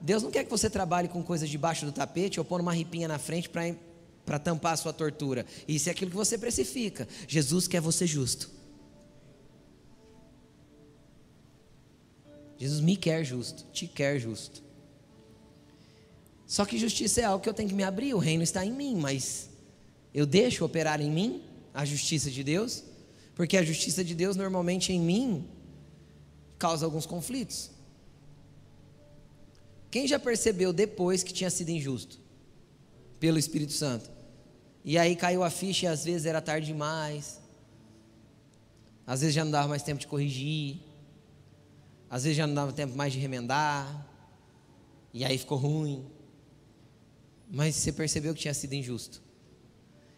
Deus 0.00 0.22
não 0.22 0.30
quer 0.30 0.44
que 0.44 0.50
você 0.50 0.70
trabalhe 0.70 1.08
com 1.08 1.20
coisas 1.20 1.48
debaixo 1.48 1.84
do 1.84 1.90
tapete 1.90 2.38
ou 2.38 2.44
pôr 2.44 2.60
uma 2.60 2.72
ripinha 2.72 3.08
na 3.08 3.18
frente 3.18 3.50
para 3.50 4.38
tampar 4.38 4.74
a 4.74 4.76
sua 4.76 4.92
tortura. 4.92 5.44
Isso 5.66 5.88
é 5.88 5.92
aquilo 5.92 6.12
que 6.12 6.16
você 6.16 6.38
precifica. 6.38 7.08
Jesus 7.26 7.66
quer 7.66 7.80
você 7.80 8.06
justo. 8.06 8.59
Jesus 12.60 12.80
me 12.80 12.96
quer 12.96 13.24
justo, 13.24 13.64
te 13.72 13.88
quer 13.88 14.20
justo. 14.20 14.62
Só 16.46 16.64
que 16.64 16.78
justiça 16.78 17.20
é 17.20 17.24
algo 17.24 17.42
que 17.42 17.48
eu 17.48 17.54
tenho 17.54 17.68
que 17.68 17.74
me 17.74 17.82
abrir, 17.82 18.14
o 18.14 18.18
reino 18.18 18.44
está 18.44 18.64
em 18.64 18.72
mim, 18.72 18.94
mas 18.94 19.48
eu 20.14 20.26
deixo 20.26 20.64
operar 20.64 21.00
em 21.00 21.10
mim? 21.10 21.50
a 21.72 21.84
justiça 21.84 22.30
de 22.30 22.42
Deus, 22.42 22.82
porque 23.34 23.56
a 23.56 23.62
justiça 23.62 24.04
de 24.04 24.14
Deus 24.14 24.36
normalmente 24.36 24.92
em 24.92 25.00
mim 25.00 25.48
causa 26.58 26.84
alguns 26.84 27.06
conflitos. 27.06 27.70
Quem 29.90 30.06
já 30.06 30.18
percebeu 30.18 30.72
depois 30.72 31.22
que 31.22 31.32
tinha 31.32 31.50
sido 31.50 31.70
injusto 31.70 32.18
pelo 33.18 33.38
Espírito 33.38 33.72
Santo? 33.72 34.10
E 34.84 34.96
aí 34.96 35.16
caiu 35.16 35.42
a 35.42 35.50
ficha 35.50 35.86
e 35.86 35.88
às 35.88 36.04
vezes 36.04 36.26
era 36.26 36.40
tarde 36.40 36.66
demais. 36.66 37.40
Às 39.06 39.20
vezes 39.20 39.34
já 39.34 39.44
não 39.44 39.50
dava 39.50 39.68
mais 39.68 39.82
tempo 39.82 40.00
de 40.00 40.06
corrigir. 40.06 40.78
Às 42.10 42.24
vezes 42.24 42.36
já 42.36 42.46
não 42.46 42.54
dava 42.54 42.72
tempo 42.72 42.96
mais 42.96 43.12
de 43.12 43.20
remendar. 43.20 44.06
E 45.14 45.24
aí 45.24 45.38
ficou 45.38 45.56
ruim. 45.56 46.04
Mas 47.48 47.76
você 47.76 47.92
percebeu 47.92 48.34
que 48.34 48.40
tinha 48.40 48.54
sido 48.54 48.72
injusto. 48.72 49.22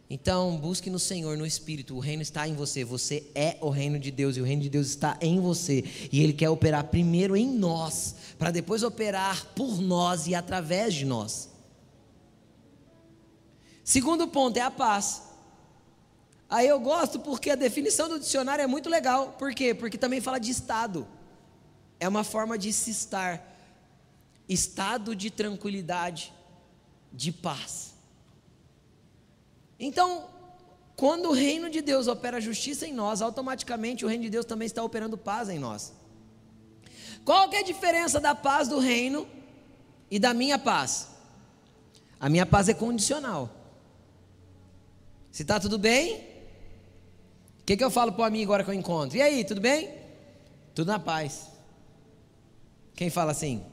Então, 0.09 0.59
busque 0.59 0.90
no 0.90 0.99
Senhor, 0.99 1.36
no 1.36 1.47
Espírito. 1.47 1.95
O 1.95 2.01
reino 2.01 2.22
está 2.22 2.49
em 2.49 2.55
você. 2.55 2.84
Você 2.84 3.30
é 3.34 3.57
o 3.61 3.70
reino 3.70 3.99
de 3.99 4.11
Deus 4.11 4.36
e 4.36 4.40
o 4.40 4.45
reino 4.45 4.62
de 4.62 4.70
Deus 4.70 4.88
está 4.88 5.18
em 5.20 5.40
você. 5.40 5.84
E 6.11 6.22
Ele 6.22 6.32
quer 6.32 6.49
operar 6.49 6.84
primeiro 6.84 7.36
em 7.36 7.51
nós, 7.51 8.14
para 8.38 8.51
depois 8.51 8.82
operar 8.82 9.47
por 9.55 9.80
nós 9.80 10.26
e 10.26 10.34
através 10.34 10.95
de 10.95 11.05
nós. 11.05 11.49
Segundo 13.84 14.28
ponto 14.28 14.57
é 14.57 14.61
a 14.61 14.70
paz. 14.70 15.22
Aí 16.49 16.68
eu 16.68 16.78
gosto 16.78 17.18
porque 17.18 17.51
a 17.51 17.55
definição 17.55 18.09
do 18.09 18.18
dicionário 18.18 18.62
é 18.62 18.66
muito 18.66 18.90
legal. 18.90 19.34
Por 19.38 19.55
quê? 19.55 19.74
Porque 19.74 19.97
também 19.97 20.20
fala 20.20 20.38
de 20.38 20.51
estado. 20.51 21.07
É 22.03 22.09
uma 22.09 22.24
forma 22.24 22.59
de 22.59 22.72
se 22.72 22.90
estar. 22.90 23.40
Estado 24.48 25.14
de 25.14 25.30
tranquilidade, 25.30 26.32
de 27.12 27.30
paz. 27.30 27.94
Então, 29.78 30.28
quando 30.96 31.28
o 31.28 31.32
reino 31.32 31.70
de 31.70 31.80
Deus 31.80 32.09
opera 32.09 32.40
justiça 32.40 32.84
em 32.88 32.92
nós, 32.92 33.22
automaticamente 33.22 34.05
o 34.05 34.09
reino 34.09 34.24
de 34.24 34.30
Deus 34.30 34.44
também 34.44 34.66
está 34.66 34.82
operando 34.82 35.16
paz 35.16 35.48
em 35.48 35.61
nós. 35.61 35.92
Qual 37.24 37.48
que 37.48 37.55
é 37.55 37.61
a 37.61 37.70
diferença 37.72 38.18
da 38.18 38.34
paz 38.34 38.66
do 38.66 38.80
reino 38.80 39.24
e 40.11 40.18
da 40.18 40.34
minha 40.34 40.59
paz? 40.59 41.07
A 42.18 42.28
minha 42.28 42.44
paz 42.44 42.68
é 42.68 42.74
condicional. 42.74 43.48
Se 45.30 45.42
está 45.42 45.61
tudo 45.61 45.78
bem, 45.78 46.16
o 47.61 47.64
que, 47.64 47.76
que 47.76 47.84
eu 47.84 47.92
falo 47.92 48.11
para 48.11 48.22
o 48.22 48.24
amigo 48.24 48.50
agora 48.50 48.64
que 48.64 48.70
eu 48.70 48.74
encontro? 48.74 49.16
E 49.16 49.22
aí, 49.22 49.44
tudo 49.44 49.61
bem? 49.61 49.88
Tudo 50.74 50.88
na 50.88 50.98
paz. 50.98 51.51
Quem 52.95 53.11
fala 53.11 53.32
assim? 53.32 53.64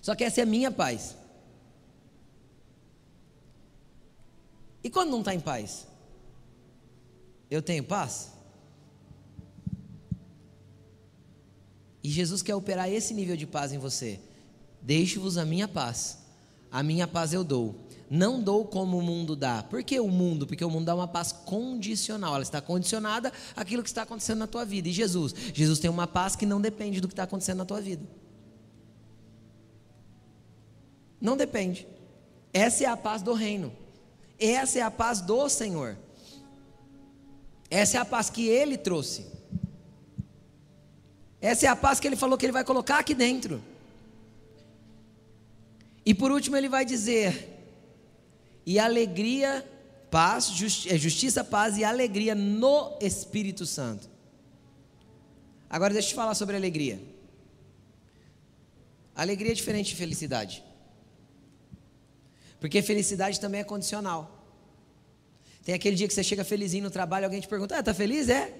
Só 0.00 0.14
que 0.14 0.24
essa 0.24 0.40
é 0.40 0.42
a 0.42 0.46
minha 0.46 0.70
paz. 0.70 1.16
E 4.82 4.90
quando 4.90 5.10
não 5.10 5.20
está 5.20 5.34
em 5.34 5.40
paz? 5.40 5.86
Eu 7.50 7.60
tenho 7.60 7.82
paz? 7.82 8.32
E 12.02 12.08
Jesus 12.08 12.40
quer 12.40 12.54
operar 12.54 12.88
esse 12.88 13.12
nível 13.12 13.36
de 13.36 13.46
paz 13.46 13.72
em 13.72 13.78
você. 13.78 14.20
Deixe-vos 14.80 15.36
a 15.36 15.44
minha 15.44 15.66
paz. 15.66 16.18
A 16.70 16.82
minha 16.82 17.06
paz 17.06 17.32
eu 17.32 17.44
dou. 17.44 17.74
Não 18.08 18.40
dou 18.40 18.64
como 18.64 18.98
o 18.98 19.02
mundo 19.02 19.34
dá. 19.34 19.62
Por 19.64 19.82
que 19.82 19.98
o 19.98 20.08
mundo? 20.08 20.46
Porque 20.46 20.64
o 20.64 20.70
mundo 20.70 20.86
dá 20.86 20.94
uma 20.94 21.08
paz 21.08 21.32
condicional. 21.32 22.34
Ela 22.34 22.42
está 22.42 22.60
condicionada 22.60 23.32
àquilo 23.56 23.82
que 23.82 23.88
está 23.88 24.02
acontecendo 24.02 24.38
na 24.38 24.46
tua 24.46 24.64
vida. 24.64 24.88
E 24.88 24.92
Jesus? 24.92 25.34
Jesus 25.52 25.78
tem 25.80 25.90
uma 25.90 26.06
paz 26.06 26.36
que 26.36 26.46
não 26.46 26.60
depende 26.60 27.00
do 27.00 27.08
que 27.08 27.12
está 27.12 27.24
acontecendo 27.24 27.58
na 27.58 27.64
tua 27.64 27.80
vida. 27.80 28.02
Não 31.20 31.36
depende. 31.36 31.86
Essa 32.52 32.84
é 32.84 32.86
a 32.86 32.96
paz 32.96 33.22
do 33.22 33.32
reino. 33.32 33.72
Essa 34.38 34.78
é 34.78 34.82
a 34.82 34.90
paz 34.90 35.20
do 35.20 35.48
Senhor. 35.48 35.96
Essa 37.68 37.98
é 37.98 38.00
a 38.00 38.04
paz 38.04 38.30
que 38.30 38.46
Ele 38.46 38.76
trouxe. 38.76 39.26
Essa 41.40 41.66
é 41.66 41.68
a 41.68 41.76
paz 41.76 41.98
que 41.98 42.06
Ele 42.06 42.16
falou 42.16 42.38
que 42.38 42.46
Ele 42.46 42.52
vai 42.52 42.64
colocar 42.64 42.98
aqui 42.98 43.14
dentro. 43.14 43.62
E 46.06 46.14
por 46.14 46.30
último, 46.30 46.56
Ele 46.56 46.68
vai 46.68 46.84
dizer: 46.84 47.58
e 48.64 48.78
alegria, 48.78 49.68
paz, 50.10 50.46
justi 50.46 50.88
é, 50.88 50.96
justiça, 50.96 51.42
paz 51.42 51.76
e 51.76 51.82
alegria 51.82 52.34
no 52.34 52.96
Espírito 53.00 53.66
Santo. 53.66 54.08
Agora 55.68 55.92
deixa 55.92 56.08
eu 56.08 56.10
te 56.10 56.14
falar 56.14 56.34
sobre 56.36 56.54
alegria. 56.54 57.00
Alegria 59.16 59.50
é 59.50 59.54
diferente 59.54 59.88
de 59.88 59.96
felicidade. 59.96 60.62
Porque 62.60 62.80
felicidade 62.82 63.40
também 63.40 63.60
é 63.60 63.64
condicional. 63.64 64.32
Tem 65.64 65.74
aquele 65.74 65.96
dia 65.96 66.06
que 66.06 66.14
você 66.14 66.22
chega 66.22 66.44
felizinho 66.44 66.84
no 66.84 66.90
trabalho, 66.90 67.24
alguém 67.24 67.40
te 67.40 67.48
pergunta: 67.48 67.76
ah, 67.76 67.82
tá 67.82 67.92
feliz? 67.92 68.28
É? 68.28 68.54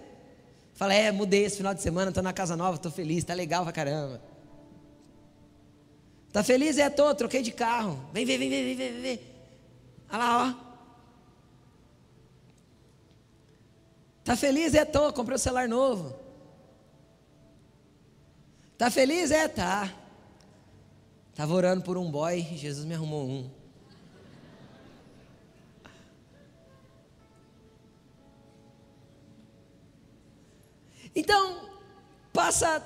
Fala, 0.74 0.92
é, 0.92 1.12
mudei 1.12 1.44
esse 1.44 1.56
final 1.56 1.72
de 1.72 1.80
semana, 1.80 2.08
estou 2.08 2.22
na 2.22 2.32
casa 2.32 2.56
nova, 2.56 2.76
estou 2.76 2.90
feliz, 2.90 3.22
tá 3.22 3.32
legal 3.32 3.62
pra 3.62 3.72
caramba. 3.72 4.20
Tá 6.36 6.42
feliz? 6.42 6.76
É, 6.76 6.90
tô, 6.90 7.14
troquei 7.14 7.40
de 7.40 7.50
carro. 7.50 7.98
Vem, 8.12 8.26
vem, 8.26 8.38
vem, 8.38 8.50
vem, 8.50 8.62
vem, 8.62 8.76
vem, 8.76 9.00
vem. 9.00 9.20
Olha 10.10 10.18
lá, 10.18 10.46
ó. 10.46 10.54
Tá 14.22 14.36
feliz? 14.36 14.74
É, 14.74 14.84
tô, 14.84 15.10
comprei 15.14 15.36
um 15.36 15.38
celular 15.38 15.66
novo. 15.66 16.14
Tá 18.76 18.90
feliz? 18.90 19.30
É, 19.30 19.48
tá. 19.48 19.90
Estava 21.30 21.54
orando 21.54 21.82
por 21.82 21.96
um 21.96 22.10
boy, 22.10 22.42
Jesus 22.42 22.84
me 22.84 22.92
arrumou 22.92 23.26
um. 23.26 23.50
Então, 31.14 31.70
passa 32.30 32.78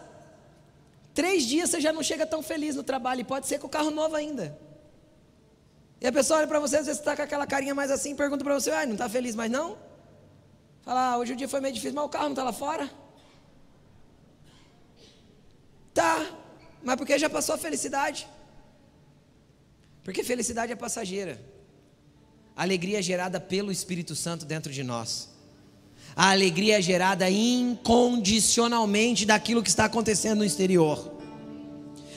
três 1.21 1.45
dias 1.45 1.69
você 1.69 1.79
já 1.83 1.93
não 1.93 2.03
chega 2.03 2.25
tão 2.27 2.43
feliz 2.43 2.75
no 2.75 2.83
trabalho, 2.83 3.21
e 3.21 3.25
pode 3.25 3.47
ser 3.47 3.59
com 3.59 3.67
o 3.67 3.71
carro 3.71 3.91
novo 3.91 4.17
ainda. 4.17 4.59
E 6.01 6.07
a 6.07 6.13
pessoa 6.13 6.39
olha 6.39 6.49
para 6.49 6.59
você, 6.59 6.77
às 6.79 6.87
vezes 6.87 6.99
está 6.99 7.15
com 7.15 7.21
aquela 7.21 7.47
carinha 7.47 7.75
mais 7.75 7.91
assim, 7.91 8.17
pergunta 8.17 8.43
para 8.43 8.55
você, 8.55 8.71
ah, 8.71 8.87
não 8.87 8.95
está 8.95 9.07
feliz 9.07 9.35
mais 9.35 9.51
não? 9.51 9.77
Fala, 10.81 11.11
ah, 11.11 11.19
hoje 11.19 11.35
o 11.35 11.37
dia 11.37 11.47
foi 11.47 11.61
meio 11.61 11.75
difícil, 11.75 11.95
mas 11.95 12.07
o 12.07 12.09
carro 12.09 12.25
não 12.25 12.33
está 12.33 12.43
lá 12.43 12.55
fora? 12.55 12.91
Tá, 15.93 16.27
mas 16.83 16.97
porque 16.97 17.19
já 17.19 17.29
passou 17.29 17.55
a 17.55 17.59
felicidade. 17.59 18.27
Porque 20.03 20.25
felicidade 20.25 20.73
é 20.73 20.77
passageira. 20.77 21.39
alegria 22.57 23.01
é 23.01 23.03
gerada 23.03 23.39
pelo 23.39 23.71
Espírito 23.71 24.17
Santo 24.17 24.47
dentro 24.47 24.73
de 24.73 24.83
nós. 24.83 25.30
A 26.17 26.31
alegria 26.31 26.79
é 26.79 26.83
gerada 26.83 27.31
incondicionalmente 27.31 29.25
daquilo 29.25 29.63
que 29.63 29.71
está 29.71 29.85
acontecendo 29.85 30.39
no 30.39 30.45
exterior. 30.45 31.21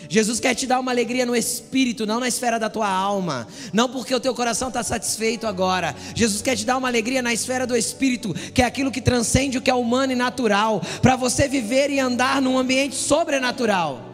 Jesus 0.09 0.39
quer 0.39 0.53
te 0.53 0.67
dar 0.67 0.79
uma 0.79 0.91
alegria 0.91 1.25
no 1.25 1.35
espírito, 1.35 2.05
não 2.05 2.19
na 2.19 2.27
esfera 2.27 2.59
da 2.59 2.69
tua 2.69 2.89
alma, 2.89 3.47
não 3.71 3.89
porque 3.89 4.13
o 4.13 4.19
teu 4.19 4.35
coração 4.35 4.67
está 4.67 4.83
satisfeito 4.83 5.47
agora. 5.47 5.95
Jesus 6.13 6.41
quer 6.41 6.55
te 6.55 6.65
dar 6.65 6.77
uma 6.77 6.87
alegria 6.87 7.21
na 7.21 7.33
esfera 7.33 7.65
do 7.65 7.75
espírito, 7.75 8.33
que 8.53 8.61
é 8.61 8.65
aquilo 8.65 8.91
que 8.91 9.01
transcende 9.01 9.57
o 9.57 9.61
que 9.61 9.71
é 9.71 9.73
humano 9.73 10.13
e 10.13 10.15
natural, 10.15 10.81
para 11.01 11.15
você 11.15 11.47
viver 11.47 11.89
e 11.89 11.99
andar 11.99 12.41
num 12.41 12.57
ambiente 12.57 12.95
sobrenatural. 12.95 14.09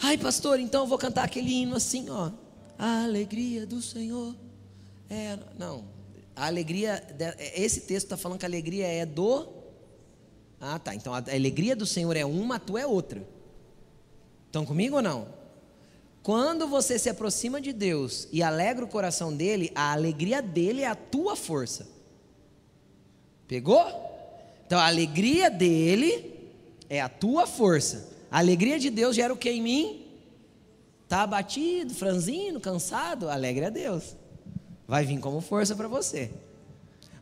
Ai, 0.00 0.16
pastor, 0.16 0.60
então 0.60 0.82
eu 0.82 0.86
vou 0.86 0.98
cantar 0.98 1.24
aquele 1.24 1.52
hino 1.52 1.74
assim, 1.76 2.08
ó. 2.10 2.30
A 2.78 3.02
alegria 3.02 3.66
do 3.66 3.82
Senhor 3.82 4.34
é. 5.08 5.38
Não. 5.58 5.84
A 6.34 6.46
alegria. 6.46 7.02
Esse 7.54 7.82
texto 7.82 8.06
está 8.06 8.16
falando 8.16 8.38
que 8.38 8.46
a 8.46 8.48
alegria 8.48 8.86
é 8.86 9.04
do 9.04 9.58
ah, 10.60 10.78
tá. 10.78 10.94
Então 10.94 11.14
a 11.14 11.18
alegria 11.18 11.76
do 11.76 11.86
Senhor 11.86 12.16
é 12.16 12.24
uma, 12.24 12.56
a 12.56 12.58
tua 12.58 12.80
é 12.80 12.86
outra. 12.86 13.22
Estão 14.46 14.64
comigo 14.64 14.96
ou 14.96 15.02
não? 15.02 15.28
Quando 16.22 16.66
você 16.66 16.98
se 16.98 17.08
aproxima 17.08 17.60
de 17.60 17.72
Deus 17.72 18.28
e 18.32 18.42
alegra 18.42 18.84
o 18.84 18.88
coração 18.88 19.34
dele, 19.34 19.70
a 19.74 19.92
alegria 19.92 20.42
dele 20.42 20.82
é 20.82 20.86
a 20.86 20.94
tua 20.94 21.36
força. 21.36 21.88
Pegou? 23.46 23.86
Então 24.66 24.78
a 24.78 24.86
alegria 24.86 25.50
dele 25.50 26.34
é 26.90 27.00
a 27.00 27.08
tua 27.08 27.46
força. 27.46 28.16
A 28.30 28.38
alegria 28.38 28.78
de 28.78 28.90
Deus 28.90 29.16
gera 29.16 29.32
o 29.32 29.36
que 29.36 29.50
em 29.50 29.62
mim? 29.62 30.06
Tá 31.08 31.22
abatido, 31.22 31.94
franzino, 31.94 32.60
cansado? 32.60 33.30
Alegre 33.30 33.64
a 33.64 33.70
Deus. 33.70 34.14
Vai 34.88 35.04
vir 35.04 35.20
como 35.20 35.42
força 35.42 35.76
para 35.76 35.86
você. 35.86 36.30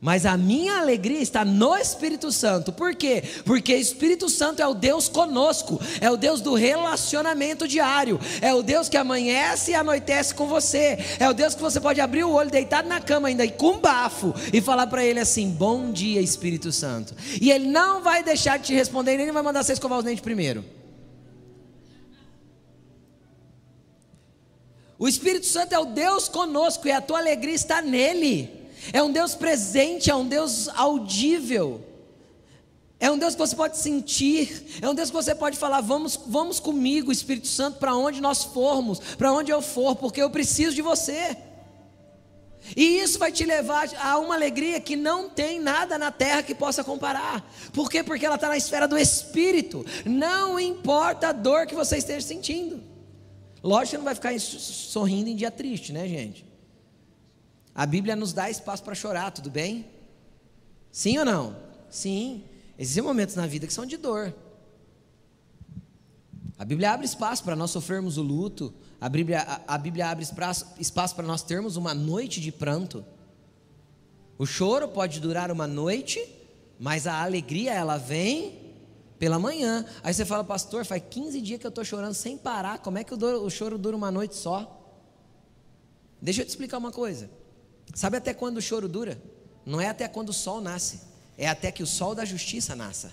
Mas 0.00 0.24
a 0.24 0.36
minha 0.36 0.78
alegria 0.78 1.20
está 1.20 1.44
no 1.44 1.76
Espírito 1.76 2.30
Santo. 2.30 2.72
Por 2.72 2.94
quê? 2.94 3.24
Porque 3.44 3.74
o 3.74 3.78
Espírito 3.78 4.28
Santo 4.28 4.62
é 4.62 4.66
o 4.68 4.74
Deus 4.74 5.08
conosco, 5.08 5.80
é 6.00 6.08
o 6.08 6.16
Deus 6.16 6.40
do 6.40 6.54
relacionamento 6.54 7.66
diário, 7.66 8.20
é 8.40 8.54
o 8.54 8.62
Deus 8.62 8.88
que 8.88 8.96
amanhece 8.96 9.72
e 9.72 9.74
anoitece 9.74 10.32
com 10.32 10.46
você, 10.46 10.96
é 11.18 11.28
o 11.28 11.34
Deus 11.34 11.56
que 11.56 11.62
você 11.62 11.80
pode 11.80 12.00
abrir 12.00 12.22
o 12.22 12.30
olho, 12.30 12.50
deitado 12.50 12.88
na 12.88 13.00
cama 13.00 13.26
ainda 13.26 13.44
e 13.44 13.50
com 13.50 13.78
bafo 13.80 14.32
e 14.52 14.60
falar 14.60 14.86
para 14.86 15.04
ele 15.04 15.18
assim: 15.18 15.50
Bom 15.50 15.90
dia, 15.90 16.20
Espírito 16.20 16.70
Santo. 16.70 17.16
E 17.40 17.50
ele 17.50 17.66
não 17.66 18.00
vai 18.00 18.22
deixar 18.22 18.58
de 18.58 18.66
te 18.66 18.74
responder, 18.74 19.16
nem 19.16 19.32
vai 19.32 19.42
mandar 19.42 19.64
você 19.64 19.72
escovar 19.72 19.98
os 19.98 20.04
dentes 20.04 20.20
primeiro. 20.20 20.64
O 24.98 25.06
Espírito 25.06 25.46
Santo 25.46 25.74
é 25.74 25.78
o 25.78 25.84
Deus 25.84 26.28
conosco 26.28 26.88
e 26.88 26.92
a 26.92 27.00
tua 27.00 27.18
alegria 27.18 27.54
está 27.54 27.82
nele. 27.82 28.66
É 28.92 29.02
um 29.02 29.10
Deus 29.10 29.34
presente, 29.34 30.10
é 30.10 30.14
um 30.14 30.26
Deus 30.26 30.68
audível. 30.68 31.84
É 32.98 33.10
um 33.10 33.18
Deus 33.18 33.34
que 33.34 33.40
você 33.40 33.54
pode 33.54 33.76
sentir, 33.76 34.78
é 34.80 34.88
um 34.88 34.94
Deus 34.94 35.10
que 35.10 35.16
você 35.16 35.34
pode 35.34 35.58
falar: 35.58 35.82
vamos, 35.82 36.18
vamos 36.26 36.58
comigo, 36.58 37.12
Espírito 37.12 37.46
Santo, 37.46 37.78
para 37.78 37.94
onde 37.94 38.22
nós 38.22 38.42
formos, 38.44 38.98
para 38.98 39.30
onde 39.32 39.52
eu 39.52 39.60
for, 39.60 39.96
porque 39.96 40.22
eu 40.22 40.30
preciso 40.30 40.74
de 40.74 40.80
você. 40.80 41.36
E 42.74 42.98
isso 42.98 43.18
vai 43.18 43.30
te 43.30 43.44
levar 43.44 43.88
a 44.00 44.18
uma 44.18 44.34
alegria 44.34 44.80
que 44.80 44.96
não 44.96 45.28
tem 45.28 45.60
nada 45.60 45.98
na 45.98 46.10
terra 46.10 46.42
que 46.42 46.54
possa 46.54 46.82
comparar. 46.82 47.48
Por 47.72 47.90
quê? 47.90 48.02
Porque 48.02 48.24
ela 48.24 48.34
está 48.36 48.48
na 48.48 48.56
esfera 48.56 48.88
do 48.88 48.98
Espírito. 48.98 49.84
Não 50.04 50.58
importa 50.58 51.28
a 51.28 51.32
dor 51.32 51.66
que 51.66 51.74
você 51.74 51.98
esteja 51.98 52.26
sentindo. 52.26 52.95
Lógico 53.66 53.90
que 53.90 53.96
não 53.96 54.04
vai 54.04 54.14
ficar 54.14 54.38
sorrindo 54.38 55.28
em 55.28 55.34
dia 55.34 55.50
triste, 55.50 55.92
né, 55.92 56.06
gente? 56.06 56.46
A 57.74 57.84
Bíblia 57.84 58.14
nos 58.14 58.32
dá 58.32 58.48
espaço 58.48 58.84
para 58.84 58.94
chorar, 58.94 59.32
tudo 59.32 59.50
bem? 59.50 59.86
Sim 60.92 61.18
ou 61.18 61.24
não? 61.24 61.56
Sim. 61.90 62.44
Existem 62.78 63.02
momentos 63.02 63.34
na 63.34 63.44
vida 63.44 63.66
que 63.66 63.72
são 63.72 63.84
de 63.84 63.96
dor. 63.96 64.32
A 66.56 66.64
Bíblia 66.64 66.92
abre 66.92 67.06
espaço 67.06 67.42
para 67.42 67.56
nós 67.56 67.72
sofrermos 67.72 68.16
o 68.16 68.22
luto. 68.22 68.72
A 69.00 69.08
Bíblia, 69.08 69.40
a, 69.40 69.74
a 69.74 69.78
Bíblia 69.78 70.10
abre 70.10 70.24
espaço 70.78 71.16
para 71.16 71.26
nós 71.26 71.42
termos 71.42 71.76
uma 71.76 71.92
noite 71.92 72.40
de 72.40 72.52
pranto. 72.52 73.04
O 74.38 74.46
choro 74.46 74.86
pode 74.86 75.18
durar 75.18 75.50
uma 75.50 75.66
noite, 75.66 76.24
mas 76.78 77.04
a 77.04 77.20
alegria 77.20 77.74
ela 77.74 77.96
vem 77.96 78.65
pela 79.18 79.38
manhã. 79.38 79.84
Aí 80.02 80.12
você 80.12 80.24
fala, 80.24 80.44
pastor, 80.44 80.84
faz 80.84 81.02
15 81.08 81.40
dias 81.40 81.60
que 81.60 81.66
eu 81.66 81.70
estou 81.70 81.84
chorando 81.84 82.14
sem 82.14 82.36
parar. 82.36 82.78
Como 82.78 82.98
é 82.98 83.04
que 83.04 83.14
o, 83.14 83.50
choro 83.50 83.78
dura 83.78 83.96
uma 83.96 84.10
noite 84.10 84.36
só? 84.36 84.82
Deixa 86.20 86.42
eu 86.42 86.46
te 86.46 86.50
explicar 86.50 86.78
uma 86.78 86.92
coisa. 86.92 87.30
Sabe 87.94 88.16
até 88.16 88.34
quando 88.34 88.58
o 88.58 88.62
choro 88.62 88.88
dura? 88.88 89.20
Não 89.64 89.80
é 89.80 89.88
até 89.88 90.06
quando 90.08 90.30
o 90.30 90.32
sol 90.32 90.60
nasce, 90.60 91.00
é 91.36 91.48
até 91.48 91.72
que 91.72 91.82
o 91.82 91.86
sol 91.86 92.14
da 92.14 92.24
justiça 92.24 92.76
nasça. 92.76 93.12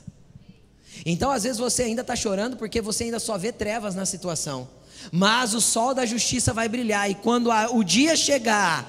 Então, 1.05 1.31
às 1.31 1.43
vezes, 1.43 1.57
você 1.57 1.83
ainda 1.83 2.01
está 2.01 2.15
chorando 2.15 2.55
porque 2.57 2.79
você 2.79 3.05
ainda 3.05 3.19
só 3.19 3.37
vê 3.37 3.51
trevas 3.51 3.95
na 3.95 4.05
situação. 4.05 4.69
Mas 5.11 5.53
o 5.53 5.61
sol 5.61 5.93
da 5.93 6.05
justiça 6.05 6.53
vai 6.53 6.69
brilhar, 6.69 7.09
e 7.09 7.15
quando 7.15 7.51
a, 7.51 7.71
o 7.71 7.83
dia 7.83 8.15
chegar, 8.15 8.87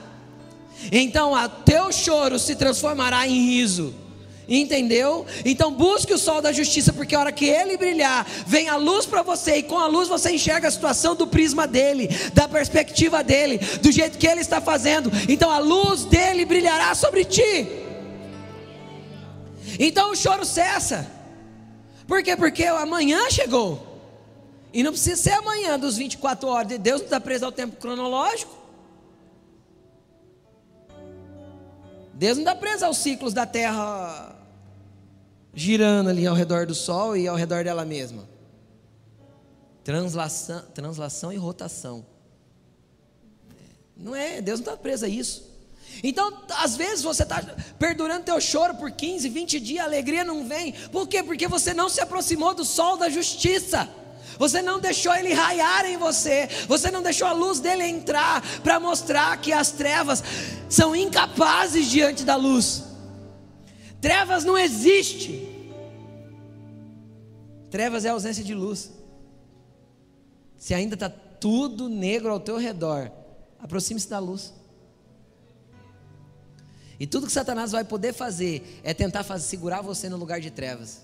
então 0.93 1.33
o 1.33 1.49
teu 1.49 1.91
choro 1.91 2.39
se 2.39 2.55
transformará 2.55 3.27
em 3.27 3.47
riso. 3.47 3.95
Entendeu? 4.49 5.25
Então 5.45 5.73
busque 5.73 6.13
o 6.13 6.19
sol 6.19 6.43
da 6.43 6.53
justiça, 6.53 6.93
porque 6.93 7.15
a 7.15 7.21
hora 7.21 7.33
que 7.33 7.47
ele 7.47 7.77
brilhar, 7.77 8.27
vem 8.47 8.69
a 8.69 8.77
luz 8.77 9.07
para 9.07 9.23
você, 9.23 9.57
e 9.57 9.63
com 9.63 9.79
a 9.79 9.87
luz 9.87 10.09
você 10.09 10.33
enxerga 10.33 10.69
a 10.69 10.71
situação 10.71 11.15
do 11.15 11.27
prisma 11.27 11.67
dele, 11.67 12.09
da 12.35 12.47
perspectiva 12.47 13.25
dele, 13.25 13.59
do 13.81 13.91
jeito 13.91 14.19
que 14.19 14.27
ele 14.27 14.41
está 14.41 14.61
fazendo. 14.61 15.11
Então 15.29 15.51
a 15.51 15.59
luz 15.59 16.05
dele 16.05 16.45
brilhará 16.45 16.95
sobre 16.95 17.25
ti. 17.25 17.67
Então 19.79 20.13
o 20.13 20.17
choro 20.17 20.45
cessa. 20.45 21.11
Por 22.07 22.23
quê? 22.23 22.37
Porque 22.37 22.65
amanhã 22.65 23.31
chegou. 23.31 23.95
E 24.73 24.83
não 24.83 24.93
precisa 24.93 25.23
ser 25.23 25.31
amanhã 25.31 25.79
dos 25.79 25.97
24 25.97 26.49
horas. 26.49 26.79
Deus 26.79 27.01
não 27.01 27.07
está 27.07 27.21
preso 27.21 27.47
ao 27.47 27.53
tempo 27.53 27.77
cronológico. 27.77 28.53
Deus 32.13 32.37
não 32.37 32.45
está 32.45 32.55
preso 32.55 32.85
aos 32.85 32.99
ciclos 32.99 33.33
da 33.33 33.47
terra 33.47 34.34
girando 35.55 36.11
ali 36.11 36.27
ao 36.27 36.35
redor 36.35 36.67
do 36.67 36.75
Sol 36.75 37.17
e 37.17 37.29
ao 37.29 37.37
redor 37.37 37.65
dela 37.65 37.85
mesma. 37.85 38.29
Translação, 39.83 40.63
translação 40.75 41.33
e 41.33 41.37
rotação. 41.37 42.07
Não 43.97 44.15
é, 44.15 44.41
Deus 44.41 44.61
não 44.61 44.73
está 44.73 44.77
preso 44.77 45.05
a 45.05 45.09
isso. 45.09 45.55
Então, 46.03 46.43
às 46.59 46.77
vezes 46.77 47.05
você 47.05 47.23
está 47.23 47.41
perdurando 47.79 48.25
teu 48.25 48.41
choro 48.41 48.75
por 48.75 48.91
15, 48.91 49.29
20 49.29 49.61
dias, 49.61 49.85
a 49.85 49.87
alegria 49.87 50.25
não 50.25 50.47
vem. 50.47 50.73
Por 50.91 51.07
quê? 51.07 51.23
Porque 51.23 51.47
você 51.47 51.73
não 51.73 51.89
se 51.89 52.01
aproximou 52.01 52.55
do 52.55 52.65
sol 52.65 52.97
da 52.97 53.09
justiça. 53.09 53.89
Você 54.39 54.61
não 54.61 54.81
deixou 54.81 55.15
ele 55.15 55.33
raiar 55.33 55.85
em 55.87 55.97
você. 55.97 56.49
Você 56.67 56.91
não 56.91 57.03
deixou 57.03 57.29
a 57.29 57.33
luz 57.33 57.61
dele 57.61 57.85
entrar 57.85 58.43
para 58.63 58.81
mostrar 58.81 59.37
que 59.37 59.53
as 59.53 59.71
trevas 59.71 60.25
são 60.69 60.97
incapazes 60.97 61.89
diante 61.89 62.25
da 62.25 62.35
luz. 62.35 62.94
Trevas 64.05 64.45
não 64.45 64.59
existe. 64.59 65.49
Trevas 67.71 68.05
é 68.05 68.11
ausência 68.11 68.45
de 68.45 68.53
luz. 68.53 68.91
Se 70.59 70.75
ainda 70.75 70.93
está 70.93 71.09
tudo 71.09 71.89
negro 71.89 72.31
ao 72.31 72.39
teu 72.39 72.59
redor, 72.59 73.11
aproxime-se 73.59 74.07
da 74.11 74.19
luz. 74.19 74.53
E 77.01 77.07
tudo 77.07 77.27
que 77.27 77.33
Satanás 77.33 77.73
vai 77.73 77.83
poder 77.83 78.13
fazer 78.13 78.79
é 78.85 78.93
tentar 78.93 79.25
fazer, 79.25 79.47
segurar 79.47 79.81
você 79.81 80.07
no 80.11 80.19
lugar 80.19 80.39
de 80.39 80.51
trevas. 80.51 81.01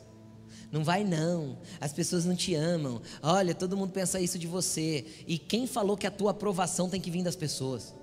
Não 0.71 0.85
vai 0.85 1.03
não, 1.03 1.57
as 1.81 1.95
pessoas 1.95 2.27
não 2.27 2.37
te 2.37 2.55
amam. 2.55 3.01
Olha, 3.23 3.55
todo 3.55 3.79
mundo 3.79 3.93
pensa 3.93 4.21
isso 4.21 4.39
de 4.39 4.47
você. 4.47 5.07
E 5.27 5.39
quem 5.39 5.67
falou 5.67 5.97
que 5.97 6.07
a 6.07 6.11
tua 6.11 6.33
aprovação 6.33 6.91
tem 6.91 7.01
que 7.01 7.11
vir 7.11 7.23
das 7.23 7.35
pessoas? 7.35 7.95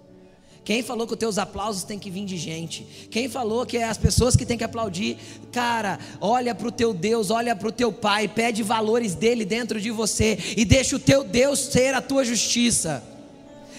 Quem 0.68 0.84
falou 0.84 1.08
que 1.08 1.14
os 1.14 1.20
teus 1.20 1.38
aplausos 1.38 1.86
têm 1.86 1.98
que 1.98 2.10
vir 2.10 2.26
de 2.26 2.36
gente? 2.36 2.84
Quem 3.10 3.30
falou 3.30 3.66
que 3.66 3.78
é 3.78 3.86
as 3.86 3.98
pessoas 3.98 4.36
que 4.36 4.46
têm 4.46 4.58
que 4.58 4.66
aplaudir? 4.66 5.18
Cara, 5.50 5.98
olha 6.20 6.54
para 6.54 6.68
o 6.68 6.72
teu 6.74 6.94
Deus, 6.94 7.32
olha 7.32 7.56
para 7.56 7.70
o 7.70 7.72
teu 7.72 7.90
Pai, 7.90 8.28
pede 8.28 8.64
valores 8.64 9.16
dele 9.16 9.46
dentro 9.46 9.80
de 9.80 9.90
você 9.92 10.38
e 10.58 10.66
deixa 10.66 10.98
o 10.98 11.00
teu 11.00 11.24
Deus 11.24 11.58
ser 11.60 11.94
a 11.94 12.02
tua 12.02 12.26
justiça. 12.26 13.02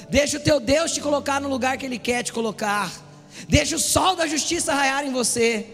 Deixa 0.08 0.38
o 0.38 0.40
teu 0.40 0.58
Deus 0.58 0.92
te 0.92 1.02
colocar 1.02 1.42
no 1.42 1.50
lugar 1.50 1.76
que 1.76 1.84
ele 1.84 1.98
quer 1.98 2.22
te 2.22 2.32
colocar. 2.32 2.90
Deixa 3.46 3.76
o 3.76 3.78
sol 3.78 4.16
da 4.16 4.26
justiça 4.26 4.72
raiar 4.72 5.06
em 5.06 5.12
você 5.12 5.66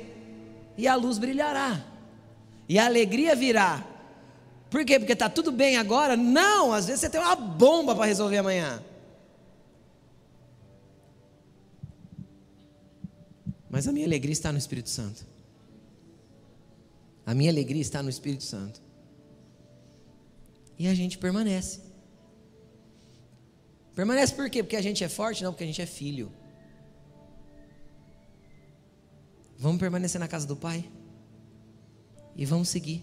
e 0.76 0.88
a 0.88 0.96
luz 0.96 1.16
brilhará. 1.16 1.80
E 2.68 2.76
a 2.76 2.86
alegria 2.86 3.36
virá. 3.36 3.84
Por 4.68 4.84
quê? 4.84 4.98
Porque 4.98 5.12
está 5.12 5.28
tudo 5.28 5.52
bem 5.52 5.76
agora? 5.76 6.16
Não, 6.16 6.72
às 6.72 6.86
vezes 6.86 7.02
você 7.02 7.08
tem 7.08 7.20
uma 7.20 7.36
bomba 7.36 7.94
para 7.94 8.04
resolver 8.04 8.38
amanhã. 8.38 8.82
Mas 13.74 13.88
a 13.88 13.92
minha 13.92 14.06
alegria 14.06 14.32
está 14.32 14.52
no 14.52 14.58
Espírito 14.58 14.88
Santo. 14.88 15.26
A 17.26 17.34
minha 17.34 17.50
alegria 17.50 17.82
está 17.82 18.04
no 18.04 18.08
Espírito 18.08 18.44
Santo. 18.44 18.80
E 20.78 20.86
a 20.86 20.94
gente 20.94 21.18
permanece. 21.18 21.80
Permanece 23.92 24.32
por 24.32 24.48
quê? 24.48 24.62
Porque 24.62 24.76
a 24.76 24.80
gente 24.80 25.02
é 25.02 25.08
forte? 25.08 25.42
Não, 25.42 25.50
porque 25.50 25.64
a 25.64 25.66
gente 25.66 25.82
é 25.82 25.86
filho. 25.86 26.30
Vamos 29.58 29.80
permanecer 29.80 30.20
na 30.20 30.28
casa 30.28 30.46
do 30.46 30.54
Pai? 30.54 30.88
E 32.36 32.46
vamos 32.46 32.68
seguir. 32.68 33.02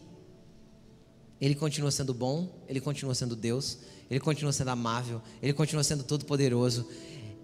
Ele 1.42 1.54
continua 1.54 1.92
sendo 1.92 2.14
bom, 2.14 2.48
ele 2.70 2.80
continua 2.80 3.14
sendo 3.14 3.36
Deus, 3.36 3.80
ele 4.10 4.22
continua 4.22 4.54
sendo 4.54 4.70
amável, 4.70 5.22
ele 5.42 5.52
continua 5.52 5.84
sendo 5.84 6.06
todo 6.06 6.24
poderoso. 6.24 6.90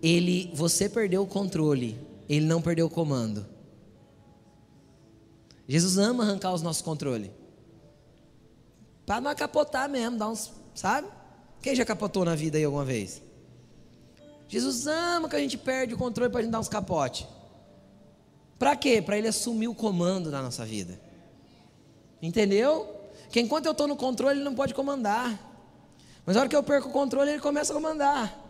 Ele, 0.02 0.50
você 0.54 0.88
perdeu 0.88 1.24
o 1.24 1.28
controle, 1.28 2.00
ele 2.28 2.46
não 2.46 2.62
perdeu 2.62 2.88
o 2.88 2.90
comando. 2.90 3.46
Jesus 5.68 5.98
ama 5.98 6.24
arrancar 6.24 6.54
os 6.54 6.62
nossos 6.62 6.82
controles. 6.82 7.32
Para 9.06 9.22
não 9.22 9.34
capotar 9.36 9.90
mesmo, 9.90 10.18
dar 10.18 10.30
uns, 10.30 10.52
sabe? 10.74 11.08
Quem 11.62 11.76
já 11.76 11.86
capotou 11.86 12.24
na 12.24 12.36
vida 12.36 12.58
aí 12.58 12.64
alguma 12.64 12.86
vez? 12.86 13.22
Jesus 14.48 14.88
ama 14.88 15.28
que 15.30 15.36
a 15.36 15.40
gente 15.40 15.58
perde 15.58 15.94
o 15.94 15.98
controle 15.98 16.32
para 16.32 16.40
a 16.40 16.44
gente 16.44 16.52
dar 16.52 16.60
uns 16.60 16.70
capotes. 16.70 17.28
Para 18.58 18.76
quê? 18.76 19.02
Para 19.02 19.18
ele 19.18 19.28
assumir 19.28 19.68
o 19.68 19.76
comando 19.76 20.32
da 20.32 20.42
nossa 20.42 20.66
vida. 20.66 21.00
Entendeu? 22.22 22.96
Que 23.30 23.40
enquanto 23.40 23.66
eu 23.66 23.74
estou 23.74 23.88
no 23.88 23.96
controle, 23.96 24.40
ele 24.40 24.46
não 24.46 24.56
pode 24.56 24.74
comandar. 24.74 25.38
Mas 26.26 26.36
na 26.36 26.42
hora 26.42 26.50
que 26.50 26.56
eu 26.56 26.64
perco 26.64 26.90
o 26.90 26.92
controle, 26.92 27.32
ele 27.32 27.42
começa 27.42 27.72
a 27.72 27.76
comandar. 27.76 28.47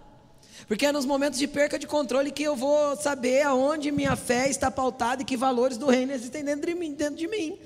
Porque 0.66 0.86
é 0.86 0.92
nos 0.92 1.06
momentos 1.06 1.38
de 1.38 1.48
perca 1.48 1.78
de 1.78 1.86
controle 1.86 2.32
que 2.32 2.44
eu 2.44 2.56
vou 2.56 2.96
saber 2.96 3.44
aonde 3.44 3.92
minha 3.92 4.16
fé 4.16 4.50
está 4.50 4.72
pautada 4.72 5.22
e 5.22 5.26
que 5.26 5.38
valores 5.38 5.78
do 5.78 5.88
reino 5.88 6.14
existem 6.14 6.44
dentro 6.44 6.66
de 6.66 6.76
mim. 6.76 6.94
Dentro 6.94 7.16
de 7.16 7.28
mim. 7.28 7.60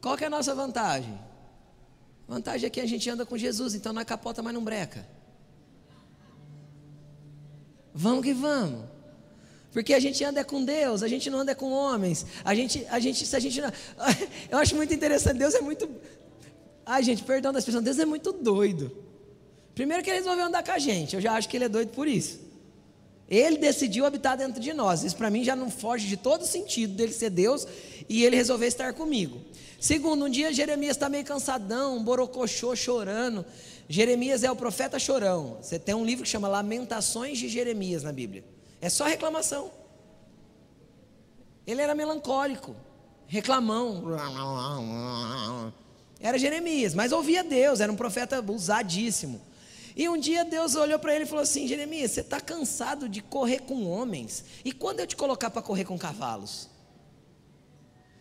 Qual 0.00 0.16
que 0.16 0.24
é 0.24 0.26
a 0.26 0.30
nossa 0.30 0.54
vantagem? 0.54 1.18
Vantagem 2.26 2.66
é 2.66 2.70
que 2.70 2.80
a 2.80 2.86
gente 2.86 3.08
anda 3.08 3.24
com 3.24 3.38
Jesus, 3.38 3.74
então 3.74 3.92
não 3.92 4.02
é 4.02 4.04
capota, 4.04 4.42
mas 4.42 4.52
não 4.52 4.62
breca. 4.62 5.06
Vamos 7.94 8.22
que 8.22 8.32
vamos. 8.32 8.84
Porque 9.72 9.92
a 9.92 10.00
gente 10.00 10.22
anda 10.24 10.44
com 10.44 10.64
Deus, 10.64 11.02
a 11.02 11.08
gente 11.08 11.28
não 11.30 11.40
anda 11.40 11.54
com 11.54 11.70
homens. 11.72 12.26
A 12.44 12.54
gente, 12.54 12.86
a 12.90 12.98
gente, 12.98 13.26
se 13.26 13.34
a 13.34 13.38
gente 13.38 13.60
não... 13.60 13.72
Eu 14.50 14.58
acho 14.58 14.76
muito 14.76 14.94
interessante, 14.94 15.38
Deus 15.38 15.54
é 15.54 15.60
muito. 15.60 15.88
Ai, 16.90 17.02
gente, 17.02 17.22
perdão 17.22 17.52
da 17.52 17.58
expressão, 17.58 17.82
Deus 17.82 17.98
é 17.98 18.06
muito 18.06 18.32
doido. 18.32 18.90
Primeiro 19.74 20.02
que 20.02 20.08
ele 20.08 20.20
resolveu 20.20 20.46
andar 20.46 20.64
com 20.64 20.72
a 20.72 20.78
gente, 20.78 21.14
eu 21.14 21.20
já 21.20 21.34
acho 21.34 21.46
que 21.46 21.54
ele 21.54 21.66
é 21.66 21.68
doido 21.68 21.90
por 21.90 22.08
isso. 22.08 22.40
Ele 23.28 23.58
decidiu 23.58 24.06
habitar 24.06 24.38
dentro 24.38 24.58
de 24.58 24.72
nós. 24.72 25.04
Isso 25.04 25.14
para 25.14 25.28
mim 25.28 25.44
já 25.44 25.54
não 25.54 25.70
foge 25.70 26.08
de 26.08 26.16
todo 26.16 26.46
sentido 26.46 26.94
dele 26.94 27.12
ser 27.12 27.28
Deus 27.28 27.66
e 28.08 28.24
ele 28.24 28.36
resolver 28.36 28.66
estar 28.66 28.94
comigo. 28.94 29.38
Segundo, 29.78 30.24
um 30.24 30.30
dia 30.30 30.50
Jeremias 30.50 30.96
está 30.96 31.10
meio 31.10 31.26
cansadão, 31.26 32.02
borocochô, 32.02 32.74
chorando. 32.74 33.44
Jeremias 33.86 34.42
é 34.42 34.50
o 34.50 34.56
profeta 34.56 34.98
chorão. 34.98 35.58
Você 35.60 35.78
tem 35.78 35.94
um 35.94 36.06
livro 36.06 36.24
que 36.24 36.30
chama 36.30 36.48
Lamentações 36.48 37.36
de 37.36 37.50
Jeremias 37.50 38.02
na 38.02 38.12
Bíblia. 38.12 38.42
É 38.80 38.88
só 38.88 39.04
reclamação. 39.04 39.70
Ele 41.66 41.82
era 41.82 41.94
melancólico, 41.94 42.74
reclamão. 43.26 44.00
Era 46.20 46.38
Jeremias, 46.38 46.94
mas 46.94 47.12
ouvia 47.12 47.44
Deus, 47.44 47.80
era 47.80 47.92
um 47.92 47.96
profeta 47.96 48.44
usadíssimo. 48.46 49.40
E 49.96 50.08
um 50.08 50.16
dia 50.16 50.44
Deus 50.44 50.74
olhou 50.74 50.98
para 50.98 51.14
ele 51.14 51.24
e 51.24 51.26
falou 51.26 51.42
assim: 51.42 51.66
Jeremias, 51.66 52.12
você 52.12 52.20
está 52.20 52.40
cansado 52.40 53.08
de 53.08 53.20
correr 53.20 53.60
com 53.60 53.84
homens? 53.84 54.44
E 54.64 54.72
quando 54.72 55.00
eu 55.00 55.06
te 55.06 55.16
colocar 55.16 55.50
para 55.50 55.62
correr 55.62 55.84
com 55.84 55.98
cavalos? 55.98 56.68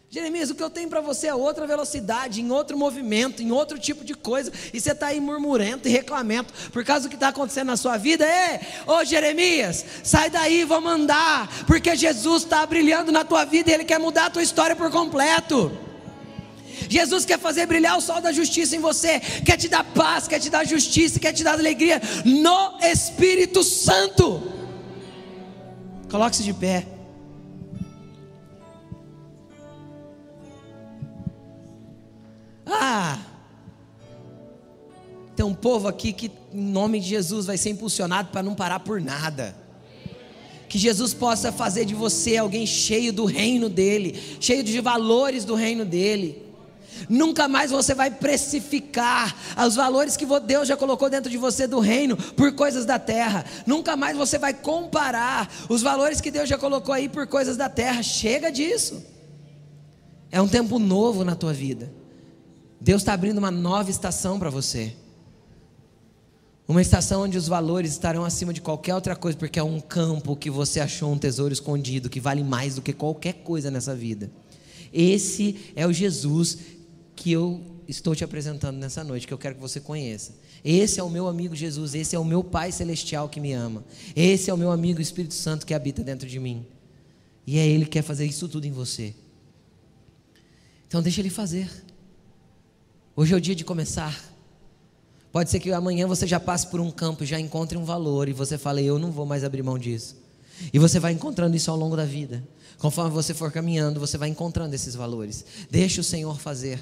Jeremias, 0.10 0.50
o 0.50 0.56
que 0.56 0.64
eu 0.64 0.70
tenho 0.70 0.88
para 0.88 1.02
você 1.02 1.28
é 1.28 1.36
outra 1.36 1.68
velocidade, 1.68 2.42
em 2.42 2.50
outro 2.50 2.78
movimento, 2.78 3.44
em 3.44 3.52
outro 3.52 3.78
tipo 3.78 4.06
de 4.06 4.14
coisa, 4.14 4.54
e 4.74 4.80
você 4.80 4.94
está 4.94 5.08
aí 5.08 5.20
murmurento 5.20 5.88
e 5.88 5.92
reclamento 5.92 6.54
por 6.72 6.86
causa 6.86 7.04
do 7.04 7.10
que 7.10 7.16
está 7.16 7.28
acontecendo 7.28 7.68
na 7.68 7.76
sua 7.76 7.98
vida. 7.98 8.26
Ei, 8.26 8.60
ô 8.88 9.04
Jeremias, 9.04 9.86
sai 10.04 10.30
daí, 10.30 10.64
vamos 10.64 10.94
andar, 10.94 11.66
porque 11.66 11.94
Jesus 11.94 12.44
está 12.44 12.66
brilhando 12.66 13.12
na 13.12 13.26
tua 13.26 13.44
vida 13.44 13.70
e 13.70 13.74
Ele 13.74 13.84
quer 13.84 14.00
mudar 14.00 14.28
a 14.28 14.30
tua 14.30 14.42
história 14.42 14.78
por 14.78 14.90
completo. 14.90 15.78
Jesus 16.90 17.26
quer 17.26 17.40
fazer 17.40 17.66
brilhar 17.66 17.98
o 17.98 18.02
sol 18.02 18.22
da 18.22 18.32
justiça 18.32 18.76
em 18.76 18.80
você, 18.80 19.20
quer 19.20 19.58
te 19.58 19.68
dar 19.68 19.84
paz, 19.84 20.28
quer 20.28 20.40
te 20.40 20.50
dar 20.50 20.66
justiça, 20.66 21.20
quer 21.20 21.34
te 21.34 21.44
dar 21.44 21.54
alegria 21.54 22.02
no 22.26 22.78
Espírito 22.82 23.64
Santo. 23.64 24.58
Coloque-se 26.10 26.44
de 26.44 26.54
pé. 26.54 26.88
Ah! 32.66 33.20
Tem 35.36 35.46
um 35.46 35.54
povo 35.54 35.88
aqui 35.88 36.12
que, 36.12 36.32
em 36.52 36.62
nome 36.62 37.00
de 37.00 37.10
Jesus, 37.10 37.46
vai 37.46 37.58
ser 37.58 37.70
impulsionado 37.70 38.30
para 38.30 38.42
não 38.42 38.56
parar 38.56 38.80
por 38.80 39.00
nada. 39.00 39.56
Que 40.68 40.78
Jesus 40.78 41.14
possa 41.14 41.52
fazer 41.52 41.86
de 41.86 41.94
você 41.94 42.38
alguém 42.38 42.66
cheio 42.66 43.14
do 43.14 43.26
reino 43.26 43.70
dele, 43.70 44.20
cheio 44.40 44.64
de 44.64 44.82
valores 44.82 45.46
do 45.46 45.56
reino 45.56 45.86
dele. 45.86 46.47
Nunca 47.10 47.48
mais 47.48 47.72
você 47.72 47.94
vai 47.94 48.12
precificar 48.12 49.36
os 49.66 49.76
valores 49.76 50.18
que 50.18 50.26
Deus 50.46 50.68
já 50.68 50.78
colocou 50.78 51.10
dentro 51.10 51.30
de 51.30 51.38
você 51.38 51.68
do 51.68 51.80
reino 51.80 52.16
por 52.16 52.54
coisas 52.54 52.86
da 52.86 53.00
terra. 53.00 53.46
Nunca 53.66 53.96
mais 53.96 54.18
você 54.18 54.38
vai 54.38 54.54
comparar 54.54 55.50
os 55.70 55.82
valores 55.82 56.22
que 56.22 56.32
Deus 56.32 56.50
já 56.50 56.58
colocou 56.58 56.94
aí 56.94 57.08
por 57.10 57.28
coisas 57.28 57.58
da 57.58 57.70
terra. 57.70 58.02
Chega 58.04 58.52
disso. 58.52 59.04
É 60.32 60.42
um 60.42 60.48
tempo 60.48 60.80
novo 60.80 61.24
na 61.24 61.36
tua 61.36 61.54
vida. 61.54 61.92
Deus 62.80 63.02
está 63.02 63.14
abrindo 63.14 63.38
uma 63.38 63.52
nova 63.52 63.90
estação 63.90 64.38
para 64.38 64.50
você. 64.50 64.94
Uma 66.68 66.82
estação 66.82 67.22
onde 67.22 67.38
os 67.38 67.48
valores 67.48 67.92
estarão 67.92 68.26
acima 68.26 68.52
de 68.52 68.60
qualquer 68.60 68.94
outra 68.94 69.16
coisa, 69.16 69.38
porque 69.38 69.58
é 69.58 69.64
um 69.64 69.80
campo 69.80 70.36
que 70.36 70.50
você 70.50 70.82
achou 70.82 71.12
um 71.12 71.18
tesouro 71.18 71.54
escondido 71.54 72.10
que 72.10 72.20
vale 72.20 72.44
mais 72.44 72.76
do 72.76 72.82
que 72.82 72.92
qualquer 72.92 73.36
coisa 73.36 73.72
nessa 73.72 73.96
vida. 73.96 74.30
Esse 74.92 75.72
é 75.76 75.88
o 75.88 75.94
Jesus 75.94 76.58
que 77.18 77.32
eu 77.32 77.62
estou 77.88 78.16
te 78.16 78.24
apresentando 78.24 78.78
nessa 78.78 79.04
noite, 79.04 79.28
que 79.28 79.34
eu 79.34 79.38
quero 79.38 79.56
que 79.56 79.62
você 79.62 79.80
conheça. 79.80 80.34
Esse 80.64 81.00
é 81.00 81.04
o 81.04 81.10
meu 81.10 81.28
amigo 81.28 81.56
Jesus, 81.56 81.96
esse 81.96 82.16
é 82.16 82.20
o 82.20 82.24
meu 82.24 82.44
Pai 82.44 82.72
celestial 82.72 83.28
que 83.28 83.40
me 83.40 83.54
ama. 83.54 83.84
Esse 84.16 84.50
é 84.50 84.54
o 84.54 84.58
meu 84.58 84.72
amigo 84.72 85.02
Espírito 85.02 85.34
Santo 85.34 85.66
que 85.66 85.74
habita 85.74 86.04
dentro 86.04 86.28
de 86.28 86.40
mim. 86.40 86.66
E 87.46 87.58
é 87.58 87.66
ele 87.66 87.86
que 87.86 87.92
quer 87.92 88.04
fazer 88.04 88.26
isso 88.26 88.48
tudo 88.48 88.66
em 88.66 88.72
você. 88.72 89.16
Então 90.88 91.02
deixa 91.02 91.20
ele 91.20 91.30
fazer. 91.30 91.70
Hoje 93.16 93.34
é 93.34 93.38
o 93.38 93.42
dia 93.42 93.56
de 93.56 93.66
começar. 93.66 94.16
Pode 95.32 95.50
ser 95.50 95.60
que 95.60 95.72
amanhã 95.72 96.08
você 96.08 96.28
já 96.28 96.40
passe 96.40 96.68
por 96.68 96.80
um 96.80 96.92
campo, 96.92 97.26
já 97.26 97.40
encontre 97.40 97.78
um 97.78 97.84
valor 97.84 98.30
e 98.30 98.34
você 98.34 98.58
fale, 98.58 98.86
eu 98.86 99.00
não 99.00 99.12
vou 99.12 99.26
mais 99.26 99.44
abrir 99.44 99.64
mão 99.64 99.78
disso. 99.78 100.16
E 100.72 100.78
você 100.78 101.00
vai 101.00 101.14
encontrando 101.14 101.56
isso 101.56 101.72
ao 101.72 101.78
longo 101.78 101.96
da 101.96 102.06
vida. 102.06 102.44
Conforme 102.78 103.12
você 103.12 103.34
for 103.34 103.52
caminhando, 103.52 104.00
você 104.00 104.18
vai 104.18 104.30
encontrando 104.30 104.76
esses 104.76 104.94
valores. 104.94 105.46
Deixe 105.70 106.00
o 106.00 106.04
Senhor 106.04 106.40
fazer. 106.40 106.80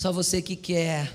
Só 0.00 0.10
você 0.10 0.40
que 0.40 0.56
quer 0.56 1.12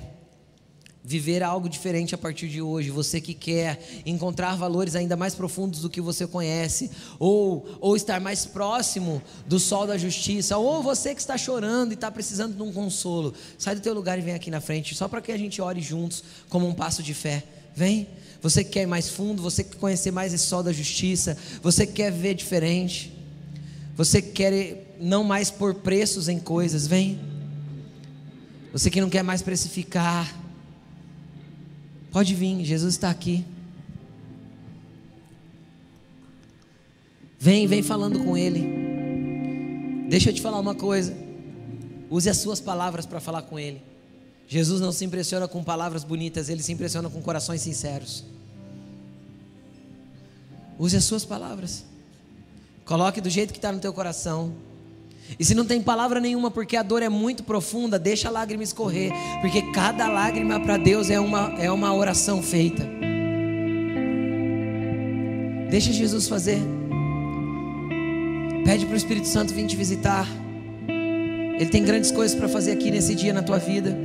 viver 1.04 1.42
algo 1.42 1.68
diferente 1.68 2.14
a 2.14 2.20
partir 2.20 2.48
de 2.48 2.62
hoje, 2.62 2.92
você 2.92 3.20
que 3.20 3.34
quer 3.34 3.80
encontrar 4.06 4.56
valores 4.56 4.96
ainda 4.96 5.18
mais 5.18 5.34
profundos 5.34 5.82
do 5.82 5.90
que 5.90 6.00
você 6.00 6.28
conhece, 6.28 6.92
ou, 7.18 7.68
ou 7.82 7.96
estar 7.96 8.22
mais 8.22 8.46
próximo 8.46 9.24
do 9.48 9.60
sol 9.60 9.88
da 9.88 9.98
justiça, 9.98 10.56
ou 10.60 10.84
você 10.84 11.16
que 11.16 11.20
está 11.20 11.36
chorando 11.36 11.94
e 11.94 11.96
está 11.96 12.12
precisando 12.12 12.56
de 12.56 12.62
um 12.62 12.72
consolo, 12.72 13.34
sai 13.58 13.74
do 13.74 13.82
teu 13.82 13.92
lugar 13.92 14.20
e 14.20 14.22
vem 14.22 14.36
aqui 14.36 14.52
na 14.52 14.62
frente, 14.62 14.94
só 14.94 15.08
para 15.08 15.20
que 15.20 15.32
a 15.32 15.38
gente 15.38 15.60
ore 15.60 15.82
juntos 15.82 16.24
como 16.48 16.68
um 16.68 16.74
passo 16.76 17.02
de 17.02 17.16
fé. 17.16 17.44
Vem. 17.76 18.08
Você 18.40 18.64
que 18.64 18.70
quer 18.70 18.84
ir 18.84 18.88
mais 18.88 19.10
fundo, 19.10 19.42
você 19.42 19.64
que 19.64 19.72
quer 19.72 19.80
conhecer 19.80 20.12
mais 20.12 20.32
esse 20.32 20.46
sol 20.46 20.62
da 20.62 20.72
justiça, 20.72 21.36
você 21.60 21.88
que 21.88 21.94
quer 21.94 22.12
ver 22.12 22.36
diferente, 22.36 23.12
você 23.96 24.22
que 24.22 24.30
quer 24.30 24.96
não 25.02 25.24
mais 25.24 25.50
pôr 25.50 25.74
preços 25.74 26.30
em 26.30 26.38
coisas, 26.38 26.86
vem. 26.86 27.34
Você 28.76 28.90
que 28.90 29.00
não 29.00 29.10
quer 29.10 29.24
mais 29.24 29.42
precificar, 29.42 30.28
Pode 32.16 32.34
vir, 32.34 32.64
Jesus 32.64 32.94
está 32.94 33.10
aqui. 33.10 33.44
Vem, 37.38 37.68
vem 37.68 37.84
falando 37.84 38.24
com 38.24 38.38
Ele. 38.38 40.08
Deixa 40.08 40.30
eu 40.30 40.34
te 40.34 40.42
falar 40.42 40.58
uma 40.58 40.74
coisa. 40.74 41.14
Use 42.10 42.30
as 42.30 42.38
suas 42.38 42.62
palavras 42.62 43.06
para 43.06 43.20
falar 43.20 43.42
com 43.42 43.60
Ele. 43.60 43.82
Jesus 44.48 44.80
não 44.80 44.94
se 44.94 45.04
impressiona 45.04 45.46
com 45.46 45.62
palavras 45.62 46.06
bonitas, 46.06 46.48
Ele 46.48 46.64
se 46.64 46.72
impressiona 46.72 47.10
com 47.10 47.22
corações 47.22 47.60
sinceros. 47.60 48.24
Use 50.80 50.96
as 50.96 51.04
suas 51.04 51.26
palavras. 51.26 51.84
Coloque 52.86 53.20
do 53.20 53.30
jeito 53.30 53.52
que 53.52 53.58
está 53.58 53.74
no 53.74 53.80
teu 53.82 53.92
coração. 53.92 54.54
E 55.38 55.44
se 55.44 55.54
não 55.54 55.66
tem 55.66 55.82
palavra 55.82 56.20
nenhuma, 56.20 56.50
porque 56.50 56.78
a 56.78 56.84
dor 56.84 57.02
é 57.02 57.10
muito 57.10 57.44
profunda, 57.44 58.00
deixa 58.00 58.28
a 58.28 58.32
lágrima 58.32 58.64
escorrer, 58.64 59.12
porque 59.42 59.62
cada 59.74 60.08
lágrima 60.08 60.60
para 60.60 60.78
Deus 60.78 61.10
é 61.10 61.20
uma, 61.20 61.56
é 61.60 61.70
uma 61.72 61.94
oração 61.94 62.42
feita. 62.42 62.88
Deixa 65.70 65.92
Jesus 65.92 66.28
fazer. 66.28 66.60
Pede 68.64 68.86
para 68.86 68.94
o 68.94 68.98
Espírito 68.98 69.28
Santo 69.28 69.54
vir 69.54 69.68
te 69.68 69.76
visitar. 69.76 70.28
Ele 70.88 71.70
tem 71.70 71.84
grandes 71.84 72.12
coisas 72.12 72.38
para 72.38 72.48
fazer 72.48 72.72
aqui 72.72 72.92
nesse 72.92 73.14
dia 73.16 73.34
na 73.34 73.42
tua 73.42 73.58
vida. 73.58 73.98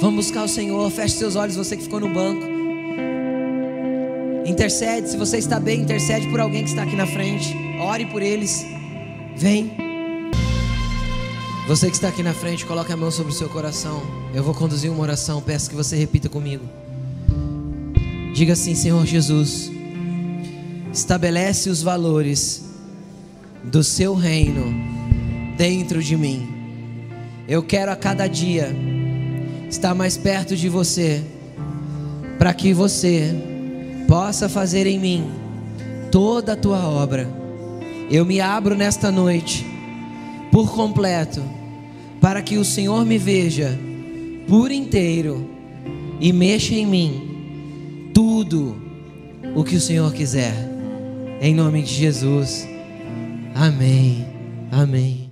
Vamos 0.00 0.26
buscar 0.26 0.44
o 0.44 0.48
Senhor. 0.48 0.90
Feche 0.90 1.16
seus 1.16 1.36
olhos, 1.36 1.56
você 1.56 1.76
que 1.76 1.82
ficou 1.84 2.00
no 2.00 2.08
banco. 2.08 2.46
Intercede, 4.46 5.10
se 5.10 5.16
você 5.16 5.38
está 5.38 5.58
bem, 5.58 5.80
intercede 5.80 6.26
por 6.28 6.40
alguém 6.40 6.64
que 6.64 6.70
está 6.70 6.82
aqui 6.82 6.96
na 6.96 7.06
frente. 7.06 7.67
Ore 7.80 8.06
por 8.06 8.22
eles. 8.22 8.66
Vem. 9.36 9.72
Você 11.68 11.88
que 11.88 11.96
está 11.96 12.08
aqui 12.08 12.22
na 12.22 12.32
frente, 12.32 12.64
coloque 12.64 12.92
a 12.92 12.96
mão 12.96 13.10
sobre 13.10 13.32
o 13.32 13.34
seu 13.34 13.48
coração. 13.48 14.02
Eu 14.34 14.42
vou 14.42 14.54
conduzir 14.54 14.90
uma 14.90 15.02
oração, 15.02 15.40
peço 15.40 15.68
que 15.70 15.76
você 15.76 15.96
repita 15.96 16.28
comigo. 16.28 16.64
Diga 18.34 18.54
assim, 18.54 18.74
Senhor 18.74 19.04
Jesus, 19.04 19.70
estabelece 20.92 21.68
os 21.68 21.82
valores 21.82 22.64
do 23.62 23.84
seu 23.84 24.14
reino 24.14 24.64
dentro 25.56 26.02
de 26.02 26.16
mim. 26.16 26.48
Eu 27.46 27.62
quero 27.62 27.92
a 27.92 27.96
cada 27.96 28.26
dia 28.26 28.74
estar 29.68 29.94
mais 29.94 30.16
perto 30.16 30.56
de 30.56 30.68
você, 30.68 31.22
para 32.38 32.54
que 32.54 32.72
você 32.72 33.34
possa 34.06 34.48
fazer 34.48 34.86
em 34.86 34.98
mim 34.98 35.30
toda 36.10 36.54
a 36.54 36.56
tua 36.56 36.88
obra. 36.88 37.37
Eu 38.10 38.24
me 38.24 38.40
abro 38.40 38.74
nesta 38.74 39.10
noite 39.10 39.66
por 40.50 40.74
completo, 40.74 41.42
para 42.20 42.42
que 42.42 42.56
o 42.56 42.64
Senhor 42.64 43.04
me 43.04 43.18
veja 43.18 43.78
por 44.48 44.70
inteiro 44.70 45.48
e 46.20 46.32
mexa 46.32 46.74
em 46.74 46.86
mim 46.86 48.10
tudo 48.14 48.76
o 49.54 49.62
que 49.62 49.76
o 49.76 49.80
Senhor 49.80 50.12
quiser. 50.12 50.54
Em 51.40 51.54
nome 51.54 51.82
de 51.82 51.94
Jesus. 51.94 52.66
Amém. 53.54 54.26
Amém. 54.72 55.27